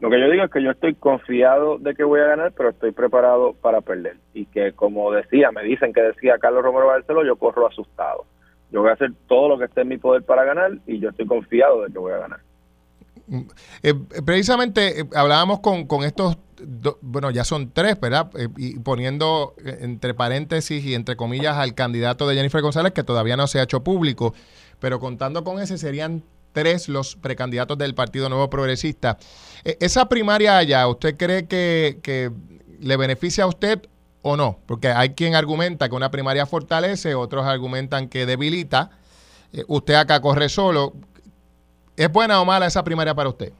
Lo 0.00 0.08
que 0.08 0.18
yo 0.18 0.30
digo 0.30 0.44
es 0.44 0.50
que 0.50 0.62
yo 0.62 0.70
estoy 0.70 0.94
confiado 0.94 1.78
de 1.78 1.94
que 1.94 2.04
voy 2.04 2.20
a 2.20 2.24
ganar, 2.28 2.52
pero 2.56 2.70
estoy 2.70 2.92
preparado 2.92 3.52
para 3.52 3.82
perder. 3.82 4.16
Y 4.32 4.46
que, 4.46 4.72
como 4.72 5.12
decía, 5.12 5.50
me 5.52 5.62
dicen 5.62 5.92
que 5.92 6.00
decía 6.00 6.38
Carlos 6.38 6.62
Romero 6.62 6.86
Barceló, 6.86 7.24
yo 7.24 7.36
corro 7.36 7.66
asustado. 7.66 8.24
Yo 8.70 8.80
voy 8.80 8.90
a 8.90 8.94
hacer 8.94 9.12
todo 9.28 9.48
lo 9.50 9.58
que 9.58 9.66
esté 9.66 9.82
en 9.82 9.88
mi 9.88 9.98
poder 9.98 10.22
para 10.22 10.44
ganar 10.44 10.72
y 10.86 11.00
yo 11.00 11.10
estoy 11.10 11.26
confiado 11.26 11.82
de 11.82 11.92
que 11.92 11.98
voy 11.98 12.12
a 12.12 12.18
ganar. 12.18 12.40
Eh, 13.82 13.94
precisamente 14.24 15.00
eh, 15.00 15.04
hablábamos 15.14 15.60
con, 15.60 15.86
con 15.86 16.02
estos, 16.04 16.38
bueno, 17.00 17.30
ya 17.30 17.44
son 17.44 17.70
tres, 17.70 18.00
¿verdad? 18.00 18.30
Eh, 18.38 18.48
y 18.56 18.78
poniendo 18.78 19.54
entre 19.64 20.14
paréntesis 20.14 20.84
y 20.84 20.94
entre 20.94 21.16
comillas 21.16 21.56
al 21.56 21.74
candidato 21.74 22.26
de 22.26 22.36
Jennifer 22.36 22.62
González, 22.62 22.92
que 22.92 23.04
todavía 23.04 23.36
no 23.36 23.46
se 23.46 23.60
ha 23.60 23.64
hecho 23.64 23.84
público, 23.84 24.34
pero 24.80 24.98
contando 24.98 25.44
con 25.44 25.60
ese 25.60 25.78
serían 25.78 26.22
tres 26.52 26.88
los 26.88 27.16
precandidatos 27.16 27.78
del 27.78 27.94
Partido 27.94 28.28
Nuevo 28.28 28.50
Progresista. 28.50 29.18
E, 29.64 29.76
esa 29.80 30.08
primaria 30.08 30.58
allá, 30.58 30.86
¿usted 30.88 31.16
cree 31.16 31.46
que, 31.46 32.30
le 32.80 32.96
beneficia 32.96 33.44
a 33.44 33.46
usted 33.46 33.82
o 34.22 34.36
no? 34.36 34.58
Porque 34.66 34.88
hay 34.88 35.10
quien 35.10 35.34
argumenta 35.34 35.88
que 35.88 35.94
una 35.94 36.10
primaria 36.10 36.46
fortalece, 36.46 37.14
otros 37.14 37.46
argumentan 37.46 38.08
que 38.08 38.26
debilita. 38.26 38.90
Eh, 39.52 39.64
usted 39.68 39.94
acá 39.94 40.20
corre 40.20 40.48
solo. 40.48 40.92
¿Es 41.96 42.10
buena 42.10 42.40
o 42.40 42.44
mala 42.44 42.66
esa 42.66 42.82
primaria 42.82 43.14
para 43.14 43.28
usted? 43.28 43.52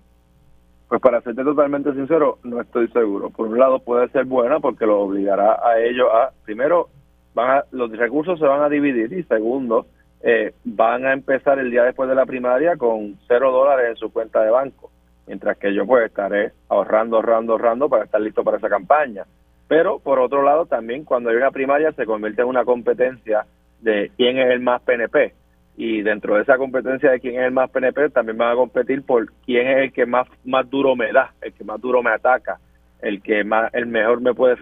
Pues 0.88 1.00
para 1.00 1.20
serte 1.20 1.44
totalmente 1.44 1.92
sincero, 1.92 2.38
no 2.42 2.60
estoy 2.60 2.88
seguro. 2.88 3.30
Por 3.30 3.46
un 3.46 3.58
lado 3.58 3.78
puede 3.78 4.08
ser 4.08 4.24
buena 4.24 4.58
porque 4.58 4.86
lo 4.86 5.00
obligará 5.00 5.60
a 5.64 5.78
ellos 5.78 6.08
a, 6.12 6.32
primero, 6.44 6.88
van 7.34 7.62
los 7.70 7.90
recursos 7.92 8.38
se 8.38 8.44
van 8.44 8.62
a 8.62 8.68
dividir 8.68 9.12
y 9.12 9.22
segundo, 9.24 9.86
eh, 10.22 10.52
van 10.64 11.06
a 11.06 11.12
empezar 11.12 11.58
el 11.58 11.70
día 11.70 11.84
después 11.84 12.08
de 12.08 12.14
la 12.14 12.26
primaria 12.26 12.76
con 12.76 13.18
cero 13.26 13.50
dólares 13.52 13.90
en 13.90 13.96
su 13.96 14.12
cuenta 14.12 14.42
de 14.42 14.50
banco, 14.50 14.90
mientras 15.26 15.56
que 15.56 15.72
yo 15.72 15.86
pues 15.86 16.06
estaré 16.06 16.52
ahorrando, 16.68 17.16
ahorrando, 17.16 17.52
ahorrando 17.52 17.88
para 17.88 18.04
estar 18.04 18.20
listo 18.20 18.44
para 18.44 18.58
esa 18.58 18.68
campaña. 18.68 19.24
Pero 19.66 19.98
por 19.98 20.18
otro 20.18 20.42
lado 20.42 20.66
también 20.66 21.04
cuando 21.04 21.30
hay 21.30 21.36
una 21.36 21.50
primaria 21.50 21.92
se 21.92 22.04
convierte 22.04 22.42
en 22.42 22.48
una 22.48 22.64
competencia 22.64 23.46
de 23.80 24.10
quién 24.16 24.38
es 24.38 24.50
el 24.50 24.60
más 24.60 24.82
PNP 24.82 25.32
y 25.76 26.02
dentro 26.02 26.34
de 26.34 26.42
esa 26.42 26.58
competencia 26.58 27.10
de 27.12 27.20
quién 27.20 27.36
es 27.36 27.46
el 27.46 27.52
más 27.52 27.70
PNP 27.70 28.10
también 28.10 28.36
van 28.36 28.52
a 28.52 28.56
competir 28.56 29.02
por 29.02 29.32
quién 29.46 29.66
es 29.68 29.78
el 29.84 29.92
que 29.92 30.04
más 30.04 30.28
más 30.44 30.68
duro 30.68 30.94
me 30.96 31.10
da, 31.12 31.32
el 31.40 31.54
que 31.54 31.64
más 31.64 31.80
duro 31.80 32.02
me 32.02 32.10
ataca, 32.10 32.58
el 33.00 33.22
que 33.22 33.44
más 33.44 33.72
el 33.72 33.86
mejor 33.86 34.20
me 34.20 34.34
puede 34.34 34.56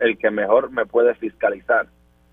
el 0.00 0.16
que 0.16 0.30
mejor 0.30 0.70
me 0.70 0.86
puede 0.86 1.14
fiscalizar. 1.16 1.86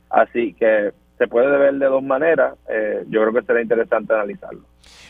Así 0.10 0.54
que 0.54 0.94
se 1.18 1.28
puede 1.28 1.58
ver 1.58 1.76
de 1.76 1.86
dos 1.86 2.04
maneras. 2.04 2.56
Eh, 2.70 3.04
yo 3.08 3.22
creo 3.22 3.34
que 3.34 3.44
será 3.44 3.62
interesante 3.62 4.14
analizarlo. 4.14 4.62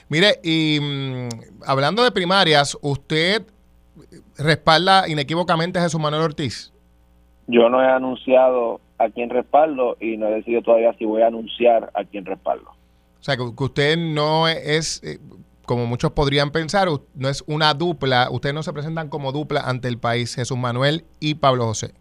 Mire, 0.09 0.39
y 0.43 0.79
mm, 0.81 1.29
hablando 1.65 2.03
de 2.03 2.11
primarias, 2.11 2.77
¿usted 2.81 3.43
respalda 4.37 5.07
inequívocamente 5.07 5.79
a 5.79 5.83
Jesús 5.83 5.99
Manuel 5.99 6.23
Ortiz? 6.23 6.73
Yo 7.47 7.69
no 7.69 7.81
he 7.81 7.87
anunciado 7.87 8.79
a 8.97 9.09
quién 9.09 9.29
respaldo 9.29 9.97
y 9.99 10.17
no 10.17 10.27
he 10.27 10.35
decidido 10.35 10.61
todavía 10.61 10.93
si 10.97 11.05
voy 11.05 11.21
a 11.21 11.27
anunciar 11.27 11.91
a 11.93 12.03
quién 12.03 12.25
respaldo. 12.25 12.69
O 12.69 13.23
sea, 13.23 13.37
que, 13.37 13.43
usted 13.43 13.97
no 13.97 14.47
es, 14.47 15.01
eh, 15.03 15.19
como 15.65 15.85
muchos 15.85 16.11
podrían 16.11 16.51
pensar, 16.51 16.87
no 17.15 17.29
es 17.29 17.43
una 17.47 17.73
dupla, 17.73 18.29
ustedes 18.31 18.53
no 18.53 18.63
se 18.63 18.73
presentan 18.73 19.09
como 19.09 19.31
dupla 19.31 19.61
ante 19.61 19.87
el 19.87 19.97
país, 19.97 20.35
Jesús 20.35 20.57
Manuel 20.57 21.05
y 21.19 21.35
Pablo 21.35 21.65
José. 21.65 21.93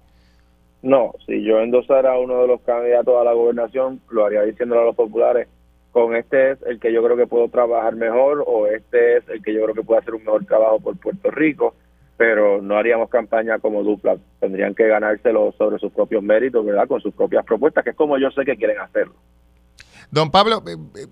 No, 0.82 1.12
si 1.26 1.44
yo 1.44 1.60
endosara 1.60 2.18
uno 2.18 2.42
de 2.42 2.48
los 2.48 2.60
candidatos 2.62 3.14
a 3.20 3.24
la 3.24 3.32
gobernación, 3.32 4.00
lo 4.10 4.26
haría 4.26 4.42
diciéndole 4.42 4.82
a 4.82 4.84
los 4.86 4.96
populares, 4.96 5.48
con 5.92 6.16
este 6.16 6.52
es 6.52 6.58
el 6.66 6.80
que 6.80 6.92
yo 6.92 7.02
creo 7.04 7.16
que 7.16 7.26
puedo 7.26 7.48
trabajar 7.48 7.94
mejor 7.94 8.42
o 8.46 8.66
este 8.66 9.18
es 9.18 9.28
el 9.28 9.42
que 9.42 9.54
yo 9.54 9.62
creo 9.62 9.74
que 9.74 9.82
puede 9.82 10.00
hacer 10.00 10.14
un 10.14 10.24
mejor 10.24 10.44
trabajo 10.46 10.80
por 10.80 10.96
Puerto 10.96 11.30
Rico, 11.30 11.74
pero 12.16 12.60
no 12.62 12.76
haríamos 12.76 13.10
campaña 13.10 13.58
como 13.58 13.82
dupla, 13.82 14.16
tendrían 14.40 14.74
que 14.74 14.88
ganárselo 14.88 15.54
sobre 15.56 15.78
sus 15.78 15.92
propios 15.92 16.22
méritos, 16.22 16.64
¿verdad? 16.64 16.88
Con 16.88 17.00
sus 17.00 17.14
propias 17.14 17.44
propuestas, 17.44 17.84
que 17.84 17.90
es 17.90 17.96
como 17.96 18.18
yo 18.18 18.30
sé 18.30 18.44
que 18.44 18.56
quieren 18.56 18.80
hacerlo. 18.80 19.14
Don 20.10 20.30
Pablo, 20.30 20.62
eh, 20.66 20.76
eh, 20.96 21.06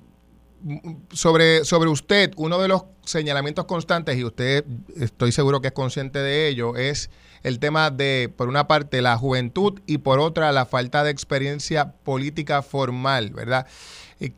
sobre, 1.12 1.64
sobre 1.64 1.90
usted, 1.90 2.32
uno 2.36 2.58
de 2.60 2.68
los 2.68 2.84
señalamientos 3.04 3.66
constantes, 3.66 4.16
y 4.16 4.24
usted 4.24 4.64
estoy 4.96 5.32
seguro 5.32 5.60
que 5.60 5.68
es 5.68 5.74
consciente 5.74 6.18
de 6.18 6.48
ello, 6.48 6.76
es 6.76 7.10
el 7.42 7.58
tema 7.58 7.90
de, 7.90 8.30
por 8.34 8.48
una 8.48 8.66
parte, 8.66 9.02
la 9.02 9.16
juventud 9.16 9.80
y 9.86 9.98
por 9.98 10.18
otra, 10.18 10.52
la 10.52 10.66
falta 10.66 11.04
de 11.04 11.10
experiencia 11.10 11.92
política 12.04 12.62
formal, 12.62 13.30
¿verdad? 13.30 13.66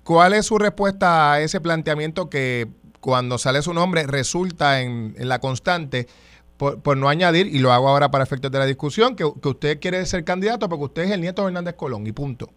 ¿Cuál 0.05 0.32
es 0.34 0.46
su 0.46 0.59
respuesta 0.59 1.32
a 1.32 1.40
ese 1.40 1.61
planteamiento 1.61 2.30
que 2.30 2.68
cuando 3.00 3.38
sale 3.38 3.62
su 3.62 3.74
nombre 3.74 4.07
resulta 4.07 4.80
en, 4.80 5.14
la 5.16 5.40
constante? 5.40 6.07
Por, 6.57 6.96
no 6.96 7.09
añadir, 7.09 7.48
y 7.48 7.59
lo 7.59 7.72
hago 7.72 7.88
ahora 7.88 8.12
para 8.12 8.22
efectos 8.22 8.53
de 8.53 8.59
la 8.61 8.66
discusión, 8.66 9.16
que, 9.16 9.24
que 9.42 9.48
usted 9.48 9.80
quiere 9.80 10.07
ser 10.07 10.22
candidato 10.22 10.68
porque 10.68 10.84
usted 10.84 11.03
es 11.03 11.11
el 11.11 11.20
nieto 11.20 11.42
de 11.42 11.48
Hernández 11.48 11.74
Colón 11.74 12.07
y 12.07 12.12
punto. 12.12 12.50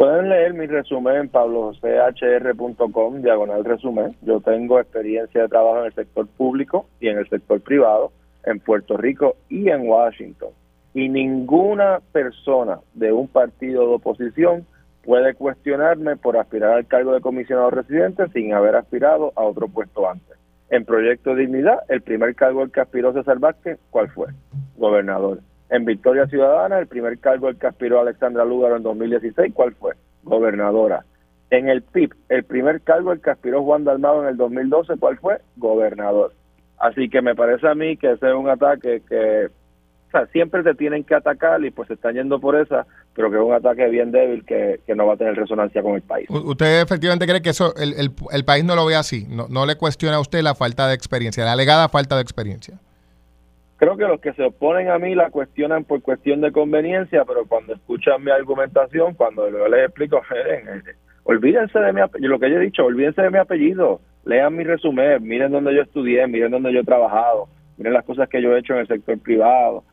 Pueden 0.00 0.28
leer 0.28 0.54
mi 0.54 0.66
resumen 0.66 1.16
en 1.16 1.28
pablojosehr.com, 1.28 3.20
diagonal 3.20 3.64
resumen. 3.64 4.16
Yo 4.22 4.40
tengo 4.40 4.80
experiencia 4.80 5.42
de 5.42 5.48
trabajo 5.48 5.80
en 5.80 5.86
el 5.86 5.94
sector 5.94 6.26
público 6.26 6.86
y 7.00 7.08
en 7.08 7.18
el 7.18 7.28
sector 7.28 7.60
privado, 7.60 8.12
en 8.44 8.60
Puerto 8.60 8.96
Rico 8.96 9.36
y 9.48 9.68
en 9.68 9.88
Washington. 9.88 10.50
Y 10.94 11.08
ninguna 11.08 12.00
persona 12.12 12.80
de 12.94 13.12
un 13.12 13.28
partido 13.28 13.88
de 13.88 13.94
oposición 13.94 14.66
puede 15.04 15.34
cuestionarme 15.34 16.16
por 16.16 16.36
aspirar 16.36 16.72
al 16.72 16.86
cargo 16.86 17.12
de 17.12 17.20
comisionado 17.20 17.70
residente 17.70 18.28
sin 18.32 18.52
haber 18.52 18.76
aspirado 18.76 19.32
a 19.36 19.42
otro 19.42 19.68
puesto 19.68 20.08
antes. 20.08 20.36
En 20.70 20.84
Proyecto 20.84 21.34
Dignidad, 21.34 21.80
el 21.88 22.00
primer 22.02 22.34
cargo 22.34 22.62
al 22.62 22.70
que 22.70 22.80
aspiró 22.80 23.12
César 23.12 23.38
Vázquez, 23.38 23.78
¿cuál 23.90 24.08
fue? 24.10 24.28
Gobernador. 24.76 25.40
En 25.68 25.84
Victoria 25.84 26.26
Ciudadana, 26.26 26.78
el 26.78 26.86
primer 26.86 27.18
cargo 27.18 27.48
al 27.48 27.56
que 27.56 27.66
aspiró 27.66 28.00
Alexandra 28.00 28.44
Lúgaro 28.44 28.76
en 28.76 28.82
2016, 28.82 29.52
¿cuál 29.54 29.72
fue? 29.74 29.94
Gobernadora. 30.22 31.04
En 31.50 31.68
el 31.68 31.82
PIB, 31.82 32.14
el 32.28 32.44
primer 32.44 32.80
cargo 32.82 33.10
al 33.10 33.20
que 33.20 33.30
aspiró 33.30 33.64
Juan 33.64 33.84
Dalmado 33.84 34.22
en 34.22 34.28
el 34.28 34.36
2012, 34.36 34.96
¿cuál 34.98 35.18
fue? 35.18 35.40
Gobernador. 35.56 36.32
Así 36.80 37.08
que 37.08 37.22
me 37.22 37.34
parece 37.34 37.68
a 37.68 37.74
mí 37.74 37.96
que 37.96 38.12
ese 38.12 38.28
es 38.28 38.34
un 38.34 38.48
ataque 38.48 39.02
que 39.08 39.48
o 40.08 40.10
sea, 40.10 40.26
siempre 40.26 40.64
te 40.64 40.74
tienen 40.74 41.04
que 41.04 41.14
atacar 41.14 41.64
y 41.64 41.70
pues 41.70 41.86
se 41.86 41.94
están 41.94 42.14
yendo 42.14 42.40
por 42.40 42.56
esa, 42.56 42.84
pero 43.14 43.30
que 43.30 43.36
es 43.36 43.42
un 43.42 43.52
ataque 43.52 43.88
bien 43.88 44.10
débil 44.10 44.44
que, 44.44 44.80
no 44.96 45.06
va 45.06 45.14
a 45.14 45.16
tener 45.16 45.36
resonancia 45.36 45.82
con 45.82 45.94
el 45.94 46.02
país. 46.02 46.28
¿Usted 46.28 46.80
efectivamente 46.80 47.28
cree 47.28 47.40
que 47.40 47.50
eso 47.50 47.72
el, 47.76 47.92
el, 47.92 48.10
el 48.32 48.44
país 48.44 48.64
no 48.64 48.74
lo 48.74 48.86
ve 48.86 48.96
así? 48.96 49.24
No, 49.28 49.46
¿No 49.48 49.66
le 49.66 49.76
cuestiona 49.76 50.16
a 50.16 50.20
usted 50.20 50.42
la 50.42 50.56
falta 50.56 50.88
de 50.88 50.94
experiencia, 50.94 51.44
la 51.44 51.52
alegada 51.52 51.88
falta 51.88 52.16
de 52.16 52.22
experiencia? 52.22 52.80
Creo 53.76 53.96
que 53.96 54.04
los 54.04 54.20
que 54.20 54.32
se 54.32 54.42
oponen 54.42 54.90
a 54.90 54.98
mí 54.98 55.14
la 55.14 55.30
cuestionan 55.30 55.84
por 55.84 56.02
cuestión 56.02 56.40
de 56.40 56.50
conveniencia, 56.50 57.24
pero 57.24 57.46
cuando 57.46 57.74
escuchan 57.74 58.24
mi 58.24 58.32
argumentación, 58.32 59.14
cuando 59.14 59.48
yo 59.48 59.68
les 59.68 59.86
explico, 59.86 60.20
olvídense 61.22 61.78
de 61.78 61.92
mi 61.92 62.00
apellido, 62.00 62.30
lo 62.30 62.40
que 62.40 62.50
yo 62.50 62.56
he 62.56 62.64
dicho, 62.64 62.84
olvídense 62.84 63.22
de 63.22 63.30
mi 63.30 63.38
apellido, 63.38 64.00
lean 64.24 64.56
mi 64.56 64.64
resumen, 64.64 65.22
miren 65.22 65.52
dónde 65.52 65.74
yo 65.74 65.82
estudié, 65.82 66.26
miren 66.26 66.50
dónde 66.50 66.72
yo 66.72 66.80
he 66.80 66.84
trabajado, 66.84 67.48
miren 67.76 67.94
las 67.94 68.04
cosas 68.04 68.28
que 68.28 68.42
yo 68.42 68.54
he 68.54 68.60
hecho 68.60 68.74
en 68.74 68.80
el 68.80 68.88
sector 68.88 69.18
privado. 69.18 69.84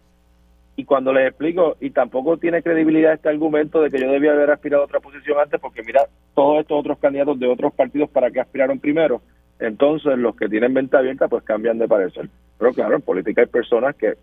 Y 0.75 0.85
cuando 0.85 1.11
les 1.11 1.27
explico, 1.27 1.75
y 1.79 1.89
tampoco 1.89 2.37
tiene 2.37 2.61
credibilidad 2.61 3.13
este 3.13 3.29
argumento 3.29 3.81
de 3.81 3.89
que 3.89 3.99
yo 3.99 4.11
debía 4.11 4.33
haber 4.33 4.51
aspirado 4.51 4.83
a 4.83 4.85
otra 4.85 4.99
posición 4.99 5.39
antes, 5.39 5.59
porque 5.59 5.81
mira, 5.81 6.01
todos 6.35 6.61
estos 6.61 6.79
otros 6.79 6.99
candidatos 6.99 7.39
de 7.39 7.47
otros 7.47 7.73
partidos 7.73 8.09
para 8.11 8.29
que 8.29 8.39
aspiraron 8.39 8.79
primero, 8.79 9.21
entonces 9.59 10.17
los 10.19 10.35
que 10.35 10.47
tienen 10.47 10.73
venta 10.73 10.99
abierta 10.99 11.27
pues 11.27 11.43
cambian 11.43 11.79
de 11.79 11.87
parecer. 11.87 12.29
Pero 12.59 12.73
claro, 12.73 12.95
en 12.95 13.01
política 13.01 13.41
hay 13.41 13.47
personas 13.47 13.95
que 13.95 14.13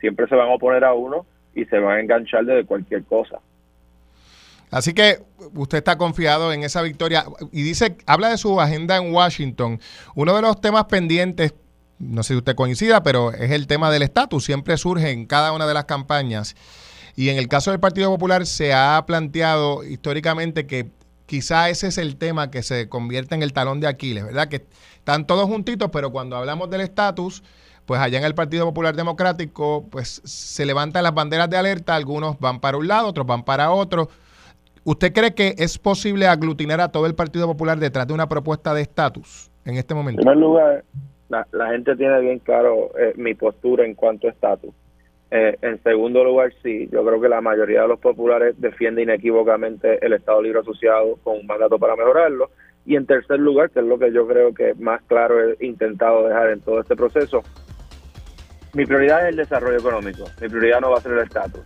siempre 0.00 0.26
se 0.26 0.34
van 0.34 0.48
a 0.48 0.54
oponer 0.54 0.84
a 0.84 0.94
uno 0.94 1.26
y 1.54 1.64
se 1.66 1.78
van 1.78 1.98
a 1.98 2.00
enganchar 2.00 2.46
de 2.46 2.64
cualquier 2.64 3.04
cosa. 3.04 3.38
Así 4.70 4.92
que 4.94 5.22
usted 5.54 5.78
está 5.78 5.98
confiado 5.98 6.52
en 6.52 6.62
esa 6.62 6.82
victoria 6.82 7.24
y 7.52 7.62
dice, 7.62 7.96
habla 8.06 8.28
de 8.28 8.38
su 8.38 8.60
agenda 8.60 8.96
en 8.96 9.12
Washington. 9.12 9.80
Uno 10.14 10.34
de 10.34 10.42
los 10.42 10.60
temas 10.60 10.84
pendientes, 10.84 11.54
no 11.98 12.22
sé 12.22 12.34
si 12.34 12.38
usted 12.38 12.54
coincida, 12.54 13.02
pero 13.02 13.32
es 13.32 13.50
el 13.50 13.66
tema 13.66 13.90
del 13.90 14.02
estatus. 14.02 14.44
Siempre 14.44 14.76
surge 14.76 15.10
en 15.10 15.26
cada 15.26 15.52
una 15.52 15.66
de 15.66 15.74
las 15.74 15.84
campañas 15.84 16.54
Y 17.16 17.28
en 17.28 17.36
el 17.36 17.48
caso 17.48 17.70
del 17.72 17.80
Partido 17.80 18.10
Popular 18.10 18.46
se 18.46 18.72
ha 18.72 19.04
planteado 19.06 19.84
históricamente 19.84 20.66
que 20.66 20.90
quizá 21.26 21.68
ese 21.68 21.88
es 21.88 21.98
el 21.98 22.16
tema 22.16 22.50
que 22.50 22.62
se 22.62 22.88
convierte 22.88 23.34
en 23.34 23.42
el 23.42 23.52
talón 23.52 23.80
de 23.80 23.88
Aquiles, 23.88 24.24
¿verdad? 24.24 24.48
Que 24.48 24.66
están 24.96 25.26
todos 25.26 25.46
juntitos, 25.46 25.90
pero 25.92 26.10
cuando 26.10 26.36
hablamos 26.36 26.70
del 26.70 26.80
estatus, 26.80 27.42
pues 27.86 28.00
allá 28.00 28.18
en 28.18 28.24
el 28.24 28.34
Partido 28.34 28.66
Popular 28.66 28.94
Democrático, 28.94 29.86
pues 29.90 30.22
se 30.24 30.64
levantan 30.64 31.02
las 31.02 31.14
banderas 31.14 31.50
de 31.50 31.56
alerta, 31.56 31.94
algunos 31.96 32.38
van 32.38 32.60
para 32.60 32.78
un 32.78 32.86
lado, 32.88 33.08
otros 33.08 33.26
van 33.26 33.44
para 33.44 33.70
otro. 33.70 34.08
¿Usted 34.84 35.12
cree 35.12 35.34
que 35.34 35.54
es 35.58 35.78
posible 35.78 36.26
aglutinar 36.26 36.80
a 36.80 36.88
todo 36.88 37.06
el 37.06 37.14
Partido 37.14 37.46
Popular 37.46 37.78
detrás 37.78 38.06
de 38.06 38.14
una 38.14 38.28
propuesta 38.28 38.72
de 38.72 38.82
estatus 38.82 39.50
en 39.64 39.76
este 39.76 39.94
momento? 39.94 40.22
En 40.22 40.24
primer 40.24 40.38
lugar, 40.38 40.84
la, 41.28 41.68
gente 41.70 41.96
tiene 41.96 42.20
bien 42.20 42.38
claro 42.38 42.90
eh, 42.98 43.12
mi 43.16 43.34
postura 43.34 43.84
en 43.84 43.94
cuanto 43.94 44.26
a 44.26 44.30
estatus. 44.30 44.74
Eh, 45.30 45.56
en 45.62 45.80
segundo 45.82 46.24
lugar, 46.24 46.52
sí, 46.62 46.88
yo 46.90 47.04
creo 47.04 47.20
que 47.20 47.28
la 47.28 47.40
mayoría 47.40 47.82
de 47.82 47.88
los 47.88 48.00
populares 48.00 48.54
defiende 48.58 49.02
inequívocamente 49.02 50.04
el 50.04 50.14
Estado 50.14 50.42
Libre 50.42 50.60
Asociado 50.60 51.16
con 51.22 51.38
un 51.38 51.46
mandato 51.46 51.78
para 51.78 51.94
mejorarlo. 51.94 52.50
Y 52.86 52.96
en 52.96 53.06
tercer 53.06 53.38
lugar, 53.38 53.70
que 53.70 53.80
es 53.80 53.86
lo 53.86 53.98
que 53.98 54.12
yo 54.12 54.26
creo 54.26 54.54
que 54.54 54.74
más 54.74 55.02
claro 55.02 55.52
he 55.52 55.66
intentado 55.66 56.26
dejar 56.26 56.50
en 56.50 56.60
todo 56.62 56.80
este 56.80 56.96
proceso, 56.96 57.42
mi 58.72 58.86
prioridad 58.86 59.22
es 59.24 59.28
el 59.30 59.36
desarrollo 59.36 59.78
económico, 59.78 60.24
mi 60.40 60.48
prioridad 60.48 60.80
no 60.80 60.90
va 60.90 60.98
a 60.98 61.00
ser 61.00 61.12
el 61.12 61.18
estatus. 61.18 61.62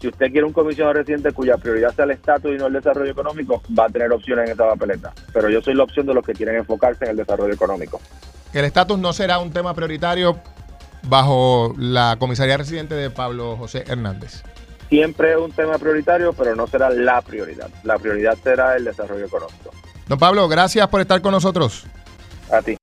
Si 0.00 0.08
usted 0.08 0.30
quiere 0.30 0.44
un 0.44 0.52
comisionado 0.52 0.94
residente 0.94 1.32
cuya 1.32 1.56
prioridad 1.56 1.92
sea 1.94 2.04
el 2.04 2.12
estatus 2.12 2.54
y 2.54 2.58
no 2.58 2.66
el 2.66 2.72
desarrollo 2.72 3.10
económico, 3.10 3.62
va 3.76 3.86
a 3.86 3.88
tener 3.88 4.12
opciones 4.12 4.46
en 4.46 4.52
esta 4.52 4.68
papeleta. 4.68 5.12
Pero 5.32 5.50
yo 5.50 5.60
soy 5.60 5.74
la 5.74 5.82
opción 5.82 6.06
de 6.06 6.14
los 6.14 6.24
que 6.24 6.34
quieren 6.34 6.56
enfocarse 6.56 7.04
en 7.04 7.10
el 7.12 7.16
desarrollo 7.16 7.52
económico. 7.52 8.00
El 8.52 8.64
estatus 8.64 8.98
no 8.98 9.12
será 9.12 9.38
un 9.40 9.52
tema 9.52 9.74
prioritario 9.74 10.38
bajo 11.02 11.74
la 11.76 12.16
comisaría 12.18 12.56
residente 12.56 12.94
de 12.94 13.10
Pablo 13.10 13.56
José 13.56 13.84
Hernández. 13.86 14.42
Siempre 14.88 15.32
es 15.32 15.38
un 15.38 15.52
tema 15.52 15.78
prioritario, 15.78 16.32
pero 16.32 16.54
no 16.54 16.66
será 16.66 16.90
la 16.90 17.20
prioridad. 17.20 17.68
La 17.82 17.98
prioridad 17.98 18.38
será 18.42 18.76
el 18.76 18.84
desarrollo 18.84 19.26
económico. 19.26 19.70
Don 20.06 20.18
Pablo, 20.18 20.48
gracias 20.48 20.88
por 20.88 21.00
estar 21.00 21.20
con 21.20 21.32
nosotros. 21.32 21.84
A 22.50 22.62
ti. 22.62 22.76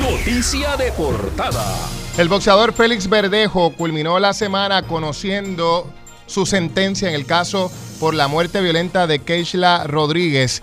Noticia 0.00 0.76
de 0.76 0.92
portada. 0.92 2.01
El 2.18 2.28
boxeador 2.28 2.74
Félix 2.74 3.08
Verdejo 3.08 3.72
culminó 3.72 4.18
la 4.18 4.34
semana 4.34 4.82
conociendo 4.82 5.90
su 6.26 6.44
sentencia 6.44 7.08
en 7.08 7.14
el 7.14 7.24
caso 7.24 7.72
por 7.98 8.12
la 8.12 8.28
muerte 8.28 8.60
violenta 8.60 9.06
de 9.06 9.20
Keishla 9.20 9.84
Rodríguez. 9.84 10.62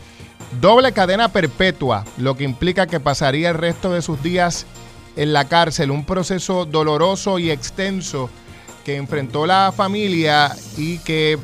Doble 0.61 0.91
cadena 0.91 1.29
perpetua, 1.29 2.05
lo 2.17 2.37
que 2.37 2.43
implica 2.43 2.85
que 2.85 2.99
pasaría 2.99 3.49
el 3.49 3.55
resto 3.55 3.91
de 3.91 4.03
sus 4.03 4.21
días 4.21 4.67
en 5.15 5.33
la 5.33 5.45
cárcel, 5.45 5.89
un 5.89 6.05
proceso 6.05 6.65
doloroso 6.65 7.39
y 7.39 7.49
extenso 7.49 8.29
que 8.85 8.97
enfrentó 8.97 9.47
la 9.47 9.73
familia 9.75 10.55
y 10.77 10.99
que 10.99 11.39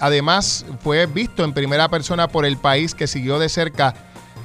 además 0.00 0.64
fue 0.80 1.04
visto 1.04 1.44
en 1.44 1.52
primera 1.52 1.90
persona 1.90 2.26
por 2.26 2.46
el 2.46 2.56
país 2.56 2.94
que 2.94 3.06
siguió 3.06 3.38
de 3.38 3.50
cerca 3.50 3.94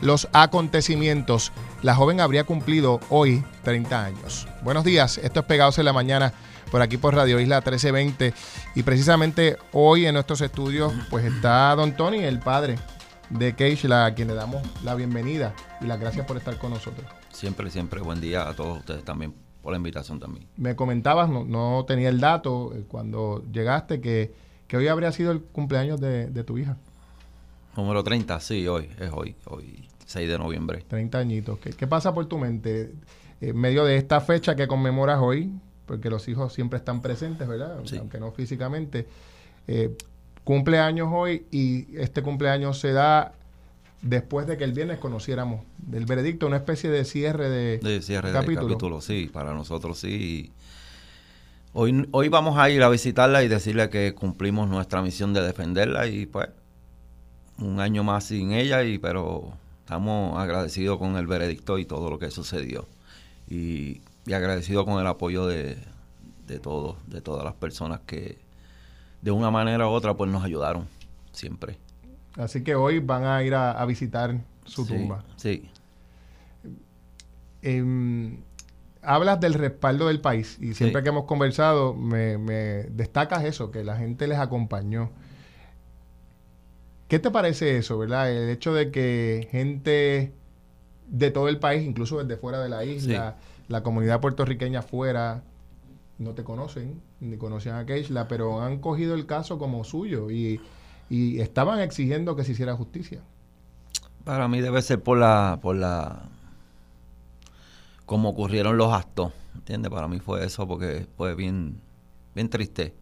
los 0.02 0.28
acontecimientos. 0.34 1.54
La 1.82 1.96
joven 1.96 2.20
habría 2.20 2.44
cumplido 2.44 3.00
hoy 3.10 3.44
30 3.68 4.06
años. 4.06 4.48
Buenos 4.64 4.86
días, 4.86 5.18
esto 5.18 5.42
es 5.42 5.46
Pegados 5.46 5.78
en 5.78 5.84
la 5.84 5.92
Mañana 5.92 6.32
por 6.72 6.82
aquí 6.82 6.96
por 6.96 7.14
Radio 7.14 7.38
Isla 7.38 7.58
1320 7.58 8.34
y 8.76 8.84
precisamente 8.84 9.58
hoy 9.74 10.06
en 10.06 10.14
nuestros 10.14 10.40
estudios 10.40 10.94
pues 11.10 11.26
está 11.26 11.76
Don 11.76 11.94
Tony, 11.94 12.20
el 12.20 12.40
padre 12.40 12.78
de 13.30 13.56
Keishla, 13.56 14.06
a 14.06 14.16
quien 14.16 14.30
le 14.30 14.36
damos 14.36 14.66
la 14.86 14.96
bienvenida 14.96 15.54
y 15.82 15.86
las 15.86 16.00
gracias 16.00 16.26
por 16.26 16.38
estar 16.38 16.58
con 16.58 16.70
nosotros. 16.72 17.06
Siempre, 17.30 17.70
siempre 17.70 18.00
buen 18.00 18.22
día 18.22 18.48
a 18.48 18.54
todos 18.54 18.78
ustedes 18.78 19.04
también 19.04 19.34
por 19.62 19.74
la 19.74 19.78
invitación 19.78 20.18
también. 20.18 20.48
Me 20.56 20.78
comentabas, 20.78 21.30
no, 21.30 21.84
tenía 21.86 22.08
el 22.08 22.22
dato 22.22 22.72
eh, 22.74 22.86
cuando 22.88 23.44
llegaste, 23.52 24.00
que, 24.00 24.32
hoy 24.74 24.88
habría 24.88 25.12
sido 25.12 25.34
el 25.34 25.42
cumpleaños 25.42 26.00
de, 26.00 26.28
de 26.28 26.44
tu 26.46 26.58
hija. 26.58 26.78
Número 27.76 28.02
30, 28.02 28.40
sí, 28.40 28.66
hoy, 28.66 28.90
es 28.98 29.12
hoy, 29.12 29.36
hoy 29.44 29.90
6 30.08 30.30
de 30.30 30.38
noviembre. 30.38 30.84
30 30.88 31.20
añitos. 31.20 31.60
¿Qué, 31.60 31.88
pasa 31.88 32.14
por 32.14 32.26
tu 32.28 32.38
mente 32.38 32.94
en 33.42 33.58
medio 33.58 33.86
de 33.86 33.98
esta 33.98 34.22
fecha 34.22 34.56
que 34.56 34.68
conmemoras 34.68 35.20
hoy? 35.22 35.52
Porque 35.86 36.10
los 36.10 36.28
hijos 36.28 36.54
siempre 36.54 36.78
están 36.78 37.02
presentes, 37.02 37.48
¿verdad? 37.48 37.80
Aunque 37.98 38.20
no 38.20 38.32
físicamente. 38.32 39.08
Eh, 39.68 39.96
cumpleaños 40.44 41.10
hoy 41.12 41.46
y 41.52 41.98
este 41.98 42.22
cumpleaños 42.22 42.80
se 42.80 42.94
da 42.94 43.34
después 44.02 44.48
de 44.48 44.58
que 44.58 44.64
el 44.64 44.74
viernes 44.74 45.00
conociéramos 45.00 45.66
del 45.78 46.06
veredicto, 46.06 46.48
una 46.48 46.58
especie 46.58 46.90
de 46.90 47.04
cierre 47.06 47.50
de, 47.50 47.78
de 47.80 48.02
cierre 48.02 48.32
capítulo. 48.32 48.68
capítulo. 48.68 49.02
Sí, 49.02 49.30
para 49.32 49.54
nosotros 49.54 50.00
sí. 50.00 50.52
Hoy, 51.74 52.08
hoy 52.12 52.30
vamos 52.30 52.58
a 52.58 52.70
ir 52.70 52.82
a 52.82 52.90
visitarla 52.90 53.44
y 53.44 53.48
decirle 53.48 53.90
que 53.90 54.14
cumplimos 54.14 54.70
nuestra 54.70 55.02
misión 55.02 55.34
de 55.34 55.42
defenderla 55.42 56.08
y 56.08 56.26
pues 56.26 56.48
un 57.60 57.80
año 57.80 58.04
más 58.04 58.26
sin 58.26 58.52
ella, 58.52 58.84
y 58.84 58.98
pero 58.98 59.54
estamos 59.80 60.38
agradecidos 60.40 60.98
con 60.98 61.18
el 61.18 61.28
veredicto 61.28 61.78
y 61.78 61.86
todo 61.86 62.10
lo 62.10 62.20
que 62.20 62.32
sucedió. 62.32 62.88
Y, 63.50 64.02
agradecidos 64.28 64.84
con 64.86 65.00
el 65.00 65.08
apoyo 65.08 65.48
de, 65.48 65.78
de 66.48 66.60
todos, 66.60 66.98
de 67.08 67.22
todas 67.22 67.46
las 67.46 67.54
personas 67.54 68.02
que 68.06 68.38
de 69.22 69.32
una 69.32 69.52
manera 69.52 69.88
u 69.88 69.92
otra 69.92 70.16
pues 70.16 70.30
nos 70.30 70.44
ayudaron 70.44 70.88
siempre. 71.32 71.78
Así 72.36 72.64
que 72.64 72.76
hoy 72.76 73.00
van 73.00 73.26
a 73.26 73.44
ir 73.44 73.56
a, 73.56 73.84
visitar 73.86 74.40
su 74.66 74.86
tumba. 74.86 75.24
Sí. 75.38 75.70
Em, 77.62 78.38
hablas 79.02 79.40
del 79.40 79.56
respaldo 79.56 80.08
del 80.08 80.22
país 80.22 80.58
y 80.62 80.74
siempre 80.74 81.02
que 81.02 81.10
hemos 81.10 81.26
conversado 81.26 81.94
me, 81.94 82.38
me 82.38 82.84
destacas 82.92 83.44
eso, 83.44 83.72
que 83.72 83.84
la 83.84 83.98
gente 83.98 84.28
les 84.28 84.38
acompañó. 84.38 85.10
¿Qué 87.08 87.20
te 87.20 87.32
parece 87.32 87.78
eso, 87.78 87.98
verdad? 87.98 88.32
El 88.32 88.50
hecho 88.50 88.74
de 88.74 88.92
que 88.92 89.48
gente 89.52 90.34
de 91.08 91.32
todo 91.32 91.48
el 91.48 91.60
país, 91.60 91.86
incluso 91.86 92.22
desde 92.24 92.40
fuera 92.40 92.62
de 92.62 92.70
la 92.70 92.84
isla, 92.86 93.38
la 93.68 93.84
comunidad 93.84 94.20
puertorriqueña 94.22 94.82
fuera, 94.82 95.44
no 96.20 96.32
te 96.32 96.44
conocen, 96.44 97.02
ni 97.20 97.38
conocían 97.38 97.76
a 97.78 97.86
Keishla, 97.86 98.28
pero 98.28 98.62
han 98.62 98.80
cogido 98.80 99.14
el 99.14 99.26
caso 99.26 99.58
como 99.58 99.84
suyo 99.84 100.32
y, 100.32 100.60
y 101.10 101.40
estaban 101.40 101.80
exigiendo 101.80 102.36
que 102.36 102.44
se 102.44 102.52
hiciera 102.54 102.76
justicia. 102.76 103.22
Para 104.24 104.48
mí 104.48 104.60
debe 104.60 104.82
ser 104.82 105.02
por 105.02 105.18
la, 105.18 105.60
por 105.62 105.76
la, 105.76 106.24
como 108.06 108.30
ocurrieron 108.30 108.78
los 108.78 108.92
actos, 108.94 109.32
¿entiendes? 109.56 109.92
Para 109.92 110.08
mí 110.08 110.20
fue 110.20 110.46
eso 110.46 110.68
porque 110.68 111.08
fue 111.16 111.36
bien, 111.36 111.82
bien 112.36 112.50
triste. 112.50 112.94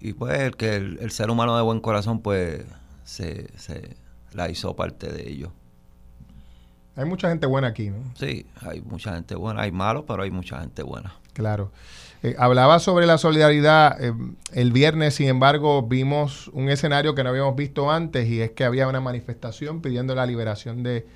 Y 0.00 0.12
pues 0.12 0.38
el 0.38 0.56
que 0.56 0.76
el, 0.76 0.98
el 1.00 1.10
ser 1.10 1.30
humano 1.30 1.56
de 1.56 1.62
buen 1.62 1.80
corazón 1.80 2.20
pues 2.20 2.64
se, 3.04 3.48
se 3.58 3.96
la 4.32 4.50
hizo 4.50 4.76
parte 4.76 5.10
de 5.10 5.28
ello. 5.30 5.52
Hay 6.96 7.04
mucha 7.04 7.28
gente 7.28 7.46
buena 7.46 7.68
aquí, 7.68 7.90
¿no? 7.90 7.96
Sí, 8.14 8.46
hay 8.60 8.80
mucha 8.80 9.14
gente 9.14 9.34
buena. 9.34 9.62
Hay 9.62 9.72
malos, 9.72 10.04
pero 10.06 10.22
hay 10.22 10.30
mucha 10.30 10.60
gente 10.60 10.82
buena. 10.82 11.14
Claro. 11.32 11.72
Eh, 12.22 12.36
hablaba 12.38 12.78
sobre 12.78 13.06
la 13.06 13.18
solidaridad. 13.18 14.02
Eh, 14.02 14.12
el 14.52 14.72
viernes, 14.72 15.14
sin 15.14 15.28
embargo, 15.28 15.82
vimos 15.82 16.48
un 16.48 16.70
escenario 16.70 17.14
que 17.14 17.24
no 17.24 17.30
habíamos 17.30 17.56
visto 17.56 17.90
antes 17.90 18.28
y 18.28 18.40
es 18.40 18.52
que 18.52 18.64
había 18.64 18.88
una 18.88 19.00
manifestación 19.00 19.82
pidiendo 19.82 20.14
la 20.14 20.24
liberación 20.24 20.82
de, 20.82 21.06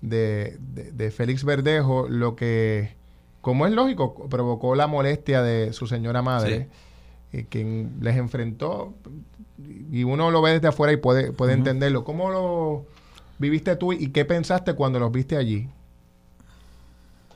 de, 0.00 0.56
de 0.58 1.10
Félix 1.10 1.44
Verdejo, 1.44 2.08
lo 2.08 2.36
que, 2.36 2.94
como 3.40 3.66
es 3.66 3.72
lógico, 3.72 4.28
provocó 4.28 4.74
la 4.74 4.86
molestia 4.86 5.42
de 5.42 5.72
su 5.72 5.86
señora 5.86 6.22
madre, 6.22 6.68
eh, 7.32 7.44
quien 7.48 7.96
les 8.00 8.16
enfrentó 8.16 8.94
y 9.90 10.04
uno 10.04 10.30
lo 10.30 10.40
ve 10.42 10.52
desde 10.52 10.68
afuera 10.68 10.92
y 10.92 10.96
puede, 10.96 11.32
puede 11.32 11.52
entenderlo. 11.52 12.04
¿Cómo 12.04 12.30
lo 12.30 12.86
viviste 13.38 13.76
tú 13.76 13.92
y 13.92 14.08
qué 14.08 14.24
pensaste 14.24 14.74
cuando 14.74 14.98
los 14.98 15.12
viste 15.12 15.36
allí? 15.36 15.68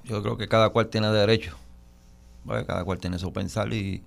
Yo 0.04 0.22
creo 0.22 0.36
que 0.36 0.48
cada 0.48 0.70
cual 0.70 0.88
tiene 0.88 1.08
derecho. 1.08 1.56
Cada 2.46 2.84
cual 2.84 2.98
tiene 2.98 3.18
su 3.18 3.32
pensar 3.32 3.72
y 3.74 4.02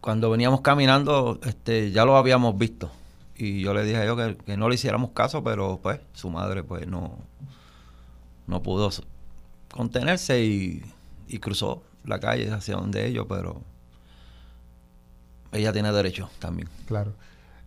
cuando 0.00 0.30
veníamos 0.30 0.62
caminando 0.62 1.38
este 1.44 1.92
ya 1.92 2.04
lo 2.04 2.16
habíamos 2.16 2.58
visto 2.58 2.90
y 3.36 3.60
yo 3.60 3.72
le 3.72 3.84
dije 3.84 3.98
a 3.98 4.04
ellos 4.04 4.18
que, 4.44 4.56
no 4.56 4.68
le 4.68 4.74
hiciéramos 4.74 5.10
caso 5.10 5.44
pero 5.44 5.78
pues 5.80 6.00
su 6.14 6.30
madre 6.30 6.64
pues 6.64 6.86
no 6.86 7.18
no 8.46 8.62
pudo 8.62 8.90
contenerse 9.70 10.42
y, 10.42 10.82
y 11.28 11.38
cruzó 11.38 11.82
la 12.04 12.18
calle 12.18 12.50
hacia 12.50 12.76
donde 12.76 13.06
ellos 13.06 13.26
pero 13.28 13.62
ella 15.52 15.72
tiene 15.72 15.92
derecho 15.92 16.30
también. 16.38 16.68
Claro. 16.86 17.12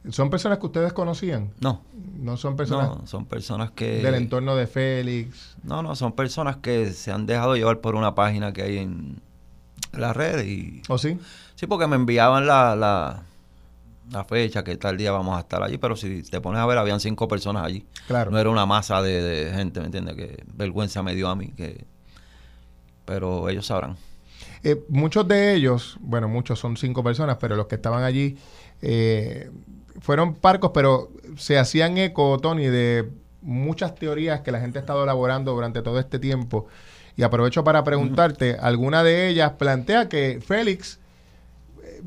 ¿Son 0.09 0.29
personas 0.29 0.57
que 0.59 0.65
ustedes 0.65 0.91
conocían? 0.91 1.53
No. 1.61 1.81
No 2.17 2.35
son 2.37 2.55
personas. 2.55 2.89
No, 2.89 3.07
son 3.07 3.25
personas 3.25 3.71
que. 3.71 4.01
Del 4.01 4.15
entorno 4.15 4.55
de 4.55 4.67
Félix. 4.67 5.55
No, 5.63 5.81
no, 5.81 5.95
son 5.95 6.11
personas 6.11 6.57
que 6.57 6.91
se 6.91 7.11
han 7.11 7.25
dejado 7.25 7.55
llevar 7.55 7.79
por 7.79 7.95
una 7.95 8.13
página 8.13 8.51
que 8.51 8.63
hay 8.63 8.77
en 8.79 9.21
la 9.93 10.11
red 10.13 10.45
y. 10.45 10.81
¿O 10.89 10.97
sí? 10.97 11.17
Sí, 11.55 11.67
porque 11.67 11.87
me 11.87 11.95
enviaban 11.95 12.45
la, 12.45 12.75
la, 12.75 13.23
la 14.11 14.23
fecha, 14.25 14.63
que 14.63 14.75
tal 14.75 14.97
día 14.97 15.11
vamos 15.11 15.37
a 15.37 15.41
estar 15.41 15.63
allí, 15.63 15.77
pero 15.77 15.95
si 15.95 16.23
te 16.23 16.41
pones 16.41 16.59
a 16.59 16.65
ver, 16.65 16.77
habían 16.77 16.99
cinco 16.99 17.27
personas 17.27 17.63
allí. 17.63 17.85
Claro. 18.07 18.31
No 18.31 18.39
era 18.39 18.49
una 18.49 18.65
masa 18.65 19.01
de, 19.01 19.21
de 19.21 19.53
gente, 19.53 19.79
¿me 19.79 19.85
entiendes? 19.85 20.15
Que 20.15 20.43
vergüenza 20.53 21.01
me 21.01 21.15
dio 21.15 21.29
a 21.29 21.35
mí, 21.35 21.53
que. 21.55 21.85
Pero 23.05 23.47
ellos 23.49 23.65
sabrán. 23.65 23.97
Eh, 24.63 24.81
muchos 24.87 25.27
de 25.27 25.53
ellos, 25.53 25.97
bueno, 25.99 26.29
muchos 26.29 26.59
son 26.59 26.77
cinco 26.77 27.03
personas, 27.03 27.37
pero 27.39 27.55
los 27.55 27.67
que 27.67 27.75
estaban 27.75 28.03
allí 28.03 28.37
eh, 28.81 29.49
fueron 29.99 30.35
parcos, 30.35 30.71
pero 30.73 31.11
se 31.37 31.57
hacían 31.57 31.97
eco, 31.97 32.39
Tony, 32.39 32.67
de 32.67 33.09
muchas 33.41 33.95
teorías 33.95 34.41
que 34.41 34.51
la 34.51 34.59
gente 34.59 34.79
ha 34.79 34.81
estado 34.81 35.03
elaborando 35.03 35.53
durante 35.53 35.81
todo 35.81 35.99
este 35.99 36.19
tiempo. 36.19 36.67
Y 37.15 37.23
aprovecho 37.23 37.63
para 37.63 37.83
preguntarte, 37.83 38.57
alguna 38.59 39.03
de 39.03 39.27
ellas 39.27 39.51
plantea 39.53 40.09
que 40.09 40.39
Félix 40.41 40.99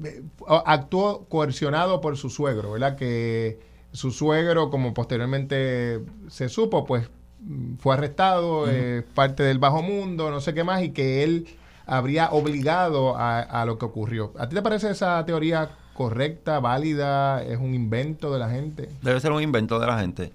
eh, 0.04 0.22
actuó 0.46 1.26
coercionado 1.28 2.00
por 2.00 2.16
su 2.16 2.30
suegro, 2.30 2.72
¿verdad? 2.72 2.96
Que 2.96 3.60
su 3.92 4.10
suegro, 4.10 4.70
como 4.70 4.94
posteriormente 4.94 6.00
se 6.28 6.48
supo, 6.48 6.84
pues 6.84 7.08
mm, 7.40 7.76
fue 7.76 7.94
arrestado, 7.94 8.68
eh, 8.68 9.04
parte 9.14 9.42
del 9.42 9.58
bajo 9.58 9.82
mundo, 9.82 10.30
no 10.30 10.40
sé 10.40 10.54
qué 10.54 10.64
más, 10.64 10.82
y 10.82 10.90
que 10.90 11.22
él 11.22 11.46
habría 11.86 12.30
obligado 12.30 13.16
a, 13.16 13.64
lo 13.64 13.78
que 13.78 13.84
ocurrió. 13.84 14.32
¿A 14.38 14.48
ti 14.48 14.56
te 14.56 14.62
parece 14.62 14.90
esa 14.90 15.24
teoría 15.24 15.70
correcta, 15.94 16.60
válida? 16.60 17.42
¿Es 17.42 17.58
un 17.58 17.74
invento 17.74 18.32
de 18.32 18.38
la 18.38 18.50
gente? 18.50 18.90
Debe 19.02 19.20
ser 19.20 19.32
un 19.32 19.42
invento 19.42 19.78
de 19.78 19.86
la 19.86 19.98
gente. 19.98 20.32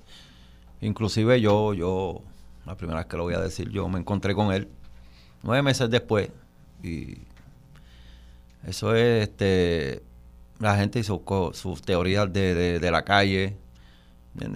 Inclusive 0.79 1.39
yo, 1.41 1.73
yo, 1.73 2.21
la 2.65 2.75
primera 2.75 2.99
vez 2.99 3.07
que 3.07 3.17
lo 3.17 3.23
voy 3.23 3.33
a 3.35 3.39
decir, 3.39 3.69
yo 3.69 3.87
me 3.87 3.99
encontré 3.99 4.33
con 4.33 4.51
él 4.51 4.69
nueve 5.43 5.61
meses 5.61 5.89
después 5.89 6.29
y 6.83 7.17
eso 8.65 8.95
es, 8.95 9.29
este, 9.29 10.03
la 10.59 10.75
gente 10.77 10.99
hizo 10.99 11.21
sus 11.53 11.81
teorías 11.81 12.31
de, 12.31 12.79
de, 12.79 12.91
la 12.91 13.03
calle, 13.03 13.57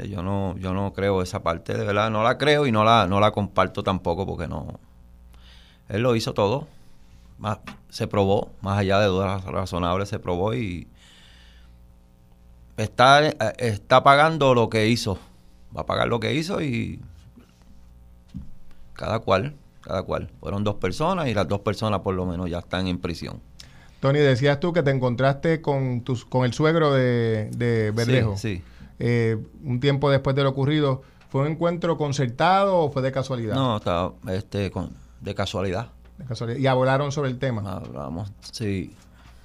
Yo 0.07 0.21
no, 0.21 0.55
yo 0.57 0.73
no 0.73 0.93
creo 0.93 1.21
esa 1.21 1.41
parte, 1.41 1.75
de 1.75 1.85
verdad, 1.85 2.09
no 2.11 2.23
la 2.23 2.37
creo 2.37 2.67
y 2.67 2.71
no 2.71 2.83
la, 2.83 3.07
no 3.07 3.19
la 3.19 3.31
comparto 3.31 3.83
tampoco 3.83 4.25
porque 4.25 4.47
no, 4.47 4.79
él 5.89 6.01
lo 6.01 6.15
hizo 6.15 6.33
todo, 6.33 6.67
más, 7.37 7.59
se 7.89 8.07
probó, 8.07 8.51
más 8.61 8.79
allá 8.79 8.99
de 8.99 9.07
dudas 9.07 9.43
razonables, 9.45 10.09
se 10.09 10.19
probó 10.19 10.53
y 10.53 10.87
está, 12.77 13.27
está 13.57 14.03
pagando 14.03 14.53
lo 14.53 14.69
que 14.69 14.87
hizo 14.87 15.17
va 15.75 15.81
a 15.81 15.85
pagar 15.85 16.07
lo 16.07 16.19
que 16.19 16.33
hizo 16.33 16.61
y 16.61 16.99
cada 18.93 19.19
cual, 19.19 19.55
cada 19.81 20.03
cual. 20.03 20.29
Fueron 20.39 20.63
dos 20.63 20.75
personas 20.75 21.27
y 21.27 21.33
las 21.33 21.47
dos 21.47 21.59
personas 21.59 21.99
por 22.01 22.15
lo 22.15 22.25
menos 22.25 22.49
ya 22.49 22.59
están 22.59 22.87
en 22.87 22.99
prisión. 22.99 23.41
Tony, 23.99 24.19
decías 24.19 24.59
tú 24.59 24.71
que 24.71 24.83
te 24.83 24.91
encontraste 24.91 25.61
con, 25.61 26.01
tus, 26.01 26.25
con 26.25 26.45
el 26.45 26.53
suegro 26.53 26.93
de, 26.93 27.49
de 27.55 27.91
Verdejo. 27.91 28.37
Sí, 28.37 28.61
eh, 28.99 29.37
un 29.63 29.79
tiempo 29.79 30.09
después 30.09 30.35
de 30.35 30.43
lo 30.43 30.49
ocurrido. 30.49 31.01
¿Fue 31.29 31.41
un 31.41 31.47
encuentro 31.47 31.97
concertado 31.97 32.77
o 32.77 32.91
fue 32.91 33.01
de 33.01 33.11
casualidad? 33.11 33.55
No, 33.55 33.77
estaba 33.77 34.13
este, 34.29 34.71
con, 34.71 34.91
de 35.19 35.35
casualidad. 35.35 35.89
De 36.17 36.25
casualidad. 36.25 36.59
¿Y 36.59 36.67
hablaron 36.67 37.11
sobre 37.11 37.29
el 37.29 37.39
tema? 37.39 37.77
Hablamos, 37.77 38.31
sí. 38.51 38.95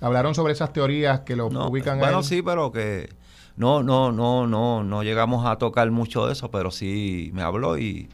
¿Hablaron 0.00 0.34
sobre 0.34 0.52
esas 0.52 0.72
teorías 0.72 1.20
que 1.20 1.36
lo 1.36 1.48
ubican 1.48 1.98
Bueno, 1.98 2.22
sí, 2.22 2.42
pero 2.42 2.72
que 2.72 3.10
no, 3.56 3.82
no, 3.82 4.12
no, 4.12 4.46
no, 4.46 4.82
no 4.82 5.02
llegamos 5.02 5.46
a 5.46 5.56
tocar 5.56 5.90
mucho 5.90 6.26
de 6.26 6.32
eso, 6.32 6.50
pero 6.50 6.70
sí 6.70 7.30
me 7.34 7.42
habló 7.42 7.76
y, 7.76 8.08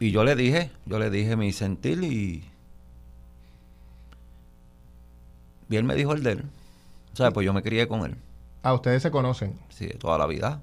y 0.00 0.10
yo 0.10 0.24
le 0.24 0.34
dije, 0.34 0.70
yo 0.86 0.98
le 0.98 1.10
dije 1.10 1.36
mi 1.36 1.52
sentir 1.52 2.02
y, 2.02 2.44
y 5.68 5.76
él 5.76 5.84
me 5.84 5.94
dijo 5.94 6.14
el 6.14 6.22
de 6.22 6.32
él. 6.32 6.44
O 7.12 7.16
sea, 7.16 7.30
pues 7.32 7.44
yo 7.44 7.52
me 7.52 7.62
crié 7.62 7.86
con 7.88 8.04
él. 8.06 8.16
Ah, 8.62 8.72
ustedes 8.72 9.02
se 9.02 9.10
conocen. 9.10 9.58
Sí, 9.68 9.88
toda 9.98 10.16
la 10.16 10.26
vida. 10.26 10.62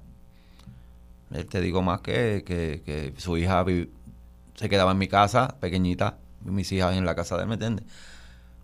Él 1.30 1.46
te 1.46 1.60
digo 1.60 1.82
más 1.82 2.00
que, 2.00 2.42
que, 2.46 3.12
su 3.16 3.36
hija 3.36 3.64
se 4.54 4.68
quedaba 4.68 4.92
en 4.92 4.98
mi 4.98 5.08
casa, 5.08 5.56
pequeñita, 5.60 6.18
mis 6.46 6.70
hijas 6.72 6.96
en 6.96 7.04
la 7.04 7.14
casa 7.14 7.36
de 7.36 7.42
él, 7.42 7.48
¿me 7.48 7.54
entiendes? 7.54 7.84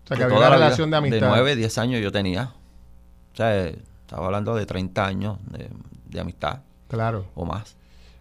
O 0.03 0.07
sea, 0.07 0.17
que 0.17 0.23
había 0.23 0.37
una 0.37 0.49
relación 0.49 0.91
de 0.91 0.97
amistad. 0.97 1.19
De 1.19 1.27
nueve, 1.27 1.55
diez 1.55 1.77
años 1.77 2.01
yo 2.01 2.11
tenía. 2.11 2.53
O 3.33 3.35
sea, 3.35 3.65
estaba 3.65 4.25
hablando 4.25 4.55
de 4.55 4.65
30 4.65 5.05
años 5.05 5.37
de, 6.09 6.19
amistad. 6.19 6.59
Claro. 6.87 7.25
O 7.35 7.45
más. 7.45 7.75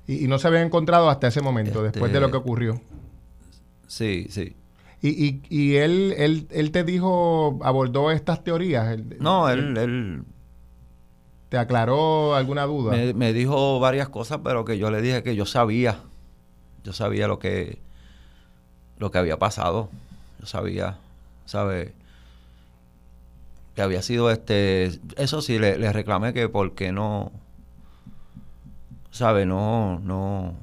Y, 0.06 0.26
no 0.26 0.38
se 0.38 0.48
habían 0.48 0.66
encontrado 0.66 1.10
hasta 1.10 1.28
ese 1.28 1.42
momento, 1.42 1.82
después 1.82 2.12
de 2.12 2.20
lo 2.20 2.30
que 2.30 2.36
ocurrió. 2.36 2.80
Sí, 3.86 4.26
sí. 4.30 4.56
Y, 5.02 5.08
y, 5.08 5.42
y 5.48 5.76
él, 5.76 6.14
él, 6.16 6.46
él, 6.50 6.70
te 6.70 6.84
dijo, 6.84 7.58
abordó 7.62 8.10
estas 8.10 8.44
teorías. 8.44 8.96
no, 9.18 9.48
él, 9.50 9.76
él, 9.76 10.24
¿Te 11.48 11.58
aclaró 11.58 12.34
alguna 12.34 12.64
duda? 12.64 12.92
Me, 12.92 13.12
me, 13.12 13.32
dijo 13.32 13.80
varias 13.80 14.08
cosas, 14.08 14.40
pero 14.42 14.64
que 14.64 14.78
yo 14.78 14.90
le 14.90 15.02
dije 15.02 15.22
que 15.22 15.34
yo 15.36 15.44
sabía. 15.44 15.98
Yo 16.84 16.92
sabía 16.92 17.28
lo 17.28 17.38
que, 17.38 17.82
lo 19.02 19.10
que 19.10 19.18
había 19.18 19.36
pasado. 19.36 19.90
Yo 20.38 20.46
sabía, 20.46 20.96
¿sabes? 21.44 21.92
que 23.74 23.82
había 23.82 24.02
sido 24.02 24.30
este 24.30 25.00
eso 25.16 25.40
sí 25.40 25.58
le, 25.58 25.92
reclamé 25.92 26.34
que 26.34 26.50
porque 26.50 26.92
no 26.92 27.32
sabe 29.10 29.46
no 29.46 29.98
no 30.00 30.54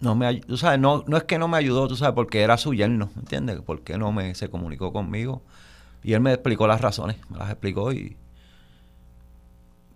no 0.00 0.14
me 0.14 0.40
tú 0.42 0.56
sabes 0.56 0.78
no 0.78 1.02
no 1.08 1.16
es 1.16 1.24
que 1.24 1.38
no 1.38 1.48
me 1.48 1.56
ayudó 1.56 1.88
tú 1.88 1.96
sabes 1.96 2.14
porque 2.14 2.42
era 2.42 2.56
su 2.56 2.72
yerno 2.72 3.10
¿me 3.16 3.22
entiendes? 3.22 3.60
porque 3.66 3.98
no 3.98 4.12
me 4.12 4.32
se 4.36 4.48
comunicó 4.48 4.92
conmigo 4.92 5.42
y 6.04 6.12
él 6.12 6.20
me 6.20 6.32
explicó 6.32 6.68
las 6.68 6.80
razones 6.80 7.16
me 7.28 7.38
las 7.38 7.50
explicó 7.50 7.92
y 7.92 8.16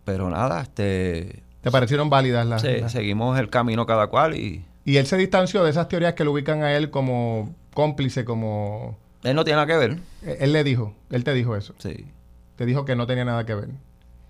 pero 0.05 0.29
nada 0.29 0.61
este 0.61 1.45
te 1.67 1.73
parecieron 1.73 2.09
válidas 2.09 2.47
las, 2.47 2.62
sí, 2.62 2.69
seguimos 2.89 3.39
el 3.39 3.51
camino 3.51 3.87
cada 3.87 4.07
cual 4.07 4.37
y 4.37 4.64
y 4.85 4.99
él 4.99 5.07
se 5.07 5.17
distanció 5.17 5.64
de 5.64 5.71
esas 5.71 5.89
teorías 5.89 6.14
que 6.14 6.25
lo 6.25 6.31
ubican 6.31 6.62
a 6.62 6.77
él 6.77 6.91
como 6.91 7.55
cómplice 7.75 8.25
como 8.25 8.97
él 9.27 9.35
no 9.35 9.45
tiene 9.45 9.57
nada 9.57 9.67
que 9.67 9.77
ver. 9.77 9.99
Eh, 10.23 10.37
él 10.41 10.53
le 10.53 10.62
dijo, 10.62 10.95
él 11.11 11.25
te 11.25 11.35
dijo 11.35 11.57
eso. 11.57 11.75
Sí. 11.79 12.07
Te 12.55 12.64
dijo 12.64 12.85
que 12.85 12.95
no 12.95 13.09
tenía 13.09 13.25
nada 13.25 13.45
que 13.45 13.55
ver. 13.57 13.71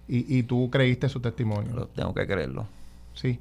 Y, 0.08 0.38
y 0.38 0.42
tú 0.44 0.70
creíste 0.70 1.10
su 1.10 1.20
testimonio. 1.20 1.88
tengo 1.94 2.14
que 2.14 2.26
creerlo. 2.26 2.66
Sí. 3.12 3.38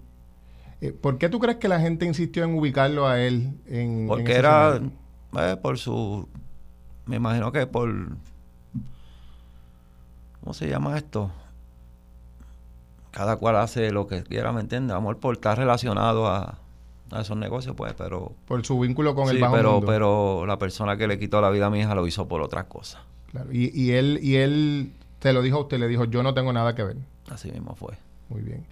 Eh, 0.81 0.91
¿Por 0.91 1.17
qué 1.17 1.29
tú 1.29 1.39
crees 1.39 1.57
que 1.57 1.69
la 1.69 1.79
gente 1.79 2.05
insistió 2.05 2.43
en 2.43 2.57
ubicarlo 2.57 3.07
a 3.07 3.21
él 3.21 3.53
en 3.67 4.05
Porque 4.07 4.33
era 4.33 4.81
eh, 5.39 5.57
por 5.61 5.77
su... 5.77 6.27
Me 7.05 7.15
imagino 7.15 7.53
que 7.53 7.65
por... 7.67 8.17
¿Cómo 10.41 10.53
se 10.53 10.67
llama 10.67 10.97
esto? 10.97 11.31
Cada 13.15 13.37
cual 13.37 13.55
hace 13.55 13.91
lo 13.91 14.07
que 14.07 14.23
quiera, 14.23 14.51
¿me 14.51 14.59
entiendes? 14.59 14.93
Amor 14.93 15.19
por 15.19 15.35
estar 15.35 15.57
relacionado 15.57 16.27
a, 16.27 16.57
a 17.11 17.21
esos 17.21 17.37
negocios, 17.37 17.73
pues, 17.73 17.93
pero... 17.93 18.33
Por 18.45 18.65
su 18.65 18.77
vínculo 18.77 19.15
con 19.15 19.29
el 19.29 19.39
bajo 19.39 19.55
pero, 19.55 19.81
pero 19.85 20.45
la 20.45 20.59
persona 20.59 20.97
que 20.97 21.07
le 21.07 21.17
quitó 21.17 21.39
la 21.39 21.49
vida 21.49 21.67
a 21.67 21.69
mi 21.69 21.79
hija 21.79 21.95
lo 21.95 22.05
hizo 22.07 22.27
por 22.27 22.41
otras 22.41 22.65
cosas. 22.65 23.01
Claro. 23.31 23.53
Y, 23.53 23.71
y 23.73 23.93
él 23.93 24.19
y 24.21 24.35
él 24.35 24.91
te 25.19 25.31
lo 25.31 25.41
dijo 25.41 25.59
a 25.59 25.61
usted, 25.61 25.79
le 25.79 25.87
dijo, 25.87 26.03
yo 26.03 26.23
no 26.23 26.33
tengo 26.33 26.51
nada 26.51 26.75
que 26.75 26.83
ver. 26.83 26.97
Así 27.29 27.49
mismo 27.53 27.73
fue. 27.75 27.93
Muy 28.27 28.41
bien. 28.41 28.65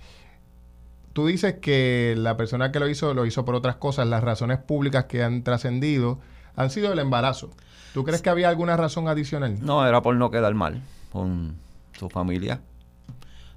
Tú 1.14 1.26
dices 1.28 1.56
que 1.62 2.14
la 2.18 2.36
persona 2.36 2.74
que 2.74 2.82
lo 2.82 2.90
hizo 2.90 3.14
lo 3.14 3.26
hizo 3.26 3.46
por 3.46 3.56
otras 3.56 3.78
cosas. 3.78 4.08
Las 4.08 4.26
razones 4.26 4.58
públicas 4.58 5.06
que 5.06 5.24
han 5.24 5.44
trascendido 5.44 6.20
han 6.58 6.70
sido 6.70 6.92
el 6.92 7.00
embarazo. 7.00 7.50
¿Tú 7.94 8.04
crees 8.04 8.22
que 8.22 8.30
había 8.30 8.50
alguna 8.50 8.76
razón 8.76 9.08
adicional? 9.08 9.56
No, 9.62 9.88
era 9.88 10.02
por 10.02 10.18
no 10.18 10.32
quedar 10.32 10.54
mal 10.54 10.82
con 11.14 11.56
su 11.98 12.10
familia. 12.10 12.60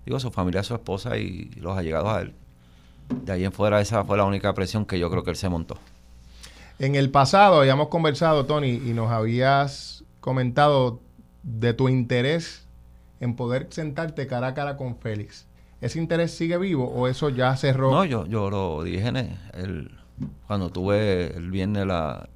Digo, 0.06 0.18
su 0.18 0.30
familia, 0.30 0.62
su 0.62 0.74
esposa 0.74 1.18
y 1.18 1.50
los 1.56 1.76
allegados 1.76 2.08
a 2.08 2.20
él 2.22 2.34
de 3.08 3.32
ahí 3.32 3.44
en 3.44 3.52
fuera 3.52 3.80
esa 3.80 4.04
fue 4.04 4.16
la 4.16 4.24
única 4.24 4.52
presión 4.54 4.84
que 4.84 4.98
yo 4.98 5.10
creo 5.10 5.22
que 5.22 5.30
él 5.30 5.36
se 5.36 5.48
montó. 5.48 5.78
En 6.78 6.94
el 6.94 7.10
pasado 7.10 7.60
habíamos 7.60 7.88
conversado, 7.88 8.44
Tony, 8.44 8.72
y 8.84 8.92
nos 8.92 9.10
habías 9.10 10.04
comentado 10.20 11.00
de 11.42 11.72
tu 11.72 11.88
interés 11.88 12.66
en 13.20 13.34
poder 13.34 13.68
sentarte 13.70 14.26
cara 14.26 14.48
a 14.48 14.54
cara 14.54 14.76
con 14.76 14.96
Félix. 14.98 15.46
¿Ese 15.80 15.98
interés 15.98 16.32
sigue 16.32 16.58
vivo 16.58 16.86
o 16.86 17.06
eso 17.06 17.28
ya 17.30 17.56
cerró? 17.56 17.90
No, 17.90 18.04
yo, 18.04 18.26
yo 18.26 18.50
lo 18.50 18.82
dije 18.82 19.08
el, 19.54 19.90
cuando 20.46 20.70
tuve 20.70 21.34
el 21.36 21.50
viernes 21.50 21.86
la, 21.86 22.28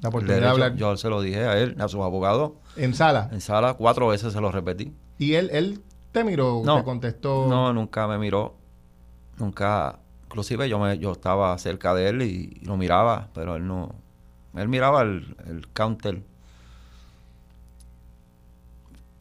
la 0.00 0.08
oportunidad 0.08 0.40
de 0.40 0.48
hablar. 0.48 0.76
Yo 0.76 0.96
se 0.96 1.08
lo 1.08 1.20
dije 1.20 1.44
a 1.44 1.58
él, 1.58 1.76
a 1.78 1.88
sus 1.88 2.00
abogados. 2.00 2.52
¿En 2.76 2.94
sala? 2.94 3.28
En 3.32 3.40
sala, 3.40 3.74
cuatro 3.74 4.08
veces 4.08 4.32
se 4.32 4.40
lo 4.40 4.50
repetí. 4.50 4.92
¿Y 5.18 5.34
él, 5.34 5.50
él 5.52 5.80
te 6.16 6.24
miró? 6.24 6.62
No, 6.64 6.78
te 6.78 6.84
contestó? 6.84 7.46
No, 7.48 7.72
nunca 7.72 8.06
me 8.06 8.18
miró 8.18 8.54
nunca, 9.38 9.98
inclusive 10.24 10.68
yo 10.68 10.78
me, 10.78 10.98
yo 10.98 11.12
estaba 11.12 11.56
cerca 11.58 11.94
de 11.94 12.08
él 12.08 12.22
y, 12.22 12.60
lo 12.64 12.76
miraba, 12.76 13.28
pero 13.34 13.56
él 13.56 13.66
no, 13.66 13.94
él 14.54 14.68
miraba 14.68 15.02
el, 15.02 15.36
el, 15.46 15.68
counter. 15.72 16.22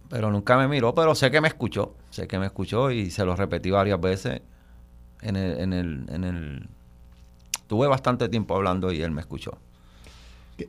Pero 0.10 0.32
nunca 0.32 0.58
me 0.58 0.68
miró, 0.68 0.94
pero 0.94 1.16
sé 1.16 1.32
que 1.32 1.42
me 1.42 1.48
escuchó, 1.48 1.96
sé 2.10 2.28
que 2.28 2.40
me 2.40 2.46
escuchó 2.46 2.92
y 2.92 3.10
se 3.10 3.26
lo 3.26 3.36
repetí 3.36 3.72
varias 3.72 4.00
veces 4.00 4.42
en 5.22 5.36
el, 5.36 5.60
en 5.60 5.74
el, 5.74 6.06
en 6.10 6.24
el 6.24 6.70
tuve 7.68 7.88
bastante 7.88 8.30
tiempo 8.30 8.56
hablando 8.56 8.92
y 8.92 9.02
él 9.02 9.12
me 9.12 9.22
escuchó. 9.22 9.58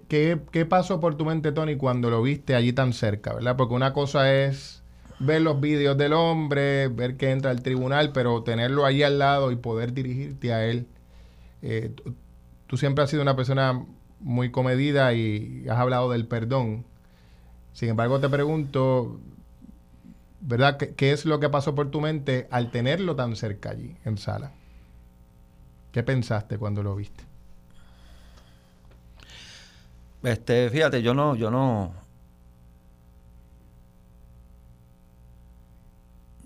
¿Qué, 0.08 0.40
¿Qué, 0.50 0.66
pasó 0.66 0.98
por 0.98 1.16
tu 1.16 1.24
mente, 1.24 1.52
Tony, 1.52 1.76
cuando 1.76 2.10
lo 2.10 2.20
viste 2.20 2.56
allí 2.56 2.72
tan 2.72 2.92
cerca, 2.92 3.34
verdad? 3.34 3.56
Porque 3.56 3.74
una 3.74 3.92
cosa 3.92 4.34
es 4.34 4.82
ver 5.18 5.42
los 5.42 5.60
vídeos 5.60 5.96
del 5.96 6.12
hombre, 6.12 6.88
ver 6.88 7.16
que 7.16 7.30
entra 7.30 7.50
al 7.50 7.62
tribunal, 7.62 8.12
pero 8.12 8.42
tenerlo 8.42 8.84
ahí 8.84 9.02
al 9.02 9.18
lado 9.18 9.50
y 9.50 9.56
poder 9.56 9.92
dirigirte 9.92 10.52
a 10.52 10.64
él. 10.66 10.86
Eh, 11.62 11.94
tú 12.66 12.76
siempre 12.76 13.04
has 13.04 13.10
sido 13.10 13.22
una 13.22 13.36
persona 13.36 13.84
muy 14.20 14.50
comedida 14.50 15.12
y 15.14 15.66
has 15.68 15.78
hablado 15.78 16.10
del 16.10 16.26
perdón. 16.26 16.84
Sin 17.72 17.90
embargo, 17.90 18.20
te 18.20 18.28
pregunto, 18.28 19.20
¿verdad? 20.40 20.76
¿Qué, 20.76 20.94
qué 20.94 21.12
es 21.12 21.24
lo 21.24 21.40
que 21.40 21.48
pasó 21.48 21.74
por 21.74 21.90
tu 21.90 22.00
mente 22.00 22.48
al 22.50 22.70
tenerlo 22.70 23.16
tan 23.16 23.36
cerca 23.36 23.70
allí, 23.70 23.96
en 24.04 24.18
sala? 24.18 24.52
¿Qué 25.92 26.02
pensaste 26.02 26.58
cuando 26.58 26.82
lo 26.82 26.94
viste? 26.94 27.24
Este, 30.22 30.70
fíjate, 30.70 31.02
yo 31.02 31.14
no, 31.14 31.36
yo 31.36 31.50
no, 31.50 31.94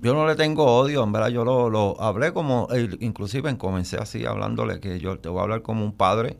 yo 0.03 0.15
no 0.15 0.27
le 0.27 0.35
tengo 0.35 0.65
odio, 0.65 1.05
en 1.05 1.13
verdad, 1.13 1.29
yo 1.29 1.45
lo, 1.45 1.69
lo 1.69 2.01
hablé 2.01 2.33
como, 2.33 2.69
eh, 2.73 2.89
inclusive 3.01 3.57
comencé 3.59 3.99
así 3.99 4.25
hablándole 4.25 4.81
que 4.81 4.99
yo 4.99 5.19
te 5.19 5.29
voy 5.29 5.41
a 5.41 5.43
hablar 5.43 5.63
como 5.63 5.85
un 5.85 5.93
padre, 5.93 6.39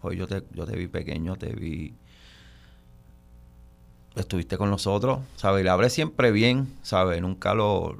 pues 0.00 0.18
yo 0.18 0.26
te, 0.26 0.42
yo 0.52 0.66
te 0.66 0.76
vi 0.76 0.88
pequeño, 0.88 1.36
te 1.36 1.54
vi, 1.54 1.94
estuviste 4.14 4.58
con 4.58 4.70
nosotros, 4.70 5.20
¿sabes? 5.36 5.64
Le 5.64 5.70
hablé 5.70 5.88
siempre 5.90 6.32
bien, 6.32 6.68
¿sabes? 6.82 7.20
Nunca 7.22 7.54
lo... 7.54 7.96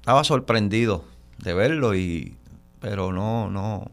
Estaba 0.00 0.24
sorprendido 0.24 1.04
de 1.38 1.54
verlo 1.54 1.94
y... 1.94 2.36
Pero 2.80 3.12
no, 3.12 3.50
no... 3.50 3.90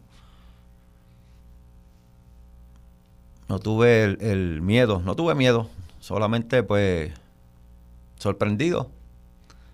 No 3.49 3.59
tuve 3.59 4.03
el, 4.03 4.17
el 4.21 4.61
miedo, 4.61 5.01
no 5.03 5.15
tuve 5.15 5.33
miedo, 5.33 5.69
solamente 6.01 6.63
pues 6.63 7.13
sorprendido 8.17 8.89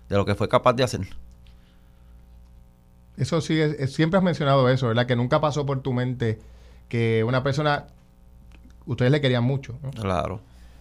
de 0.08 0.16
lo 0.16 0.24
que 0.24 0.34
fue 0.34 0.48
capaz 0.48 0.74
de 0.74 0.84
hacer. 0.84 1.00
Eso 3.16 3.40
sí, 3.40 3.60
es- 3.60 3.92
siempre 3.92 4.18
has 4.18 4.24
mencionado 4.24 4.68
eso, 4.68 4.88
¿verdad? 4.88 5.06
Que 5.06 5.16
nunca 5.16 5.40
pasó 5.40 5.64
por 5.64 5.80
tu 5.80 5.92
mente 5.92 6.40
que 6.88 7.24
una 7.24 7.42
persona, 7.42 7.86
ustedes 8.86 9.10
le 9.12 9.20
querían 9.20 9.44
mucho, 9.44 9.78
¿no? 9.82 9.90
Claro. 9.90 10.40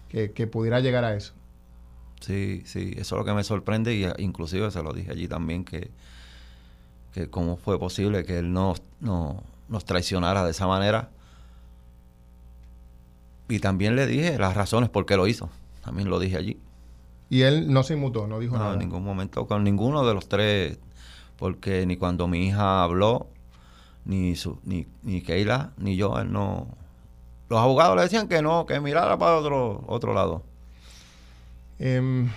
que, 0.09 0.31
que 0.31 0.45
pudiera 0.45 0.79
llegar 0.79 1.03
a 1.05 1.15
eso. 1.15 1.33
Sí, 2.21 2.61
sí, 2.65 2.93
eso 2.97 3.15
es 3.15 3.19
lo 3.19 3.25
que 3.25 3.33
me 3.33 3.43
sorprende 3.43 3.95
y 3.95 4.03
eh, 4.05 4.13
inclusive 4.19 4.69
se 4.71 4.83
lo 4.83 4.93
dije 4.93 5.11
allí 5.11 5.27
también 5.27 5.65
que, 5.65 5.89
que 7.13 7.29
cómo 7.29 7.57
fue 7.57 7.79
posible 7.79 8.23
que 8.23 8.37
él 8.37 8.53
nos, 8.53 8.81
no, 8.99 9.41
nos 9.69 9.85
traicionara 9.85 10.43
de 10.45 10.51
esa 10.51 10.67
manera. 10.67 11.09
Y 13.49 13.59
también 13.59 13.95
le 13.95 14.05
dije 14.07 14.37
las 14.37 14.55
razones 14.55 14.89
por 14.89 15.05
qué 15.05 15.17
lo 15.17 15.27
hizo. 15.27 15.49
También 15.83 16.09
lo 16.09 16.19
dije 16.19 16.37
allí. 16.37 16.57
Y 17.29 17.41
él 17.41 17.71
no 17.71 17.83
se 17.83 17.93
inmutó, 17.93 18.27
no 18.27 18.39
dijo 18.39 18.53
No, 18.55 18.63
nada. 18.63 18.73
en 18.73 18.79
ningún 18.79 19.03
momento 19.03 19.47
con 19.47 19.63
ninguno 19.63 20.05
de 20.05 20.13
los 20.13 20.27
tres, 20.27 20.77
porque 21.37 21.85
ni 21.85 21.97
cuando 21.97 22.27
mi 22.27 22.47
hija 22.47 22.83
habló, 22.83 23.27
ni, 24.05 24.35
su, 24.35 24.59
ni, 24.63 24.87
ni 25.01 25.21
Keila, 25.21 25.71
ni 25.77 25.95
yo, 25.95 26.17
él 26.19 26.31
no... 26.31 26.67
Los 27.49 27.59
abogados 27.59 27.95
le 27.95 28.03
decían 28.03 28.27
que 28.27 28.41
no, 28.41 28.65
que 28.65 28.79
mirara 28.79 29.17
para 29.17 29.37
otro, 29.37 29.83
otro 29.87 30.13
lado. 30.13 30.43
Em, 31.79 32.29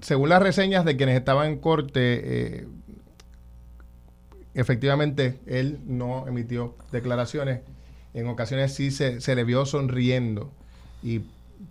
según 0.00 0.28
las 0.28 0.42
reseñas 0.42 0.84
de 0.84 0.96
quienes 0.96 1.16
estaban 1.16 1.48
en 1.48 1.58
corte, 1.58 2.00
eh, 2.60 2.68
efectivamente 4.54 5.38
él 5.46 5.80
no 5.86 6.26
emitió 6.26 6.74
declaraciones. 6.90 7.60
En 8.14 8.26
ocasiones 8.28 8.74
sí 8.74 8.90
se, 8.90 9.20
se 9.20 9.34
le 9.34 9.44
vio 9.44 9.64
sonriendo 9.66 10.50
y 11.02 11.22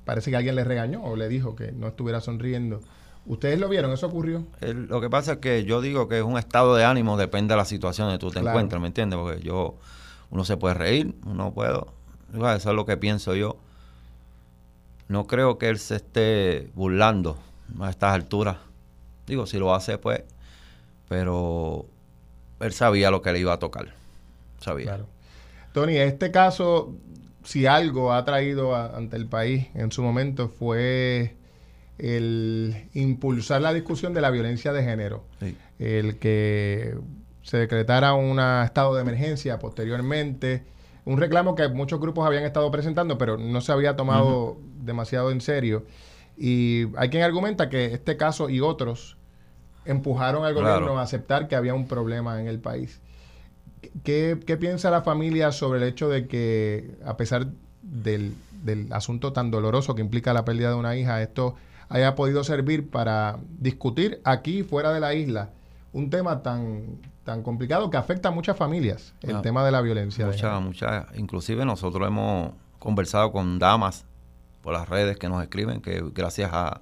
parece 0.06 0.30
que 0.32 0.38
alguien 0.38 0.56
le 0.56 0.64
regañó 0.64 1.04
o 1.04 1.16
le 1.16 1.28
dijo 1.30 1.56
que 1.56 1.72
no 1.72 1.88
estuviera 1.88 2.22
sonriendo. 2.22 2.82
¿Ustedes 3.26 3.60
lo 3.60 3.70
vieron? 3.70 3.92
¿Eso 3.92 4.08
ocurrió? 4.08 4.44
El- 4.62 4.88
lo 4.88 5.00
que 5.00 5.10
pasa 5.10 5.34
es 5.34 5.38
que 5.39 5.64
yo 5.64 5.80
digo 5.82 6.08
que 6.08 6.18
es 6.18 6.24
un 6.24 6.38
estado 6.38 6.76
de 6.76 6.84
ánimo, 6.86 7.18
depende 7.18 7.54
de 7.54 7.58
la 7.58 7.66
situación 7.66 8.08
en 8.10 8.16
que 8.16 8.20
tú 8.20 8.30
te 8.30 8.39
Claro. 8.39 8.50
encuentres, 8.50 8.82
¿me 8.82 8.88
entiendes? 8.88 9.20
Porque 9.20 9.42
yo, 9.42 9.76
uno 10.32 10.44
se 10.44 10.58
puede 10.58 10.74
reír, 10.76 11.14
uno 11.26 11.52
puede, 11.54 11.80
Igual, 12.34 12.58
eso 12.58 12.70
es 12.70 12.76
lo 12.76 12.86
que 12.86 12.96
pienso 12.98 13.36
yo. 13.36 13.58
No 15.10 15.28
creo 15.28 15.58
que 15.58 15.68
él 15.70 15.78
se 15.80 15.98
esté 15.98 16.70
burlando 16.74 17.38
a 17.82 17.89
estas 17.89 18.14
alturas. 18.14 18.58
Digo, 19.28 19.46
si 19.46 19.58
lo 19.58 19.76
hace, 19.76 19.98
pues, 19.98 20.24
pero 21.10 21.86
él 22.62 22.72
sabía 22.74 23.12
lo 23.12 23.22
que 23.22 23.34
le 23.34 23.39
iba 23.39 23.54
a 23.54 23.60
tocar. 23.60 23.94
Sabía. 24.62 24.86
Claro. 24.86 25.08
Tony, 25.74 25.98
este 25.98 26.32
caso, 26.32 26.94
si 27.44 27.66
algo 27.66 28.14
ha 28.14 28.24
traído 28.26 28.76
a- 28.76 28.96
ante 28.96 29.16
el 29.18 29.26
país 29.28 29.68
en 29.74 29.92
su 29.92 30.02
momento 30.04 30.50
fue 30.50 31.36
el 31.98 32.88
impulsar 32.94 33.62
la 33.62 33.74
discusión 33.74 34.14
de 34.14 34.22
la 34.22 34.30
violencia 34.32 34.74
de 34.74 34.84
género. 34.84 35.24
Sí. 35.39 35.56
El 35.80 36.18
que 36.18 36.96
se 37.44 37.58
decretara 37.58 38.14
un 38.14 38.39
estado 38.39 38.96
de 38.96 39.02
emergencia 39.02 39.60
posteriormente. 39.60 40.64
Un 41.06 41.20
reclamo 41.20 41.56
que 41.56 41.68
muchos 41.68 42.00
grupos 42.00 42.26
habían 42.28 42.44
estado 42.44 42.70
presentando, 42.72 43.18
pero 43.18 43.38
no 43.38 43.62
se 43.62 43.72
había 43.72 43.96
tomado 43.96 44.58
demasiado 44.84 45.32
en 45.32 45.42
serio. 45.42 45.86
Y 46.38 46.86
hay 46.98 47.10
quien 47.10 47.24
argumenta 47.24 47.70
que 47.70 47.86
este 47.86 48.18
caso 48.18 48.50
y 48.50 48.62
otros 48.62 49.18
empujaron 49.86 50.46
al 50.46 50.54
Claro. 50.54 50.70
gobierno 50.76 51.00
a 51.00 51.04
aceptar 51.04 51.48
que 51.48 51.56
había 51.56 51.74
un 51.74 51.88
problema 51.88 52.39
en 52.39 52.48
el 52.48 52.60
país. 52.60 53.00
¿Qué, 54.04 54.40
qué 54.46 54.58
piensa 54.58 54.90
la 54.92 55.02
familia 55.02 55.52
sobre 55.52 55.80
el 55.80 55.88
hecho 55.88 56.08
de 56.10 56.28
que, 56.28 56.92
a 57.06 57.18
pesar 57.18 57.48
del, 57.82 58.36
del 58.64 58.92
asunto 58.94 59.34
tan 59.34 59.52
doloroso 59.52 59.96
que 59.96 60.02
implica 60.02 60.34
la 60.34 60.46
pérdida 60.46 60.70
de 60.70 60.76
una 60.76 60.96
hija, 60.96 61.22
esto 61.22 61.56
haya 61.90 62.16
podido 62.16 62.44
servir 62.44 62.90
para 62.90 63.38
discutir 63.60 64.22
aquí 64.24 64.64
fuera 64.64 64.94
de 64.94 65.00
la 65.00 65.14
isla 65.14 65.50
un 65.94 66.10
tema 66.10 66.42
tan, 66.42 67.00
tan 67.26 67.44
complicado 67.44 67.90
que 67.90 67.98
afecta 67.98 68.30
a 68.30 68.32
muchas 68.32 68.56
familias, 68.56 69.14
el 69.22 69.38
Ah, 69.38 69.42
tema 69.42 69.66
de 69.66 69.72
la 69.72 69.82
violencia? 69.82 70.26
Muchas, 70.26 70.62
muchas. 70.62 71.06
Inclusive 71.18 71.66
nosotros 71.66 72.08
hemos 72.08 72.52
conversado 72.80 73.32
con 73.32 73.60
damas 73.60 74.06
por 74.62 74.74
las 74.74 74.88
redes 74.88 75.18
que 75.18 75.28
nos 75.28 75.42
escriben 75.44 75.82
que 75.82 76.02
gracias 76.14 76.52
a, 76.54 76.82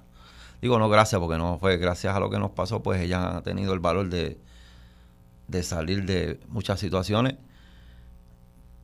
digo 0.62 0.78
no 0.78 0.88
gracias 0.88 1.20
porque 1.20 1.38
no 1.38 1.58
fue 1.58 1.76
gracias 1.76 2.14
a 2.14 2.20
lo 2.20 2.30
que 2.30 2.38
nos 2.38 2.50
pasó, 2.52 2.82
pues 2.82 3.00
ellas 3.00 3.24
han 3.24 3.42
tenido 3.42 3.72
el 3.72 3.80
valor 3.80 4.08
de, 4.10 4.38
de 5.50 5.62
salir 5.62 6.06
de 6.06 6.38
muchas 6.48 6.78
situaciones. 6.78 7.34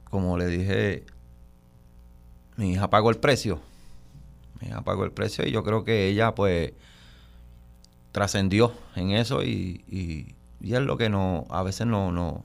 Como 0.05 0.37
le 0.37 0.47
dije, 0.47 1.05
mi 2.57 2.73
hija 2.73 2.91
pagó 2.91 3.11
el 3.11 3.19
precio. 3.19 3.61
Mi 4.61 4.69
hija 4.69 4.83
pagó 4.83 5.05
el 5.05 5.13
precio 5.13 5.47
y 5.47 5.53
yo 5.53 5.63
creo 5.63 5.85
que 5.85 6.09
ella 6.09 6.35
pues 6.35 6.73
trascendió 8.13 8.73
en 8.97 9.11
eso 9.11 9.43
y, 9.45 9.85
y, 9.89 10.35
es 10.73 10.81
lo 10.81 10.97
que 10.97 11.09
no, 11.09 11.47
a 11.51 11.63
veces 11.63 11.87
no, 11.87 12.11
no, 12.11 12.45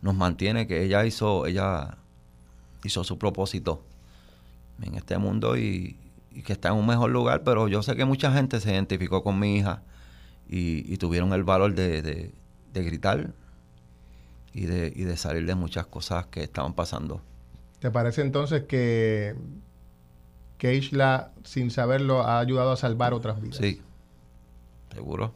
nos 0.00 0.14
mantiene 0.14 0.66
que 0.66 0.82
ella 0.84 1.04
hizo, 1.04 1.46
ella 1.46 1.98
hizo 2.84 3.04
su 3.04 3.18
propósito 3.18 3.84
en 4.80 4.94
este 4.94 5.18
mundo 5.18 5.56
y, 5.58 5.98
que 6.44 6.52
está 6.52 6.70
en 6.70 6.76
un 6.76 6.86
mejor 6.86 7.10
lugar, 7.10 7.42
pero 7.44 7.68
yo 7.68 7.82
sé 7.82 7.94
que 7.94 8.04
mucha 8.04 8.32
gente 8.32 8.60
se 8.60 8.72
identificó 8.72 9.22
con 9.22 9.38
mi 9.38 9.56
hija 9.56 9.82
y, 10.48 10.96
tuvieron 10.96 11.32
el 11.32 11.44
valor 11.44 11.74
de- 11.74 12.32
de 12.74 12.82
gritar 12.84 13.32
y 14.52 14.66
de, 14.66 14.92
y 14.94 15.04
de 15.04 15.16
salir 15.16 15.46
de 15.46 15.54
muchas 15.54 15.86
cosas 15.86 16.26
que 16.26 16.42
estaban 16.42 16.74
pasando. 16.74 17.22
¿Te 17.78 17.90
parece 17.90 18.20
entonces 18.22 18.64
que, 18.64 19.34
que 20.58 20.74
Isla, 20.74 21.32
sin 21.44 21.70
saberlo, 21.70 22.22
ha 22.22 22.38
ayudado 22.38 22.72
a 22.72 22.76
salvar 22.76 23.14
otras 23.14 23.40
vidas? 23.40 23.56
Sí, 23.56 23.80
seguro. 24.92 25.34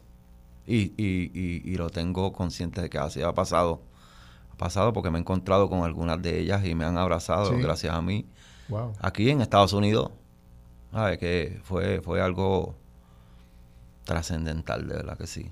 Y, 0.66 0.92
y, 0.98 1.30
y, 1.32 1.62
y 1.64 1.76
lo 1.76 1.88
tengo 1.90 2.32
consciente 2.32 2.82
de 2.82 2.90
que 2.90 2.98
así 2.98 3.22
ha 3.22 3.32
pasado. 3.32 3.80
Ha 4.52 4.56
pasado 4.56 4.92
porque 4.92 5.10
me 5.10 5.18
he 5.18 5.20
encontrado 5.20 5.70
con 5.70 5.82
algunas 5.84 6.20
de 6.20 6.38
ellas 6.38 6.64
y 6.64 6.74
me 6.74 6.84
han 6.84 6.98
abrazado 6.98 7.46
Sí. 7.54 7.60
gracias 7.62 7.94
a 7.94 8.02
mí. 8.02 8.26
Wow. 8.68 8.92
Aquí 9.00 9.30
en 9.30 9.40
Estados 9.40 9.72
Unidos, 9.72 10.10
¿sabes? 10.92 11.18
Que 11.18 11.60
fue, 11.64 12.00
fue 12.02 12.20
algo 12.20 12.74
trascendental, 14.04 14.88
de 14.88 14.94
verdad 14.94 15.16
que 15.18 15.26
sí. 15.26 15.50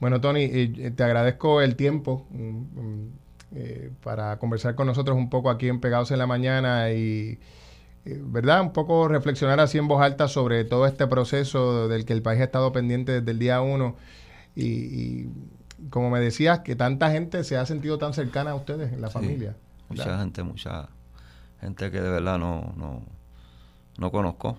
Bueno, 0.00 0.20
Tony, 0.20 0.42
eh, 0.42 0.92
te 0.94 1.02
agradezco 1.04 1.60
el 1.62 1.74
tiempo 1.76 2.26
mm, 2.30 2.38
mm, 2.80 3.12
eh, 3.54 3.90
para 4.02 4.38
conversar 4.38 4.74
con 4.74 4.86
nosotros 4.86 5.16
un 5.16 5.30
poco 5.30 5.50
aquí 5.50 5.68
en 5.68 5.80
Pegados 5.80 6.10
en 6.10 6.18
la 6.18 6.26
Mañana 6.26 6.90
y, 6.92 7.38
eh, 8.04 8.20
¿verdad? 8.24 8.60
Un 8.62 8.72
poco 8.72 9.08
reflexionar 9.08 9.58
así 9.60 9.78
en 9.78 9.88
voz 9.88 10.02
alta 10.02 10.28
sobre 10.28 10.64
todo 10.64 10.86
este 10.86 11.06
proceso 11.06 11.88
del 11.88 12.04
que 12.04 12.12
el 12.12 12.22
país 12.22 12.40
ha 12.40 12.44
estado 12.44 12.72
pendiente 12.72 13.12
desde 13.20 13.30
el 13.30 13.38
día 13.38 13.60
uno. 13.62 13.96
Y, 14.54 14.64
y 14.66 15.30
como 15.90 16.10
me 16.10 16.20
decías, 16.20 16.60
que 16.60 16.76
tanta 16.76 17.10
gente 17.10 17.44
se 17.44 17.56
ha 17.56 17.66
sentido 17.66 17.98
tan 17.98 18.12
cercana 18.14 18.52
a 18.52 18.54
ustedes 18.54 18.92
en 18.92 19.00
la 19.00 19.08
Sí. 19.08 19.14
familia. 19.14 19.56
Mucha 19.88 20.04
¿verdad? 20.04 20.20
gente, 20.20 20.42
mucha 20.42 20.88
gente 21.60 21.90
que 21.90 22.00
de 22.00 22.10
verdad 22.10 22.38
no, 22.38 22.74
no, 22.76 23.02
no 23.98 24.10
conozco. 24.10 24.58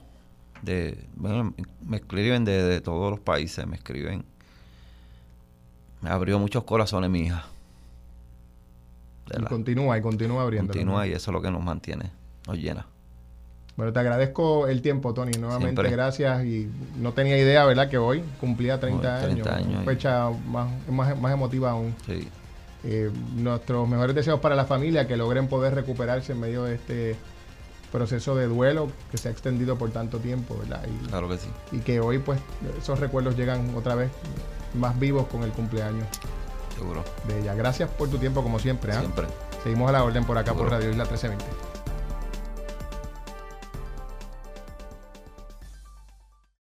De, 0.62 1.06
bueno, 1.16 1.54
me 1.86 1.98
escriben 1.98 2.44
de, 2.46 2.64
de 2.64 2.82
todos 2.82 3.12
los 3.12 3.20
países, 3.20 3.68
me 3.68 3.76
escriben. 3.76 4.26
Me 6.02 6.10
abrió 6.10 6.38
muchos 6.40 6.64
corazones 6.64 7.10
mi 7.10 7.22
hija. 7.22 7.46
Y 9.38 9.44
continúa 9.44 9.98
y 9.98 10.02
continúa 10.02 10.44
abriendo. 10.44 10.72
Continúa 10.74 11.06
y 11.08 11.12
eso 11.12 11.32
es 11.32 11.34
lo 11.34 11.42
que 11.42 11.52
nos 11.52 11.62
mantiene, 11.64 12.12
nos 12.48 12.58
llena. 12.58 12.86
Bueno, 13.76 13.94
te 13.94 14.00
agradezco 14.00 14.68
el 14.68 14.82
tiempo, 14.82 15.14
Tony. 15.14 15.34
Nuevamente, 15.34 15.82
Siempre. 15.82 15.92
gracias. 15.92 16.46
Y 16.46 16.68
no 16.98 17.12
tenía 17.14 17.38
idea, 17.38 17.64
¿verdad?, 17.66 17.90
que 17.90 17.98
hoy 17.98 18.24
cumplía 18.40 18.80
30, 18.80 19.18
Hoy, 19.18 19.22
30 19.24 19.56
años. 19.56 19.86
Fecha 19.86 20.30
más, 20.48 20.70
más, 20.90 21.20
más 21.20 21.34
emotiva 21.34 21.72
aún. 21.72 21.94
Sí. 22.06 22.28
eh, 22.84 23.12
nuestros 23.36 23.88
mejores 23.88 24.16
deseos 24.16 24.40
para 24.40 24.56
la 24.56 24.66
familia, 24.66 25.08
que 25.08 25.18
logren 25.18 25.48
poder 25.48 25.76
recuperarse 25.76 26.32
en 26.32 26.40
medio 26.40 26.64
de 26.64 26.76
este 26.76 27.16
proceso 27.92 28.36
de 28.36 28.48
duelo 28.48 28.90
que 29.12 29.18
se 29.18 29.28
ha 29.28 29.32
extendido 29.32 29.78
por 29.78 29.92
tanto 29.92 30.20
tiempo, 30.20 30.58
¿verdad? 30.58 30.84
Y, 30.88 31.08
Claro 31.08 31.28
que 31.30 31.38
sí. 31.38 31.48
y 31.72 31.80
que 31.80 32.00
hoy 32.00 32.18
pues 32.20 32.40
esos 32.80 33.00
recuerdos 33.00 33.36
llegan 33.38 33.74
otra 33.76 33.96
vez 33.96 34.10
más 34.74 34.98
vivos 35.00 35.28
con 35.28 35.44
el 35.44 35.52
cumpleaños 35.52 36.08
Seguro. 36.76 37.04
de 37.28 37.40
ella. 37.40 37.54
Gracias 37.56 37.90
por 37.90 38.10
tu 38.10 38.18
tiempo 38.18 38.44
como 38.44 38.60
siempre. 38.60 38.94
¿ah? 38.94 39.00
Siempre. 39.00 39.28
Seguimos 39.64 39.90
a 39.90 39.94
la 39.94 40.04
orden 40.04 40.26
por 40.26 40.38
acá 40.38 40.54
por. 40.54 40.70
Radio 40.70 40.90
Isla 40.90 41.04
1320. 41.04 41.77